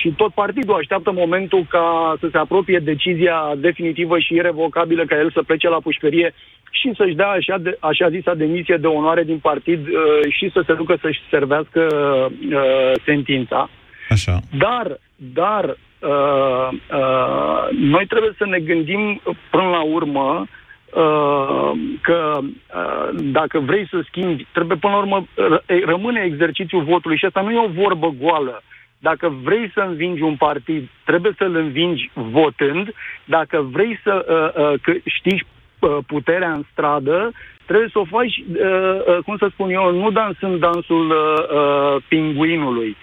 și 0.00 0.08
tot 0.16 0.32
partidul 0.32 0.74
așteaptă 0.74 1.12
momentul 1.12 1.66
ca 1.68 2.16
să 2.20 2.28
se 2.32 2.38
apropie 2.38 2.78
decizia 2.78 3.54
definitivă 3.56 4.18
și 4.18 4.34
irrevocabilă 4.34 5.04
ca 5.04 5.16
el 5.18 5.30
să 5.30 5.42
plece 5.42 5.68
la 5.68 5.80
pușcărie 5.80 6.34
și 6.70 6.92
să-și 6.96 7.14
dea 7.14 7.28
așa, 7.28 7.58
de, 7.58 7.76
așa 7.80 8.08
zisa 8.08 8.34
demisie 8.34 8.76
de 8.76 8.86
onoare 8.86 9.22
din 9.22 9.38
partid 9.38 9.86
uh, 9.86 9.94
și 10.28 10.50
să 10.52 10.62
se 10.66 10.74
ducă 10.74 10.98
să-și 11.00 11.20
servească 11.30 11.80
uh, 11.90 12.92
sentința. 13.04 13.70
Așa. 14.08 14.40
Dar, 14.58 14.98
dar 15.16 15.76
uh, 16.02 16.68
uh, 16.70 17.68
noi 17.70 18.06
trebuie 18.06 18.32
să 18.36 18.46
ne 18.46 18.58
gândim 18.58 19.20
până 19.50 19.68
la 19.68 19.82
urmă 19.82 20.46
uh, 20.94 21.70
că 22.00 22.38
uh, 22.42 23.08
dacă 23.22 23.58
vrei 23.58 23.88
să 23.90 24.02
schimbi, 24.06 24.46
trebuie 24.52 24.76
până 24.76 24.92
la 24.92 24.98
urmă 24.98 25.26
r- 25.26 25.84
rămâne 25.84 26.22
exercițiul 26.24 26.84
votului 26.84 27.16
și 27.16 27.24
asta 27.24 27.40
nu 27.40 27.50
e 27.50 27.64
o 27.64 27.82
vorbă 27.82 28.14
goală. 28.20 28.62
Dacă 28.98 29.34
vrei 29.42 29.70
să 29.74 29.80
învingi 29.80 30.22
un 30.22 30.36
partid, 30.36 30.88
trebuie 31.04 31.32
să-l 31.38 31.56
învingi 31.56 32.10
votând. 32.14 32.94
Dacă 33.24 33.66
vrei 33.72 33.98
să 34.02 34.26
uh, 34.28 34.64
uh, 34.64 34.80
câștigi 34.82 35.44
uh, 35.78 35.98
puterea 36.06 36.52
în 36.52 36.64
stradă, 36.72 37.32
trebuie 37.66 37.88
să 37.92 37.98
o 37.98 38.04
faci, 38.04 38.36
uh, 38.38 39.16
uh, 39.16 39.18
cum 39.24 39.36
să 39.36 39.48
spun 39.52 39.70
eu, 39.70 39.92
nu 39.92 40.10
dansând 40.10 40.60
dansul 40.60 41.10
uh, 41.10 41.16
uh, 41.16 42.02
pinguinului. 42.08 42.96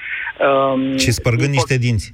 Um, 0.73 0.97
și 0.97 1.11
spărgând 1.11 1.49
niște 1.49 1.77
dinți. 1.77 2.13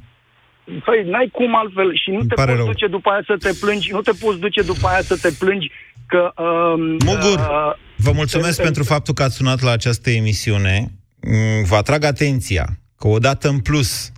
Păi, 0.65 1.03
n-ai 1.05 1.29
cum 1.31 1.55
altfel 1.55 1.95
și 2.03 2.09
nu 2.09 2.23
te 2.25 2.33
poți 2.33 2.47
rău. 2.47 2.65
duce 2.65 2.87
după 2.87 3.09
aia 3.09 3.23
să 3.25 3.35
te 3.39 3.53
plângi, 3.59 3.91
nu 3.91 4.01
te 4.01 4.11
poți 4.19 4.39
duce 4.39 4.61
după 4.61 4.87
aia 4.87 5.01
să 5.01 5.17
te 5.21 5.31
plângi 5.39 5.71
că... 6.05 6.41
Um, 6.41 6.81
Mugur, 7.05 7.39
uh, 7.39 7.73
vă 7.97 8.11
mulțumesc 8.11 8.57
uh, 8.57 8.63
pentru 8.63 8.83
faptul 8.83 9.13
că 9.13 9.23
ați 9.23 9.35
sunat 9.35 9.61
la 9.61 9.71
această 9.71 10.09
emisiune. 10.09 10.91
Mm, 11.21 11.63
vă 11.63 11.75
atrag 11.75 12.03
atenția 12.03 12.65
că 12.97 13.07
odată 13.07 13.47
în 13.47 13.59
plus, 13.59 14.11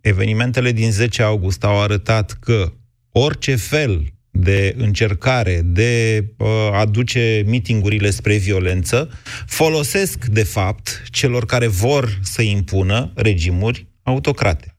evenimentele 0.00 0.72
din 0.72 0.90
10 0.90 1.22
august 1.22 1.64
au 1.64 1.82
arătat 1.82 2.36
că 2.40 2.72
orice 3.12 3.56
fel 3.56 4.02
de 4.30 4.74
încercare 4.78 5.60
de 5.64 6.24
uh, 6.36 6.48
a 6.72 6.84
duce 6.84 7.42
mitingurile 7.46 8.10
spre 8.10 8.36
violență, 8.36 9.10
folosesc, 9.46 10.24
de 10.24 10.44
fapt, 10.44 11.02
celor 11.10 11.46
care 11.46 11.66
vor 11.66 12.18
să 12.22 12.42
impună 12.42 13.12
regimuri 13.14 13.86
autocrate. 14.02 14.73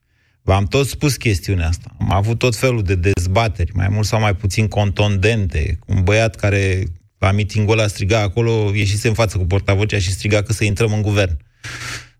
V-am 0.46 0.64
tot 0.64 0.86
spus 0.86 1.16
chestiunea 1.16 1.68
asta. 1.68 1.96
Am 2.00 2.12
avut 2.12 2.38
tot 2.38 2.56
felul 2.56 2.82
de 2.82 2.94
dezbateri, 2.94 3.70
mai 3.74 3.88
mult 3.88 4.06
sau 4.06 4.20
mai 4.20 4.34
puțin 4.34 4.68
contondente. 4.68 5.78
Un 5.86 6.02
băiat 6.02 6.34
care 6.34 6.84
la 7.18 7.30
mitingul 7.30 7.78
ăla 7.78 7.86
striga 7.86 8.20
acolo, 8.20 8.70
ieșise 8.74 9.08
în 9.08 9.14
față 9.14 9.38
cu 9.38 9.44
portavocea 9.46 9.98
și 9.98 10.10
striga 10.10 10.42
că 10.42 10.52
să 10.52 10.64
intrăm 10.64 10.92
în 10.92 11.02
guvern. 11.02 11.38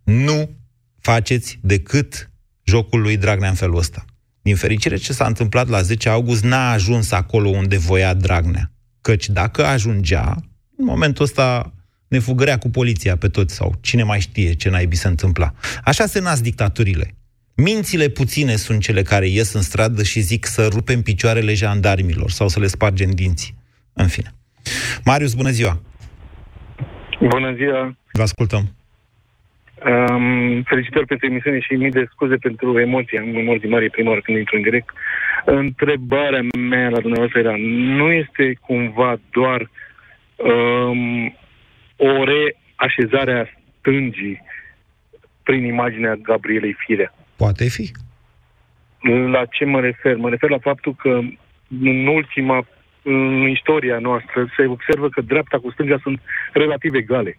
Nu 0.03 0.51
faceți 1.01 1.59
decât 1.63 2.31
jocul 2.63 3.01
lui 3.01 3.17
Dragnea 3.17 3.49
în 3.49 3.55
felul 3.55 3.79
ăsta. 3.79 4.05
Din 4.43 4.57
fericire, 4.57 4.97
ce 4.97 5.13
s-a 5.13 5.27
întâmplat 5.27 5.69
la 5.69 5.83
10 5.83 6.09
august 6.09 6.43
n-a 6.43 6.71
ajuns 6.71 7.11
acolo 7.11 7.49
unde 7.49 7.77
voia 7.77 8.15
Dragnea. 8.15 8.73
Căci 9.01 9.29
dacă 9.29 9.65
ajungea, 9.65 10.37
în 10.77 10.85
momentul 10.85 11.25
ăsta 11.25 11.75
ne 12.09 12.19
fugărea 12.19 12.59
cu 12.59 12.71
poliția 12.71 13.17
pe 13.17 13.29
toți 13.29 13.55
sau 13.55 13.75
cine 13.81 14.03
mai 14.03 14.21
știe 14.21 14.53
ce 14.53 14.69
naibii 14.69 14.99
se 14.99 15.09
întâmpla. 15.09 15.55
Așa 15.85 16.07
se 16.07 16.21
nasc 16.21 16.43
dictaturile. 16.43 17.17
Mințile 17.57 18.09
puține 18.09 18.55
sunt 18.57 18.81
cele 18.81 19.03
care 19.03 19.27
ies 19.27 19.53
în 19.53 19.61
stradă 19.61 20.03
și 20.03 20.21
zic 20.21 20.45
să 20.45 20.69
rupem 20.73 21.03
picioarele 21.03 21.55
jandarmilor 21.55 22.31
sau 22.31 22.49
să 22.49 22.61
le 22.61 22.67
spargem 22.67 23.11
dinții. 23.11 23.55
În 23.93 24.07
fine. 24.07 24.31
Marius, 25.05 25.35
bună 25.35 25.51
ziua! 25.51 25.81
Bună 27.21 27.53
ziua! 27.53 27.97
Vă 28.13 28.23
ascultăm! 28.23 28.65
Um, 29.85 30.63
felicitări 30.63 31.07
pentru 31.07 31.27
emisiune 31.27 31.61
și 31.61 31.73
mii 31.73 31.91
de 31.91 32.09
scuze 32.11 32.37
pentru 32.37 32.81
emoții. 32.81 33.19
Am 33.19 33.37
emoții 33.37 33.69
mari 33.69 33.91
prima 33.91 34.09
oară 34.09 34.21
când 34.21 34.39
intru 34.39 34.57
în 34.57 34.63
direct. 34.63 34.91
Întrebarea 35.45 36.43
mea 36.59 36.89
la 36.89 37.01
dumneavoastră 37.01 37.39
era, 37.39 37.55
nu 37.99 38.13
este 38.13 38.59
cumva 38.61 39.21
doar 39.31 39.71
um, 40.37 41.37
o 41.97 42.25
reașezare 42.25 43.41
a 43.41 43.45
stângii 43.79 44.43
prin 45.43 45.65
imaginea 45.65 46.15
Gabrielei 46.15 46.77
Firea? 46.87 47.15
Poate 47.37 47.69
fi. 47.69 47.91
La 49.31 49.45
ce 49.45 49.65
mă 49.65 49.81
refer? 49.81 50.17
Mă 50.17 50.29
refer 50.29 50.51
la 50.51 50.59
faptul 50.59 50.95
că 50.95 51.21
în 51.81 52.07
ultima 52.07 52.67
în 53.03 53.49
istoria 53.49 53.99
noastră 53.99 54.53
se 54.57 54.67
observă 54.67 55.09
că 55.09 55.21
dreapta 55.21 55.59
cu 55.59 55.71
stânga 55.71 55.99
sunt 56.03 56.21
relativ 56.53 56.95
egale. 56.95 57.39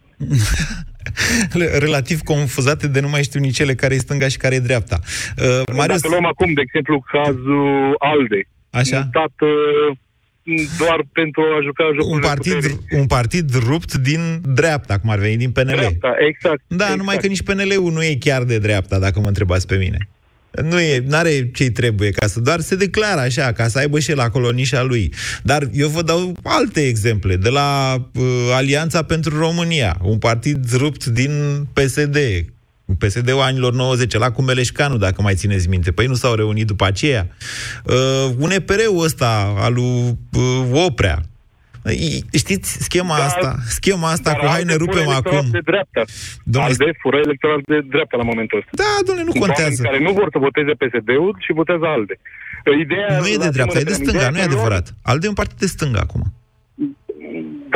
relativ 1.87 2.19
confuzate 2.19 2.87
de 2.87 2.99
nu 2.99 3.09
mai 3.09 3.23
știu 3.23 3.39
nici 3.39 3.59
ele 3.59 3.73
care 3.73 3.93
e 3.93 3.97
stânga 3.97 4.27
și 4.27 4.37
care 4.37 4.55
e 4.55 4.59
dreapta. 4.59 4.99
Uh, 5.01 5.75
Marius... 5.75 6.01
Dacă 6.01 6.13
luăm 6.13 6.25
acum, 6.25 6.53
de 6.53 6.61
exemplu, 6.61 7.03
cazul 7.11 7.95
ALDE, 7.97 8.47
Așa? 8.69 8.97
mutat 8.97 9.33
uh, 9.39 9.97
doar 10.77 11.05
pentru 11.13 11.41
a 11.41 11.61
juca 11.63 11.83
jocul 11.93 12.13
un 12.13 12.19
partid, 12.19 12.79
un 12.91 13.05
partid 13.05 13.55
rupt 13.67 13.93
din 13.93 14.19
dreapta, 14.53 14.99
cum 14.99 15.09
ar 15.09 15.19
veni, 15.19 15.37
din 15.37 15.51
PNL. 15.51 15.65
Dreapta, 15.65 16.15
exact. 16.27 16.61
Da, 16.67 16.75
exact. 16.75 16.97
numai 16.97 17.17
că 17.17 17.27
nici 17.27 17.43
PNL-ul 17.43 17.91
nu 17.91 18.03
e 18.03 18.15
chiar 18.19 18.43
de 18.43 18.57
dreapta, 18.57 18.99
dacă 18.99 19.19
mă 19.19 19.27
întrebați 19.27 19.67
pe 19.67 19.75
mine. 19.75 20.09
Nu 20.51 20.79
e, 20.79 21.03
n-are 21.07 21.51
ce-i 21.51 21.71
trebuie, 21.71 22.09
ca 22.09 22.27
să 22.27 22.39
doar 22.39 22.59
se 22.59 22.75
declară 22.75 23.19
așa, 23.19 23.51
ca 23.51 23.67
să 23.67 23.77
aibă 23.77 23.99
și 23.99 24.11
el 24.11 24.19
acolo 24.19 24.51
nișa 24.51 24.83
lui. 24.83 25.13
Dar 25.43 25.69
eu 25.73 25.87
vă 25.87 26.01
dau 26.01 26.33
alte 26.43 26.87
exemple, 26.87 27.35
de 27.35 27.49
la 27.49 27.95
uh, 28.13 28.23
Alianța 28.53 29.03
pentru 29.03 29.37
România, 29.37 29.97
un 30.01 30.17
partid 30.17 30.73
rupt 30.73 31.05
din 31.05 31.31
PSD, 31.73 32.17
PSD-ul 32.95 33.39
anilor 33.39 33.73
90, 33.73 34.13
la 34.13 34.31
cu 34.31 34.41
Meleșcanu, 34.41 34.97
dacă 34.97 35.21
mai 35.21 35.35
țineți 35.35 35.69
minte. 35.69 35.91
Păi 35.91 36.05
nu 36.05 36.13
s-au 36.13 36.35
reunit 36.35 36.67
după 36.67 36.85
aceea. 36.85 37.27
Uh, 37.83 38.33
un 38.37 38.51
EPR-ul 38.51 39.03
ăsta, 39.03 39.53
al 39.57 39.73
lui 39.73 40.17
uh, 40.33 40.85
Oprea, 40.85 41.21
Știți 42.33 42.83
schema 42.83 43.15
dar, 43.17 43.25
asta? 43.25 43.55
Schema 43.67 44.11
asta 44.11 44.33
cu 44.33 44.45
hai 44.45 44.63
ne 44.63 44.75
rupem 44.75 45.07
acum. 45.09 45.45
de 45.51 45.59
dreapta. 45.63 46.01
Domnule... 46.43 46.75
Alde 46.79 46.97
fură 47.01 47.17
electoral 47.17 47.61
de 47.65 47.79
dreapta 47.89 48.17
la 48.17 48.23
momentul 48.23 48.57
ăsta. 48.57 48.71
Da, 48.83 48.91
domnule, 49.05 49.25
nu 49.27 49.31
Sunt 49.31 49.43
contează. 49.43 49.81
care 49.83 49.99
nu 49.99 50.11
vor 50.11 50.27
să 50.31 50.39
voteze 50.47 50.71
PSD-ul 50.81 51.35
și 51.45 51.51
votează 51.53 51.85
ALDE. 51.85 52.19
Ideea 52.79 53.19
nu 53.19 53.27
e 53.27 53.37
de 53.37 53.49
dreapta, 53.49 53.79
e 53.79 53.83
de 53.83 53.93
stânga, 53.93 54.29
nu 54.29 54.37
e 54.37 54.41
adevărat. 54.41 54.95
ALDE 55.01 55.25
e 55.25 55.29
un 55.29 55.39
partid 55.43 55.57
de 55.57 55.65
stânga 55.65 55.99
acum 55.99 56.23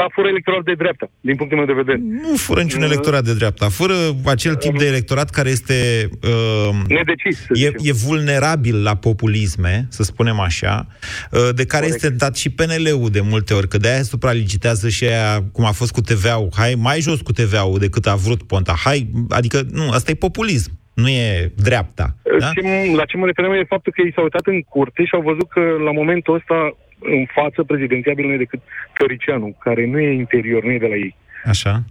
da, 0.02 0.08
fură 0.12 0.28
electorat 0.28 0.64
de 0.64 0.74
dreapta, 0.74 1.10
din 1.20 1.36
punctul 1.36 1.58
meu 1.58 1.68
de 1.68 1.74
vedere. 1.74 2.00
Nu 2.22 2.36
fură 2.36 2.62
niciun 2.62 2.82
electorat 2.82 3.24
de 3.24 3.34
dreapta. 3.34 3.70
Fură 3.70 3.94
acel 4.26 4.56
tip 4.56 4.78
de 4.78 4.86
electorat 4.86 5.30
care 5.30 5.50
este... 5.50 6.10
Uh, 6.24 6.76
Nedecis, 6.88 7.46
e, 7.54 7.72
e 7.90 7.92
vulnerabil 7.92 8.84
la 8.84 8.96
populisme, 8.96 9.86
să 9.90 10.04
spunem 10.04 10.40
așa, 10.40 10.88
uh, 11.32 11.40
de 11.56 11.66
care 11.66 11.86
Corect. 11.86 12.04
este 12.04 12.10
dat 12.10 12.36
și 12.36 12.50
PNL-ul 12.50 13.10
de 13.10 13.22
multe 13.22 13.54
ori, 13.54 13.68
că 13.68 13.78
de-aia 13.78 14.02
supralicitează 14.02 14.90
și 14.90 15.04
aia, 15.06 15.44
cum 15.52 15.66
a 15.66 15.72
fost 15.72 15.92
cu 15.92 16.02
TVA-ul. 16.02 16.50
Hai, 16.56 16.74
mai 16.78 17.00
jos 17.00 17.22
cu 17.22 17.32
TVA-ul 17.32 17.80
decât 17.80 18.06
a 18.06 18.16
vrut 18.16 18.44
Ponta. 18.44 18.74
Hai, 18.84 19.10
adică, 19.30 19.62
nu, 19.72 19.90
asta 19.92 20.12
e 20.12 20.16
populism 20.16 20.80
nu 20.94 21.10
e 21.10 21.52
dreapta. 21.56 22.16
Da? 22.40 22.50
Ce, 22.56 22.62
la 22.96 23.06
ce 23.06 23.18
mă 23.18 23.26
referam 23.26 23.52
e 23.52 23.64
faptul 23.76 23.92
că 23.96 24.02
ei 24.02 24.14
s-au 24.14 24.24
uitat 24.24 24.46
în 24.46 24.62
curte 24.62 25.06
și 25.06 25.16
au 25.16 25.22
văzut 25.22 25.50
că 25.50 25.62
la 25.86 25.92
momentul 25.92 26.36
ăsta 26.36 26.76
în 27.02 27.26
față 27.26 27.64
prezidențiabil 27.64 28.26
nu 28.26 28.34
e 28.34 28.38
decât 28.38 28.62
Căricianu, 28.94 29.56
care 29.60 29.86
nu 29.86 30.00
e 30.00 30.12
interior, 30.14 30.64
nu 30.64 30.72
e 30.72 30.78
de 30.78 30.88
la 30.88 30.96
ei. 30.96 31.16
Așa. 31.46 31.84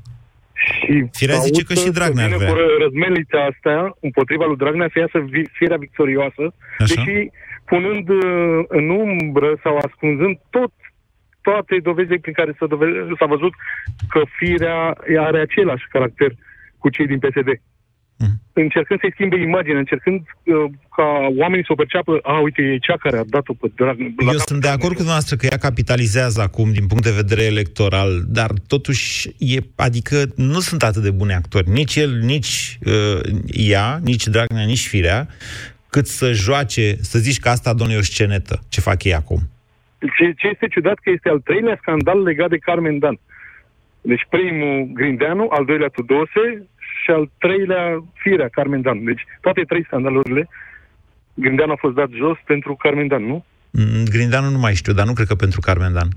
Și 0.53 1.05
Firea 1.13 1.37
zice 1.37 1.63
că 1.63 1.75
și 1.75 1.91
Dragnea 1.91 2.25
ar 2.25 2.35
vrea. 2.37 2.55
răzmelița 2.79 3.49
astea 3.51 3.97
împotriva 4.01 4.45
lui 4.47 4.57
Dragnea 4.57 4.89
să 4.93 4.99
iasă 4.99 5.19
firea 5.53 5.77
victorioasă, 5.77 6.55
Așa? 6.79 6.95
deși 6.95 7.31
punând 7.65 8.09
uh, 8.09 8.25
în 8.69 8.89
umbră 8.89 9.59
sau 9.63 9.77
ascunzând 9.77 10.39
tot 10.51 10.73
toate 11.43 11.77
dovezile 11.83 12.19
prin 12.19 12.33
care 12.33 12.53
s-a, 12.59 12.67
dovede, 12.67 12.99
s-a 13.19 13.27
văzut 13.27 13.53
că 14.09 14.21
firea 14.39 14.97
are 15.29 15.41
același 15.41 15.85
caracter 15.89 16.31
cu 16.79 16.89
cei 16.91 17.07
din 17.07 17.19
PSD. 17.19 17.49
Mm. 18.23 18.41
Încercând 18.53 19.01
să-i 19.01 19.13
schimbe 19.13 19.37
imaginea, 19.41 19.79
încercând 19.79 20.21
uh, 20.21 20.55
ca 20.97 21.09
oamenii 21.39 21.65
să 21.65 21.73
o 21.73 21.81
perceapă, 21.83 22.19
a, 22.23 22.41
uite, 22.41 22.63
e 22.63 22.79
cea 22.79 22.97
care 22.97 23.17
a 23.19 23.25
dat-o 23.27 23.53
pe 23.53 23.71
drag. 23.75 23.97
Eu 24.01 24.39
sunt 24.39 24.61
de 24.61 24.69
acord 24.69 24.93
cu 24.93 25.03
dumneavoastră 25.05 25.37
că 25.37 25.47
ea 25.51 25.59
capitalizează 25.59 26.41
acum 26.41 26.73
din 26.73 26.87
punct 26.87 27.05
de 27.05 27.21
vedere 27.23 27.43
electoral, 27.43 28.11
dar 28.27 28.51
totuși, 28.67 29.29
e, 29.39 29.59
adică 29.77 30.17
nu 30.37 30.61
sunt 30.61 30.83
atât 30.83 31.03
de 31.03 31.11
buni 31.11 31.33
actori, 31.33 31.69
nici 31.71 31.97
el, 31.97 32.19
nici 32.19 32.79
uh, 32.85 33.21
ea, 33.47 33.99
nici 34.03 34.27
Dragnea, 34.27 34.65
nici 34.65 34.87
Firea, 34.87 35.29
cât 35.91 36.07
să 36.07 36.33
joace, 36.33 36.97
să 37.01 37.19
zici 37.19 37.41
că 37.41 37.49
asta, 37.49 37.75
domnule, 37.75 37.99
e 37.99 38.01
o 38.01 38.11
scenetă, 38.13 38.63
ce 38.69 38.81
fac 38.81 39.05
ei 39.05 39.15
acum. 39.15 39.41
Ce, 39.99 40.33
ce 40.37 40.47
este 40.47 40.67
ciudat 40.67 40.99
că 41.03 41.11
este 41.11 41.29
al 41.29 41.41
treilea 41.41 41.79
scandal 41.81 42.23
legat 42.23 42.49
de 42.49 42.57
Carmen 42.57 42.99
Dan. 42.99 43.19
Deci 44.01 44.27
primul 44.29 44.91
Grindeanu, 44.93 45.47
al 45.51 45.65
doilea 45.65 45.89
Tudose 45.89 46.67
și 47.03 47.11
al 47.11 47.31
treilea 47.39 48.05
Firea, 48.15 48.49
Carmen 48.49 48.83
Dan. 48.83 49.05
Deci 49.05 49.23
toate 49.41 49.63
trei 49.63 49.85
scandalurile, 49.85 50.49
Grindeanu 51.35 51.73
a 51.73 51.77
fost 51.79 51.95
dat 51.95 52.11
jos 52.11 52.37
pentru 52.45 52.75
Carmen 52.75 53.09
Dan, 53.09 53.25
nu? 53.27 53.45
Mm, 53.71 54.05
Grindeanu 54.05 54.51
nu 54.51 54.59
mai 54.59 54.75
știu, 54.75 54.93
dar 54.93 55.07
nu 55.07 55.13
cred 55.13 55.27
că 55.27 55.35
pentru 55.35 55.61
Carmen 55.61 55.93
Dan. 55.93 56.09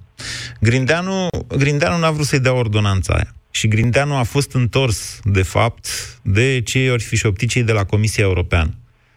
Grindeanu, 0.60 1.28
Grindeanu 1.58 1.98
n-a 1.98 2.12
vrut 2.12 2.26
să-i 2.26 2.40
dea 2.40 2.54
ordonanța 2.54 3.14
aia. 3.14 3.34
Și 3.52 3.68
Grindeanu 3.68 4.16
a 4.16 4.24
fost 4.24 4.54
întors, 4.54 5.20
de 5.24 5.42
fapt, 5.42 5.88
de 6.24 6.62
cei 6.62 6.90
ori 6.90 7.04
fi 7.04 7.16
șopticei 7.16 7.64
de 7.64 7.72
la 7.72 7.86
Comisia 7.86 8.24
Europeană. 8.24 8.72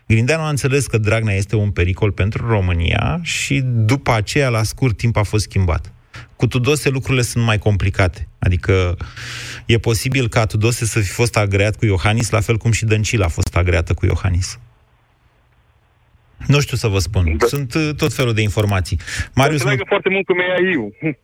Grindeanu 0.07 0.43
a 0.43 0.49
înțeles 0.49 0.87
că 0.87 0.99
Dragnea 0.99 1.35
este 1.35 1.57
un 1.57 1.71
pericol 1.71 2.12
pentru 2.12 2.47
România 2.49 3.19
și 3.23 3.62
după 3.64 4.12
aceea, 4.12 4.49
la 4.49 4.62
scurt 4.62 4.97
timp, 4.97 5.17
a 5.17 5.23
fost 5.23 5.45
schimbat. 5.45 5.93
Cu 6.37 6.47
Tudose 6.47 6.89
lucrurile 6.89 7.23
sunt 7.23 7.45
mai 7.45 7.59
complicate. 7.59 8.29
Adică 8.39 8.97
e 9.67 9.79
posibil 9.79 10.29
ca 10.29 10.47
Tudose 10.47 10.85
să 10.85 11.01
fi 11.01 11.11
fost 11.11 11.37
agreat 11.37 11.77
cu 11.77 11.85
Iohannis, 11.87 12.31
la 12.31 12.41
fel 12.41 12.57
cum 12.57 12.73
și 12.73 12.85
Dăncilă 12.85 13.25
a 13.25 13.29
fost 13.29 13.57
agreată 13.57 13.95
cu 13.95 14.07
Iohannis. 14.07 14.59
Nu 16.47 16.61
știu 16.61 16.77
să 16.77 16.89
vă 16.89 16.99
spun. 16.99 17.37
Da. 17.37 17.47
Sunt 17.47 17.75
uh, 17.75 17.91
tot 17.97 18.12
felul 18.12 18.35
de 18.35 18.43
informații. 18.43 18.99
Marius, 19.35 19.64
mă... 19.64 19.77
foarte 19.87 20.09
mult 20.09 20.27
cu 20.27 20.33
MEAIU. 20.35 20.93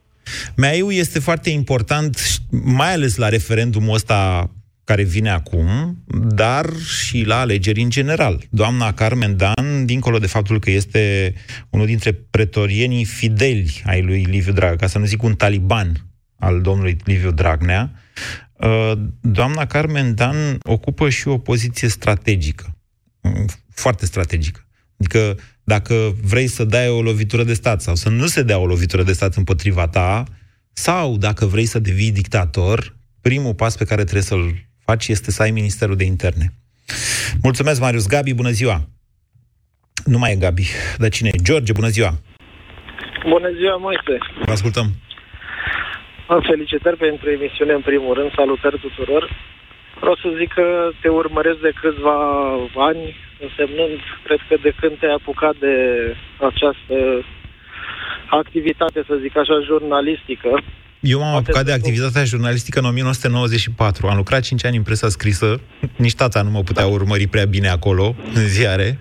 MEAIU 0.57 0.91
este 0.91 1.19
foarte 1.19 1.51
important, 1.51 2.19
mai 2.51 2.93
ales 2.93 3.17
la 3.17 3.29
referendumul 3.29 3.95
ăsta 3.95 4.51
care 4.85 5.03
vine 5.03 5.31
acum, 5.31 5.97
dar 6.29 6.67
și 6.77 7.25
la 7.25 7.41
alegeri 7.41 7.81
în 7.81 7.91
general. 7.91 8.41
Doamna 8.51 8.93
Carmen 8.93 9.37
Dan, 9.37 9.87
dincolo 9.87 10.19
de 10.19 10.27
faptul 10.27 10.59
că 10.59 10.71
este 10.71 11.35
unul 11.71 11.87
dintre 11.87 12.13
pretorienii 12.31 13.05
fideli 13.05 13.83
ai 13.87 14.03
lui 14.03 14.23
Liviu 14.23 14.53
Dragnea, 14.53 14.77
ca 14.77 14.87
să 14.87 14.99
nu 14.99 15.05
zic 15.05 15.23
un 15.23 15.35
taliban 15.35 16.07
al 16.43 16.61
domnului 16.61 16.97
Liviu 17.05 17.31
Dragnea, 17.31 17.91
uh, 18.53 18.93
doamna 19.21 19.67
Carmen 19.67 20.15
Dan 20.15 20.59
ocupă 20.63 21.09
și 21.09 21.29
o 21.29 21.39
poziție 21.39 21.89
strategică, 21.89 22.77
foarte 23.75 24.07
strategică. 24.07 24.67
Adică 24.99 25.39
dacă 25.65 25.95
vrei 26.23 26.47
să 26.47 26.65
dai 26.65 26.89
o 26.89 27.03
lovitură 27.03 27.45
de 27.45 27.55
stat 27.55 27.81
sau 27.81 27.95
să 27.95 28.09
nu 28.09 28.27
se 28.27 28.43
dea 28.43 28.59
o 28.59 28.67
lovitură 28.67 29.03
de 29.03 29.13
stat 29.13 29.35
împotriva 29.35 29.89
ta, 29.89 30.25
sau 30.73 31.17
dacă 31.17 31.47
vrei 31.47 31.65
să 31.65 31.79
devii 31.79 32.13
dictator, 32.13 32.97
primul 33.21 33.55
pas 33.55 33.77
pe 33.77 33.85
care 33.85 34.03
trebuie 34.03 34.23
să-l 34.23 34.55
faci 34.85 35.09
este 35.09 35.31
să 35.31 35.43
ai 35.43 35.51
Ministerul 35.51 35.97
de 35.97 36.05
Interne. 36.05 36.55
Mulțumesc, 37.43 37.81
Marius. 37.81 38.07
Gabi, 38.07 38.35
bună 38.35 38.51
ziua! 38.51 38.89
Nu 40.05 40.19
mai 40.19 40.33
e 40.33 40.37
Gabi, 40.37 40.67
dar 40.99 41.09
cine 41.09 41.29
e? 41.33 41.43
George, 41.43 41.73
bună 41.73 41.89
ziua! 41.89 42.19
Bună 43.29 43.49
ziua, 43.59 43.77
Moise! 43.77 44.19
Vă 44.45 44.53
ascultăm! 44.53 44.95
Felicitări 46.41 46.97
pentru 46.97 47.31
emisiune, 47.31 47.73
în 47.73 47.81
primul 47.81 48.15
rând. 48.15 48.31
Salutări 48.35 48.79
tuturor! 48.87 49.23
Vreau 50.01 50.17
să 50.23 50.29
zic 50.39 50.53
că 50.53 50.91
te 51.01 51.09
urmăresc 51.09 51.61
de 51.61 51.73
câțiva 51.81 52.19
ani, 52.89 53.03
însemnând, 53.47 53.99
cred 54.25 54.41
că 54.49 54.55
de 54.63 54.73
când 54.81 54.99
te-ai 54.99 55.19
apucat 55.21 55.55
de 55.67 55.77
această 56.51 56.97
activitate, 58.27 59.05
să 59.09 59.15
zic 59.25 59.37
așa, 59.37 59.57
jurnalistică, 59.71 60.51
eu 61.03 61.19
m-am 61.19 61.35
apucat 61.35 61.65
de 61.65 61.73
activitatea 61.73 62.25
jurnalistică 62.25 62.79
în 62.79 62.85
1994. 62.85 64.07
Am 64.07 64.17
lucrat 64.17 64.43
5 64.43 64.65
ani 64.65 64.77
în 64.77 64.83
presa 64.83 65.09
scrisă. 65.09 65.61
Nici 65.97 66.15
tata 66.15 66.43
nu 66.43 66.51
mă 66.51 66.63
putea 66.63 66.87
urmări 66.87 67.27
prea 67.27 67.45
bine 67.45 67.69
acolo, 67.69 68.15
în 68.35 68.49
ziare. 68.49 68.99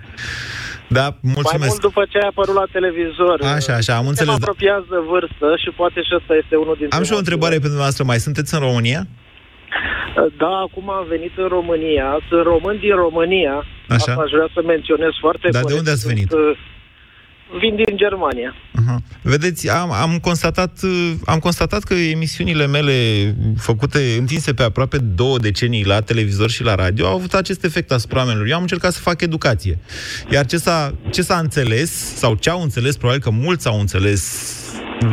Da, 1.00 1.06
mulțumesc. 1.36 1.64
Mai 1.64 1.68
mult 1.74 1.82
după 1.90 2.02
ce 2.12 2.18
ai 2.22 2.28
apărut 2.34 2.56
la 2.62 2.68
televizor. 2.78 3.38
Așa, 3.58 3.74
așa, 3.82 3.94
am 4.02 4.08
înțeles. 4.08 4.34
Mă 4.34 4.40
apropiază 4.42 4.88
de 4.96 5.02
vârstă 5.14 5.48
și 5.64 5.70
poate 5.82 6.00
și 6.08 6.14
ăsta 6.20 6.34
este 6.42 6.56
unul 6.64 6.76
dintre... 6.80 6.98
Am 6.98 7.04
și 7.04 7.14
o 7.18 7.22
întrebare 7.24 7.56
pentru 7.64 7.76
dumneavoastră. 7.76 8.04
Mai 8.12 8.20
sunteți 8.28 8.54
în 8.56 8.62
România? 8.68 9.02
Da, 10.44 10.54
acum 10.68 10.86
am 11.00 11.06
venit 11.16 11.34
în 11.44 11.50
România. 11.58 12.08
Sunt 12.30 12.44
român 12.52 12.78
din 12.86 12.96
România. 13.06 13.56
Așa. 13.96 13.96
Asta 13.96 14.22
aș 14.26 14.32
vrea 14.38 14.50
să 14.56 14.62
menționez 14.74 15.14
foarte 15.20 15.48
Dar 15.58 15.64
de 15.64 15.74
unde 15.82 15.92
ați 15.96 16.08
venit? 16.12 16.30
Sunt, 16.30 16.42
uh, 16.42 16.58
vin 17.60 17.76
din 17.76 17.98
Germania. 17.98 18.56
Uh-huh. 18.56 18.98
Vedeți, 19.22 19.70
am, 19.70 19.92
am, 19.92 20.20
constatat, 20.20 20.80
am 21.26 21.40
constatat 21.40 21.84
că 21.84 21.94
emisiunile 21.94 22.68
mele 22.68 22.94
făcute, 23.58 24.16
întinse 24.20 24.54
pe 24.54 24.64
aproape 24.64 24.98
două 24.98 25.38
decenii 25.38 25.86
la 25.86 26.02
televizor 26.02 26.50
și 26.50 26.64
la 26.64 26.76
radio, 26.76 27.08
au 27.08 27.16
avut 27.16 27.34
acest 27.34 27.64
efect 27.64 27.92
asupra 27.92 28.20
oamenilor. 28.20 28.48
Eu 28.48 28.56
am 28.56 28.62
încercat 28.62 28.94
să 28.94 29.00
fac 29.00 29.22
educație. 29.22 29.80
Iar 30.30 30.46
ce 30.46 30.58
s-a, 30.58 30.94
ce 31.12 31.22
s-a 31.22 31.38
înțeles, 31.38 32.16
sau 32.16 32.36
ce 32.36 32.50
au 32.50 32.62
înțeles, 32.62 32.98
probabil 32.98 33.22
că 33.22 33.30
mulți 33.30 33.68
au 33.68 33.80
înțeles 33.80 34.54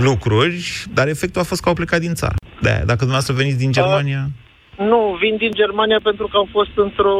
lucruri, 0.00 0.84
dar 0.94 1.08
efectul 1.08 1.40
a 1.40 1.44
fost 1.44 1.60
că 1.60 1.68
au 1.68 1.74
plecat 1.74 2.00
din 2.00 2.14
țară. 2.14 2.34
De 2.62 2.68
dacă 2.68 2.98
dumneavoastră 2.98 3.34
veniți 3.34 3.58
din 3.58 3.72
Germania... 3.72 4.24
Uh. 4.26 4.46
Nu, 4.78 5.16
vin 5.20 5.36
din 5.36 5.52
Germania 5.52 6.00
pentru 6.02 6.26
că 6.26 6.36
am 6.36 6.48
fost 6.50 6.74
într-o 6.74 7.18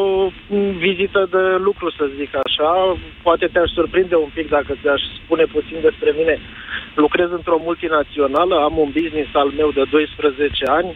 vizită 0.79 1.29
de 1.31 1.45
lucru, 1.67 1.91
să 1.91 2.05
zic 2.19 2.31
așa. 2.45 2.97
Poate 3.23 3.47
te-aș 3.47 3.71
surprinde 3.71 4.15
un 4.17 4.31
pic 4.35 4.49
dacă 4.49 4.73
te-aș 4.83 5.03
spune 5.25 5.45
puțin 5.45 5.79
despre 5.83 6.11
mine. 6.19 6.39
Lucrez 6.95 7.31
într-o 7.31 7.61
multinațională, 7.63 8.55
am 8.57 8.79
un 8.79 8.91
business 8.99 9.31
al 9.33 9.51
meu 9.57 9.71
de 9.71 9.83
12 9.91 10.65
ani, 10.67 10.95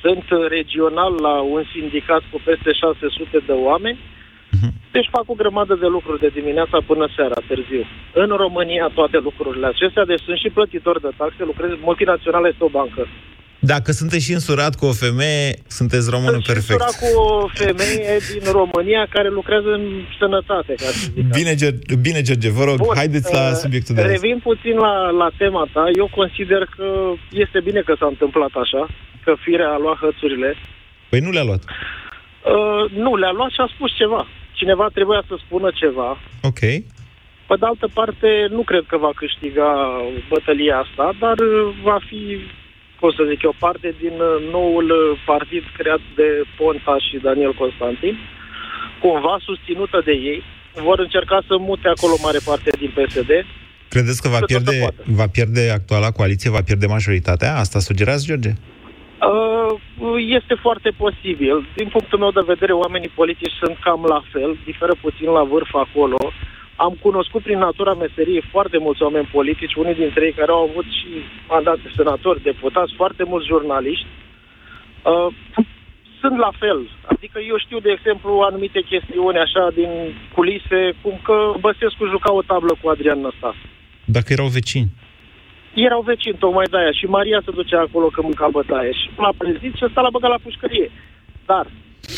sunt 0.00 0.24
regional 0.48 1.12
la 1.26 1.34
un 1.40 1.62
sindicat 1.74 2.22
cu 2.30 2.40
peste 2.44 2.72
600 2.72 3.38
de 3.46 3.52
oameni, 3.52 3.98
mhm. 4.50 4.68
deci 4.92 5.08
fac 5.10 5.24
o 5.26 5.40
grămadă 5.42 5.74
de 5.74 5.86
lucruri 5.86 6.20
de 6.20 6.30
dimineața 6.38 6.78
până 6.86 7.08
seara, 7.16 7.38
târziu. 7.48 7.84
În 8.12 8.28
România 8.44 8.90
toate 8.94 9.18
lucrurile 9.18 9.66
acestea, 9.66 10.04
deci 10.04 10.24
sunt 10.26 10.38
și 10.38 10.54
plătitor 10.56 11.00
de 11.00 11.10
taxe, 11.16 11.44
lucrez, 11.44 11.70
multinațională 11.80 12.48
este 12.48 12.64
o 12.64 12.74
bancă. 12.78 13.06
Dacă 13.64 13.92
sunteți 13.92 14.24
și 14.24 14.32
însurat 14.32 14.74
cu 14.74 14.84
o 14.86 14.92
femeie, 14.92 15.48
sunteți 15.78 16.10
românul 16.10 16.42
Sunt 16.42 16.46
perfect. 16.52 16.80
însurat 16.80 16.94
cu 17.02 17.08
o 17.20 17.48
femeie 17.62 18.12
din 18.32 18.44
România 18.60 19.02
care 19.14 19.28
lucrează 19.28 19.70
în 19.80 19.84
sănătate, 20.18 20.72
ca 20.82 20.84
să 20.84 20.98
zic 21.14 21.24
Bine, 21.38 21.52
Ger- 21.62 22.00
bine, 22.06 22.20
George, 22.22 22.50
vă 22.50 22.64
rog, 22.64 22.76
Bun, 22.76 22.94
haideți 22.96 23.32
la 23.34 23.44
uh, 23.48 23.54
subiectul 23.62 23.94
de 23.94 24.00
azi. 24.02 24.10
Revin 24.12 24.38
puțin 24.48 24.76
la, 24.86 24.94
la 25.22 25.28
tema 25.38 25.64
ta. 25.72 25.84
Eu 26.02 26.08
consider 26.20 26.62
că 26.76 26.86
este 27.44 27.58
bine 27.68 27.80
că 27.80 27.94
s-a 27.98 28.06
întâmplat 28.06 28.52
așa, 28.64 28.82
că 29.24 29.32
firea 29.44 29.68
a 29.72 29.78
luat 29.84 29.98
hățurile. 30.04 30.50
Păi 31.10 31.20
nu 31.20 31.30
le-a 31.30 31.42
luat. 31.50 31.62
Uh, 31.64 32.84
nu, 33.04 33.16
le-a 33.16 33.32
luat 33.38 33.50
și 33.50 33.60
a 33.66 33.68
spus 33.74 33.90
ceva. 33.96 34.22
Cineva 34.52 34.86
trebuia 34.96 35.22
să 35.28 35.34
spună 35.44 35.68
ceva. 35.82 36.10
Ok. 36.50 36.60
Pe 37.48 37.54
de 37.60 37.66
altă 37.72 37.88
parte, 37.98 38.28
nu 38.56 38.62
cred 38.70 38.84
că 38.88 38.96
va 38.96 39.12
câștiga 39.22 39.70
bătălia 40.28 40.76
asta, 40.84 41.06
dar 41.24 41.36
uh, 41.38 41.74
va 41.82 41.98
fi, 42.08 42.20
cum 43.02 43.10
să 43.18 43.30
zic 43.32 43.40
eu, 43.48 43.54
parte 43.66 43.88
din 44.04 44.16
uh, 44.30 44.32
noul 44.56 44.86
uh, 44.90 45.20
partid 45.32 45.64
creat 45.78 46.02
de 46.18 46.28
Ponta 46.58 46.96
și 47.06 47.24
Daniel 47.28 47.54
Constantin, 47.62 48.14
cumva 49.02 49.34
susținută 49.48 49.98
de 50.08 50.14
ei. 50.30 50.38
Vor 50.88 50.98
încerca 51.06 51.38
să 51.48 51.54
mute 51.68 51.88
acolo 51.94 52.14
mare 52.26 52.40
parte 52.48 52.70
din 52.82 52.90
PSD. 52.96 53.30
Credeți 53.94 54.22
că 54.22 54.28
va 54.34 54.38
Cât 54.38 54.44
o 54.44 54.52
să 54.52 54.52
pierde, 54.52 54.74
poată. 54.84 55.00
va 55.20 55.26
pierde 55.36 55.62
actuala 55.78 56.10
coaliție, 56.18 56.56
va 56.56 56.62
pierde 56.68 56.86
majoritatea? 56.96 57.50
Asta 57.62 57.78
sugerați, 57.88 58.26
George? 58.28 58.52
Uh, 59.28 59.72
Este 60.38 60.54
foarte 60.66 60.90
posibil. 61.04 61.56
Din 61.76 61.88
punctul 61.94 62.18
meu 62.18 62.32
de 62.38 62.50
vedere, 62.52 62.72
oamenii 62.72 63.12
politici 63.20 63.60
sunt 63.62 63.76
cam 63.84 64.02
la 64.14 64.20
fel, 64.32 64.50
diferă 64.64 64.94
puțin 65.00 65.28
la 65.38 65.44
vârf 65.52 65.70
acolo. 65.86 66.18
Am 66.76 66.98
cunoscut 67.00 67.42
prin 67.42 67.58
natura 67.58 67.94
meseriei 67.94 68.42
foarte 68.50 68.78
mulți 68.78 69.02
oameni 69.02 69.32
politici, 69.32 69.74
unii 69.74 69.94
dintre 69.94 70.24
ei 70.24 70.32
care 70.32 70.50
au 70.50 70.62
avut 70.68 70.84
și 70.84 71.08
mandate 71.48 71.92
senatori, 71.96 72.42
deputați, 72.42 72.94
foarte 72.96 73.24
mulți 73.24 73.46
jurnaliști. 73.46 74.06
Uh, 75.04 75.26
sunt 76.20 76.36
la 76.46 76.52
fel. 76.58 76.80
Adică 77.12 77.38
eu 77.50 77.56
știu, 77.58 77.78
de 77.80 77.90
exemplu, 77.96 78.30
anumite 78.48 78.80
chestiuni 78.92 79.38
așa 79.38 79.64
din 79.74 79.90
culise, 80.34 80.80
cum 81.02 81.14
că 81.26 81.36
Băsescu 81.60 82.04
juca 82.14 82.32
o 82.32 82.42
tablă 82.42 82.72
cu 82.80 82.88
Adrian 82.88 83.20
Năstase. 83.20 83.64
Dacă 84.04 84.28
erau 84.32 84.46
vecini. 84.46 84.90
Erau 85.74 86.02
vecini 86.02 86.42
tocmai 86.44 86.66
de 86.70 86.76
aia 86.76 86.92
și 86.92 87.06
Maria 87.16 87.40
se 87.44 87.50
ducea 87.50 87.80
acolo 87.80 88.06
că 88.06 88.20
mânca 88.22 88.48
bătaie 88.50 88.92
și 88.92 89.10
l-a 89.16 89.32
prezit 89.38 89.74
și 89.74 89.84
ăsta 89.84 90.00
l-a 90.00 90.14
băgat 90.16 90.30
la 90.30 90.44
pușcărie. 90.46 90.90
Dar, 91.46 91.66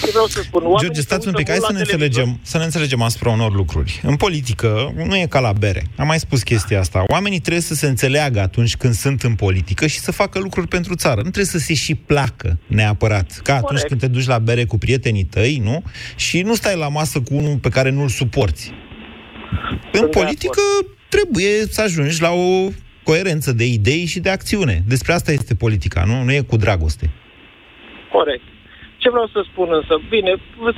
ce 0.04 0.10
vreau 0.10 0.26
să 0.26 0.40
spun, 0.42 0.62
oamenii 0.62 0.80
George, 0.80 1.00
se 1.00 1.06
stați 1.06 1.28
un 1.28 1.34
uită 1.34 1.38
pic, 1.38 1.48
hai 1.48 1.58
mult 1.58 1.66
să 1.66 1.72
la 1.72 1.78
ne, 1.78 1.84
televizor. 1.84 2.22
înțelegem, 2.22 2.40
să 2.42 2.58
ne 2.58 2.64
înțelegem 2.64 3.02
asupra 3.02 3.30
unor 3.30 3.54
lucruri. 3.54 4.00
În 4.02 4.16
politică 4.16 4.92
nu 5.06 5.16
e 5.16 5.26
ca 5.26 5.40
la 5.40 5.52
bere. 5.52 5.82
Am 5.96 6.06
mai 6.06 6.18
spus 6.18 6.42
chestia 6.42 6.78
asta. 6.80 7.04
Oamenii 7.06 7.40
trebuie 7.40 7.62
să 7.62 7.74
se 7.74 7.86
înțeleagă 7.86 8.40
atunci 8.40 8.76
când 8.76 8.94
sunt 8.94 9.22
în 9.22 9.34
politică 9.34 9.86
și 9.86 9.98
să 9.98 10.12
facă 10.12 10.38
lucruri 10.38 10.68
pentru 10.68 10.94
țară. 10.94 11.16
Nu 11.16 11.30
trebuie 11.30 11.44
să 11.44 11.58
se 11.58 11.74
și 11.74 11.94
placă 11.94 12.58
neapărat. 12.66 13.40
Ca 13.42 13.52
atunci 13.52 13.68
Corect. 13.68 13.88
când 13.88 14.00
te 14.00 14.06
duci 14.06 14.26
la 14.26 14.38
bere 14.38 14.64
cu 14.64 14.78
prietenii 14.78 15.24
tăi, 15.24 15.60
nu? 15.62 15.82
Și 16.16 16.40
nu 16.42 16.54
stai 16.54 16.76
la 16.76 16.88
masă 16.88 17.20
cu 17.20 17.34
unul 17.34 17.56
pe 17.56 17.68
care 17.68 17.90
nu-l 17.90 18.08
suporți. 18.08 18.72
În 19.92 19.98
Sunt 19.98 20.10
de 20.12 20.18
politică 20.18 20.60
trebuie 21.08 21.66
să 21.68 21.80
ajungi 21.80 22.20
la 22.20 22.30
o 22.30 22.68
coerență 23.02 23.52
de 23.52 23.66
idei 23.66 24.04
și 24.04 24.20
de 24.20 24.30
acțiune. 24.30 24.84
Despre 24.86 25.12
asta 25.12 25.32
este 25.32 25.54
politica, 25.54 26.04
nu? 26.06 26.22
Nu 26.22 26.32
e 26.32 26.40
cu 26.40 26.56
dragoste. 26.56 27.10
Corect. 28.12 28.42
Ce 29.04 29.10
vreau 29.14 29.28
să 29.36 29.40
spun 29.50 29.68
însă? 29.78 29.94
Bine, 30.16 30.32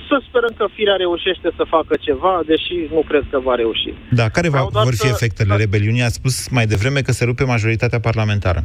să 0.09 0.17
sperăm 0.29 0.53
că 0.61 0.67
firea 0.77 0.97
reușește 1.05 1.49
să 1.59 1.65
facă 1.77 1.95
ceva, 2.07 2.35
deși 2.53 2.75
nu 2.97 3.03
cred 3.11 3.25
că 3.31 3.39
va 3.49 3.55
reuși. 3.63 3.91
Da, 4.21 4.27
care 4.37 4.49
va, 4.49 4.57
Vreau 4.57 4.71
doar 4.77 4.85
vor 4.89 4.93
fi 5.03 5.07
să- 5.09 5.15
efectele 5.17 5.57
rebeliunii? 5.65 6.03
Ați 6.09 6.19
spus 6.23 6.35
mai 6.49 6.67
devreme 6.73 7.01
că 7.07 7.13
se 7.19 7.25
rupe 7.25 7.45
majoritatea 7.55 8.01
parlamentară. 8.09 8.61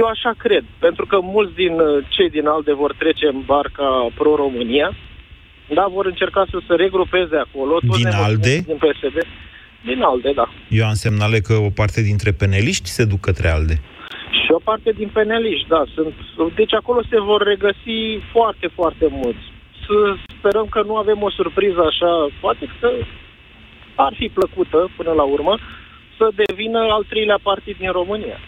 Eu 0.00 0.06
așa 0.14 0.32
cred, 0.44 0.64
pentru 0.86 1.04
că 1.06 1.16
mulți 1.22 1.54
din 1.62 1.74
uh, 1.80 2.04
cei 2.08 2.30
din 2.36 2.46
ALDE 2.46 2.72
vor 2.72 2.92
trece 3.02 3.26
în 3.34 3.40
barca 3.52 3.88
pro-România, 4.18 4.88
da, 5.74 5.84
vor 5.96 6.06
încerca 6.06 6.46
să 6.50 6.58
se 6.66 6.74
regrupeze 6.74 7.36
acolo. 7.46 7.72
toți 7.78 8.00
Din 8.00 8.08
nemulțumiți 8.08 8.48
ALDE? 8.48 8.56
Din 8.70 8.78
PSD. 8.84 9.16
Din 9.84 10.02
ALDE, 10.02 10.32
da. 10.40 10.46
Eu 10.68 10.86
am 10.86 10.94
semnale 10.94 11.38
că 11.40 11.52
o 11.68 11.70
parte 11.70 12.00
dintre 12.02 12.30
peneliști 12.32 12.88
se 12.88 13.04
duc 13.04 13.20
către 13.20 13.48
ALDE. 13.48 13.80
Și 14.42 14.50
o 14.58 14.60
parte 14.68 14.90
din 15.00 15.10
peneliști, 15.18 15.68
da. 15.68 15.82
Sunt, 15.94 16.14
deci 16.54 16.74
acolo 16.74 17.00
se 17.10 17.20
vor 17.20 17.42
regăsi 17.42 17.98
foarte, 18.32 18.66
foarte 18.78 19.06
mulți. 19.10 19.44
Să 19.86 19.96
sperăm 20.38 20.66
că 20.74 20.80
nu 20.82 20.96
avem 20.96 21.22
o 21.22 21.30
surpriză 21.30 21.80
așa, 21.90 22.10
poate 22.40 22.64
că 22.80 22.90
ar 23.94 24.12
fi 24.18 24.26
plăcută 24.38 24.90
până 24.96 25.12
la 25.12 25.22
urmă, 25.22 25.54
să 26.16 26.26
devină 26.46 26.78
al 26.78 27.04
treilea 27.08 27.38
partid 27.42 27.76
din 27.76 27.90
România. 27.90 28.38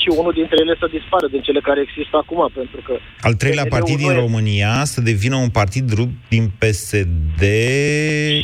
Și 0.00 0.08
unul 0.20 0.32
dintre 0.32 0.56
ele 0.60 0.74
să 0.78 0.86
dispară 0.96 1.26
din 1.34 1.40
cele 1.40 1.60
care 1.60 1.80
există 1.80 2.16
acum, 2.16 2.50
pentru 2.54 2.80
că... 2.86 2.94
Al 3.20 3.34
treilea 3.34 3.64
PNL-ul 3.64 3.78
partid 3.78 3.98
nu 3.98 4.06
din 4.06 4.16
e- 4.16 4.20
România 4.24 4.72
să 4.84 5.00
devină 5.00 5.36
un 5.36 5.50
partid 5.60 5.86
rupt 5.98 6.16
din 6.28 6.44
PSD... 6.60 7.42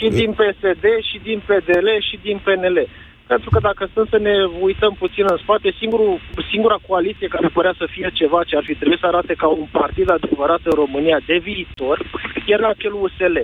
Și 0.01 0.09
din 0.23 0.33
PSD, 0.41 0.85
și 1.11 1.19
din 1.29 1.39
PDL, 1.49 1.89
și 2.09 2.17
din 2.23 2.41
PNL. 2.45 2.79
Pentru 3.33 3.51
că 3.51 3.59
dacă 3.69 3.83
stăm 3.91 4.07
să 4.11 4.19
ne 4.19 4.35
uităm 4.69 4.93
puțin 5.03 5.25
în 5.29 5.37
spate, 5.37 5.75
singurul, 5.81 6.21
singura 6.51 6.79
coaliție 6.89 7.29
care 7.35 7.49
părea 7.49 7.75
să 7.81 7.87
fie 7.95 8.11
ceva 8.13 8.41
ce 8.45 8.57
ar 8.57 8.65
fi 8.67 8.75
trebuit 8.75 8.99
să 9.01 9.07
arate 9.07 9.35
ca 9.35 9.49
un 9.49 9.67
partid 9.81 10.11
adevărat 10.11 10.61
în 10.65 10.75
România 10.83 11.19
de 11.27 11.37
viitor, 11.49 11.97
era 12.47 12.69
acel 12.69 12.93
USL. 12.93 13.37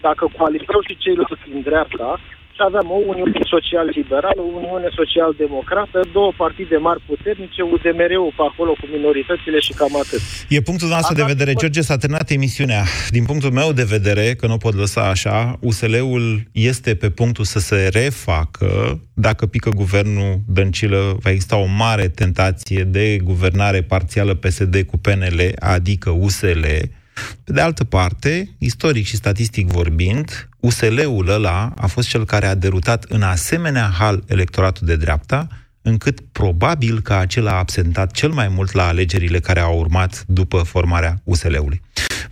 Dacă 0.00 0.24
coalizau 0.38 0.80
și 0.86 0.96
ceilalți 0.96 1.50
din 1.52 1.60
dreapta, 1.60 2.20
și 2.56 2.62
aveam 2.68 2.88
o 2.96 2.98
Uniune 3.12 3.40
Social-Liberală, 3.54 4.40
o 4.46 4.50
Uniune 4.58 4.88
Social-Democrată, 4.98 5.98
două 6.16 6.30
partide 6.42 6.76
mari 6.76 7.00
puternice, 7.10 7.60
UDMR-ul 7.74 8.32
pe 8.38 8.44
acolo 8.50 8.72
cu 8.80 8.86
minoritățile 8.96 9.58
și 9.66 9.72
cam 9.80 9.94
atât. 10.02 10.20
E 10.56 10.68
punctul 10.70 10.88
nostru 10.88 11.14
de 11.14 11.30
vedere. 11.32 11.52
George, 11.60 11.80
s-a 11.80 11.96
terminat 12.02 12.28
emisiunea. 12.30 12.82
Din 13.16 13.24
punctul 13.30 13.52
meu 13.60 13.72
de 13.80 13.86
vedere, 13.96 14.26
că 14.40 14.46
nu 14.46 14.56
pot 14.64 14.74
lăsa 14.82 15.02
așa, 15.14 15.36
USL-ul 15.68 16.26
este 16.52 16.90
pe 17.02 17.10
punctul 17.10 17.44
să 17.44 17.58
se 17.58 17.88
refacă. 17.92 19.00
Dacă 19.14 19.46
pică 19.46 19.70
guvernul 19.70 20.32
Dăncilă, 20.46 21.00
va 21.22 21.30
exista 21.30 21.56
o 21.56 21.66
mare 21.84 22.06
tentație 22.08 22.82
de 22.82 23.18
guvernare 23.30 23.80
parțială 23.82 24.34
PSD 24.34 24.74
cu 24.90 24.96
PNL, 24.98 25.40
adică 25.58 26.10
USL. 26.10 26.64
Pe 27.44 27.52
de 27.52 27.60
altă 27.60 27.84
parte, 27.84 28.54
istoric 28.58 29.06
și 29.06 29.16
statistic 29.16 29.66
vorbind, 29.66 30.48
USL-ul 30.60 31.28
ăla 31.28 31.72
a 31.76 31.86
fost 31.86 32.08
cel 32.08 32.24
care 32.24 32.46
a 32.46 32.54
derutat 32.54 33.04
în 33.08 33.22
asemenea 33.22 33.90
hal 33.98 34.24
electoratul 34.26 34.86
de 34.86 34.96
dreapta, 34.96 35.46
încât 35.82 36.20
probabil 36.20 37.00
că 37.00 37.12
acela 37.12 37.52
a 37.52 37.58
absentat 37.58 38.10
cel 38.10 38.30
mai 38.30 38.48
mult 38.48 38.72
la 38.72 38.86
alegerile 38.86 39.40
care 39.40 39.60
au 39.60 39.78
urmat 39.78 40.24
după 40.26 40.58
formarea 40.58 41.20
USL-ului. 41.24 41.80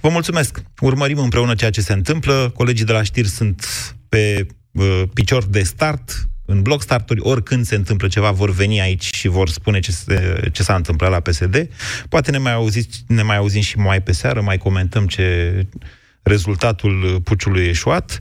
Vă 0.00 0.08
mulțumesc! 0.08 0.62
Urmărim 0.80 1.18
împreună 1.18 1.54
ceea 1.54 1.70
ce 1.70 1.80
se 1.80 1.92
întâmplă. 1.92 2.52
Colegii 2.54 2.84
de 2.84 2.92
la 2.92 3.02
știri 3.02 3.28
sunt 3.28 3.66
pe 4.08 4.46
uh, 4.70 5.02
picior 5.14 5.44
de 5.44 5.62
start, 5.62 6.28
în 6.50 6.62
bloc 6.62 6.82
starturi, 6.82 7.20
oricând 7.20 7.66
se 7.66 7.74
întâmplă 7.74 8.08
ceva, 8.08 8.30
vor 8.30 8.50
veni 8.50 8.80
aici 8.80 9.08
și 9.12 9.28
vor 9.28 9.48
spune 9.48 9.78
ce, 9.80 9.92
se, 9.92 10.40
ce 10.52 10.62
s-a 10.62 10.74
întâmplat 10.74 11.10
la 11.10 11.20
PSD. 11.20 11.68
Poate 12.08 12.30
ne 12.30 12.38
mai, 12.38 12.52
auziți, 12.52 13.04
ne 13.06 13.22
mai 13.22 13.36
auzim 13.36 13.60
și 13.60 13.78
mai 13.78 14.02
pe 14.02 14.12
seară, 14.12 14.40
mai 14.40 14.58
comentăm 14.58 15.06
ce 15.06 15.66
rezultatul 16.22 17.20
puciului 17.24 17.66
eșuat 17.66 18.18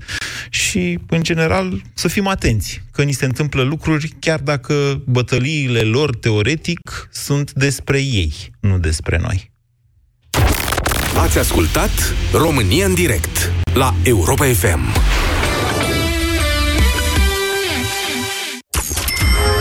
și, 0.49 0.99
în 1.09 1.23
general, 1.23 1.81
să 1.93 2.07
fim 2.07 2.27
atenți 2.27 2.81
că 2.91 3.03
ni 3.03 3.11
se 3.11 3.25
întâmplă 3.25 3.61
lucruri 3.61 4.13
chiar 4.19 4.39
dacă 4.39 5.01
bătăliile 5.05 5.81
lor, 5.81 6.15
teoretic, 6.15 7.09
sunt 7.11 7.51
despre 7.51 7.97
ei, 7.97 8.33
nu 8.59 8.79
despre 8.79 9.17
noi. 9.21 9.51
Ați 11.17 11.37
ascultat 11.37 12.13
România 12.33 12.85
în 12.85 12.93
direct 12.93 13.51
la 13.73 13.93
Europa 14.03 14.45
FM. 14.45 14.79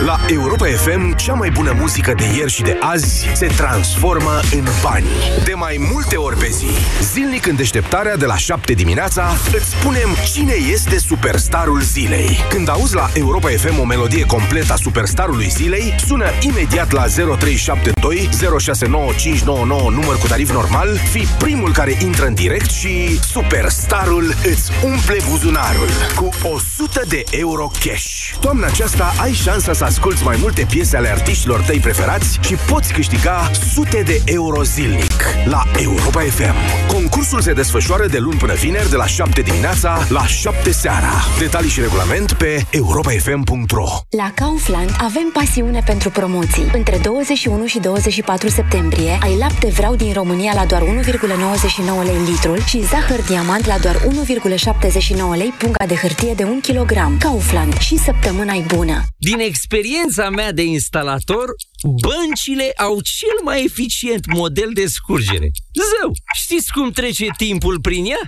La 0.05 0.19
Europa 0.27 0.65
FM, 0.65 1.15
cea 1.15 1.33
mai 1.33 1.49
bună 1.49 1.75
muzică 1.79 2.13
de 2.17 2.23
ieri 2.37 2.51
și 2.51 2.61
de 2.61 2.77
azi 2.79 3.29
se 3.33 3.47
transformă 3.47 4.39
în 4.51 4.67
bani. 4.81 5.05
De 5.43 5.53
mai 5.53 5.87
multe 5.91 6.15
ori 6.15 6.37
pe 6.37 6.47
zi, 6.47 6.67
zilnic 7.13 7.45
în 7.45 7.55
deșteptarea 7.55 8.15
de 8.17 8.25
la 8.25 8.37
7 8.37 8.73
dimineața, 8.73 9.35
îți 9.53 9.69
spunem 9.69 10.09
cine 10.33 10.53
este 10.71 10.99
superstarul 10.99 11.81
zilei. 11.81 12.37
Când 12.49 12.69
auzi 12.69 12.95
la 12.95 13.09
Europa 13.13 13.49
FM 13.49 13.79
o 13.79 13.85
melodie 13.85 14.25
completă 14.25 14.73
a 14.73 14.75
superstarului 14.75 15.49
zilei, 15.49 15.95
sună 16.07 16.25
imediat 16.41 16.91
la 16.91 17.05
0372 17.07 18.29
069599 18.59 19.89
număr 19.89 20.17
cu 20.17 20.27
tarif 20.27 20.51
normal, 20.51 20.99
fi 21.11 21.27
primul 21.39 21.71
care 21.71 21.97
intră 22.01 22.25
în 22.25 22.33
direct 22.33 22.69
și 22.69 23.19
superstarul 23.31 24.35
îți 24.43 24.71
umple 24.83 25.17
buzunarul 25.29 25.89
cu 26.15 26.29
100 26.43 27.01
de 27.07 27.23
euro 27.29 27.71
cash. 27.79 28.37
Toamna 28.39 28.67
aceasta 28.67 29.13
ai 29.21 29.33
șansa 29.33 29.73
să 29.73 29.83
asculti 29.89 30.07
asculti 30.09 30.37
mai 30.37 30.37
multe 30.41 30.65
piese 30.69 30.97
ale 30.97 31.09
artiștilor 31.09 31.61
tăi 31.61 31.79
preferați 31.79 32.39
și 32.41 32.55
poți 32.55 32.93
câștiga 32.93 33.51
sute 33.73 34.01
de 34.05 34.21
euro 34.25 34.63
zilnic 34.63 35.23
la 35.45 35.63
Europa 35.77 36.21
FM. 36.21 36.55
Concursul 36.87 37.41
se 37.41 37.53
desfășoară 37.53 38.07
de 38.07 38.17
luni 38.17 38.37
până 38.37 38.53
vineri 38.53 38.89
de 38.89 38.95
la 38.95 39.05
7 39.05 39.41
dimineața 39.41 40.05
la 40.09 40.25
7 40.25 40.71
seara. 40.71 41.11
Detalii 41.39 41.69
și 41.69 41.79
regulament 41.79 42.33
pe 42.33 42.65
europafm.ro 42.69 43.85
La 44.09 44.31
Kaufland 44.35 44.89
avem 44.99 45.29
pasiune 45.33 45.81
pentru 45.85 46.09
promoții. 46.09 46.69
Între 46.73 46.97
21 46.97 47.65
și 47.65 47.79
24 47.79 48.49
septembrie 48.49 49.17
ai 49.21 49.37
lapte 49.37 49.67
vreau 49.67 49.95
din 49.95 50.13
România 50.13 50.53
la 50.53 50.65
doar 50.65 50.81
1,99 50.81 50.87
lei 52.03 52.17
litrul 52.29 52.63
și 52.65 52.85
zahăr 52.85 53.21
diamant 53.27 53.65
la 53.65 53.77
doar 53.77 53.95
1,79 53.95 54.07
lei 55.35 55.53
punga 55.57 55.85
de 55.87 55.95
hârtie 55.95 56.33
de 56.33 56.43
1 56.43 56.59
kg. 56.67 57.17
Kaufland 57.19 57.77
și 57.77 57.97
săptămâna 57.97 58.53
e 58.53 58.63
bună. 58.75 59.03
Din 59.17 59.39
experiența 59.79 60.29
mea 60.29 60.51
de 60.51 60.61
instalator, 60.61 61.45
băncile 62.01 62.71
au 62.77 62.99
cel 63.01 63.43
mai 63.43 63.63
eficient 63.63 64.25
model 64.33 64.69
de 64.73 64.85
scurgere. 64.85 65.51
Zău, 65.73 66.11
știți 66.35 66.71
cum 66.71 66.91
trece 66.91 67.27
timpul 67.37 67.79
prin 67.81 68.05
ea? 68.05 68.19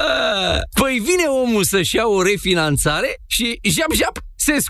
Păi 0.80 0.98
vine 0.98 1.24
omul 1.28 1.64
să-și 1.64 1.96
ia 1.96 2.06
o 2.06 2.22
refinanțare 2.22 3.14
și 3.26 3.60
jap-jap 3.62 4.18
se 4.36 4.58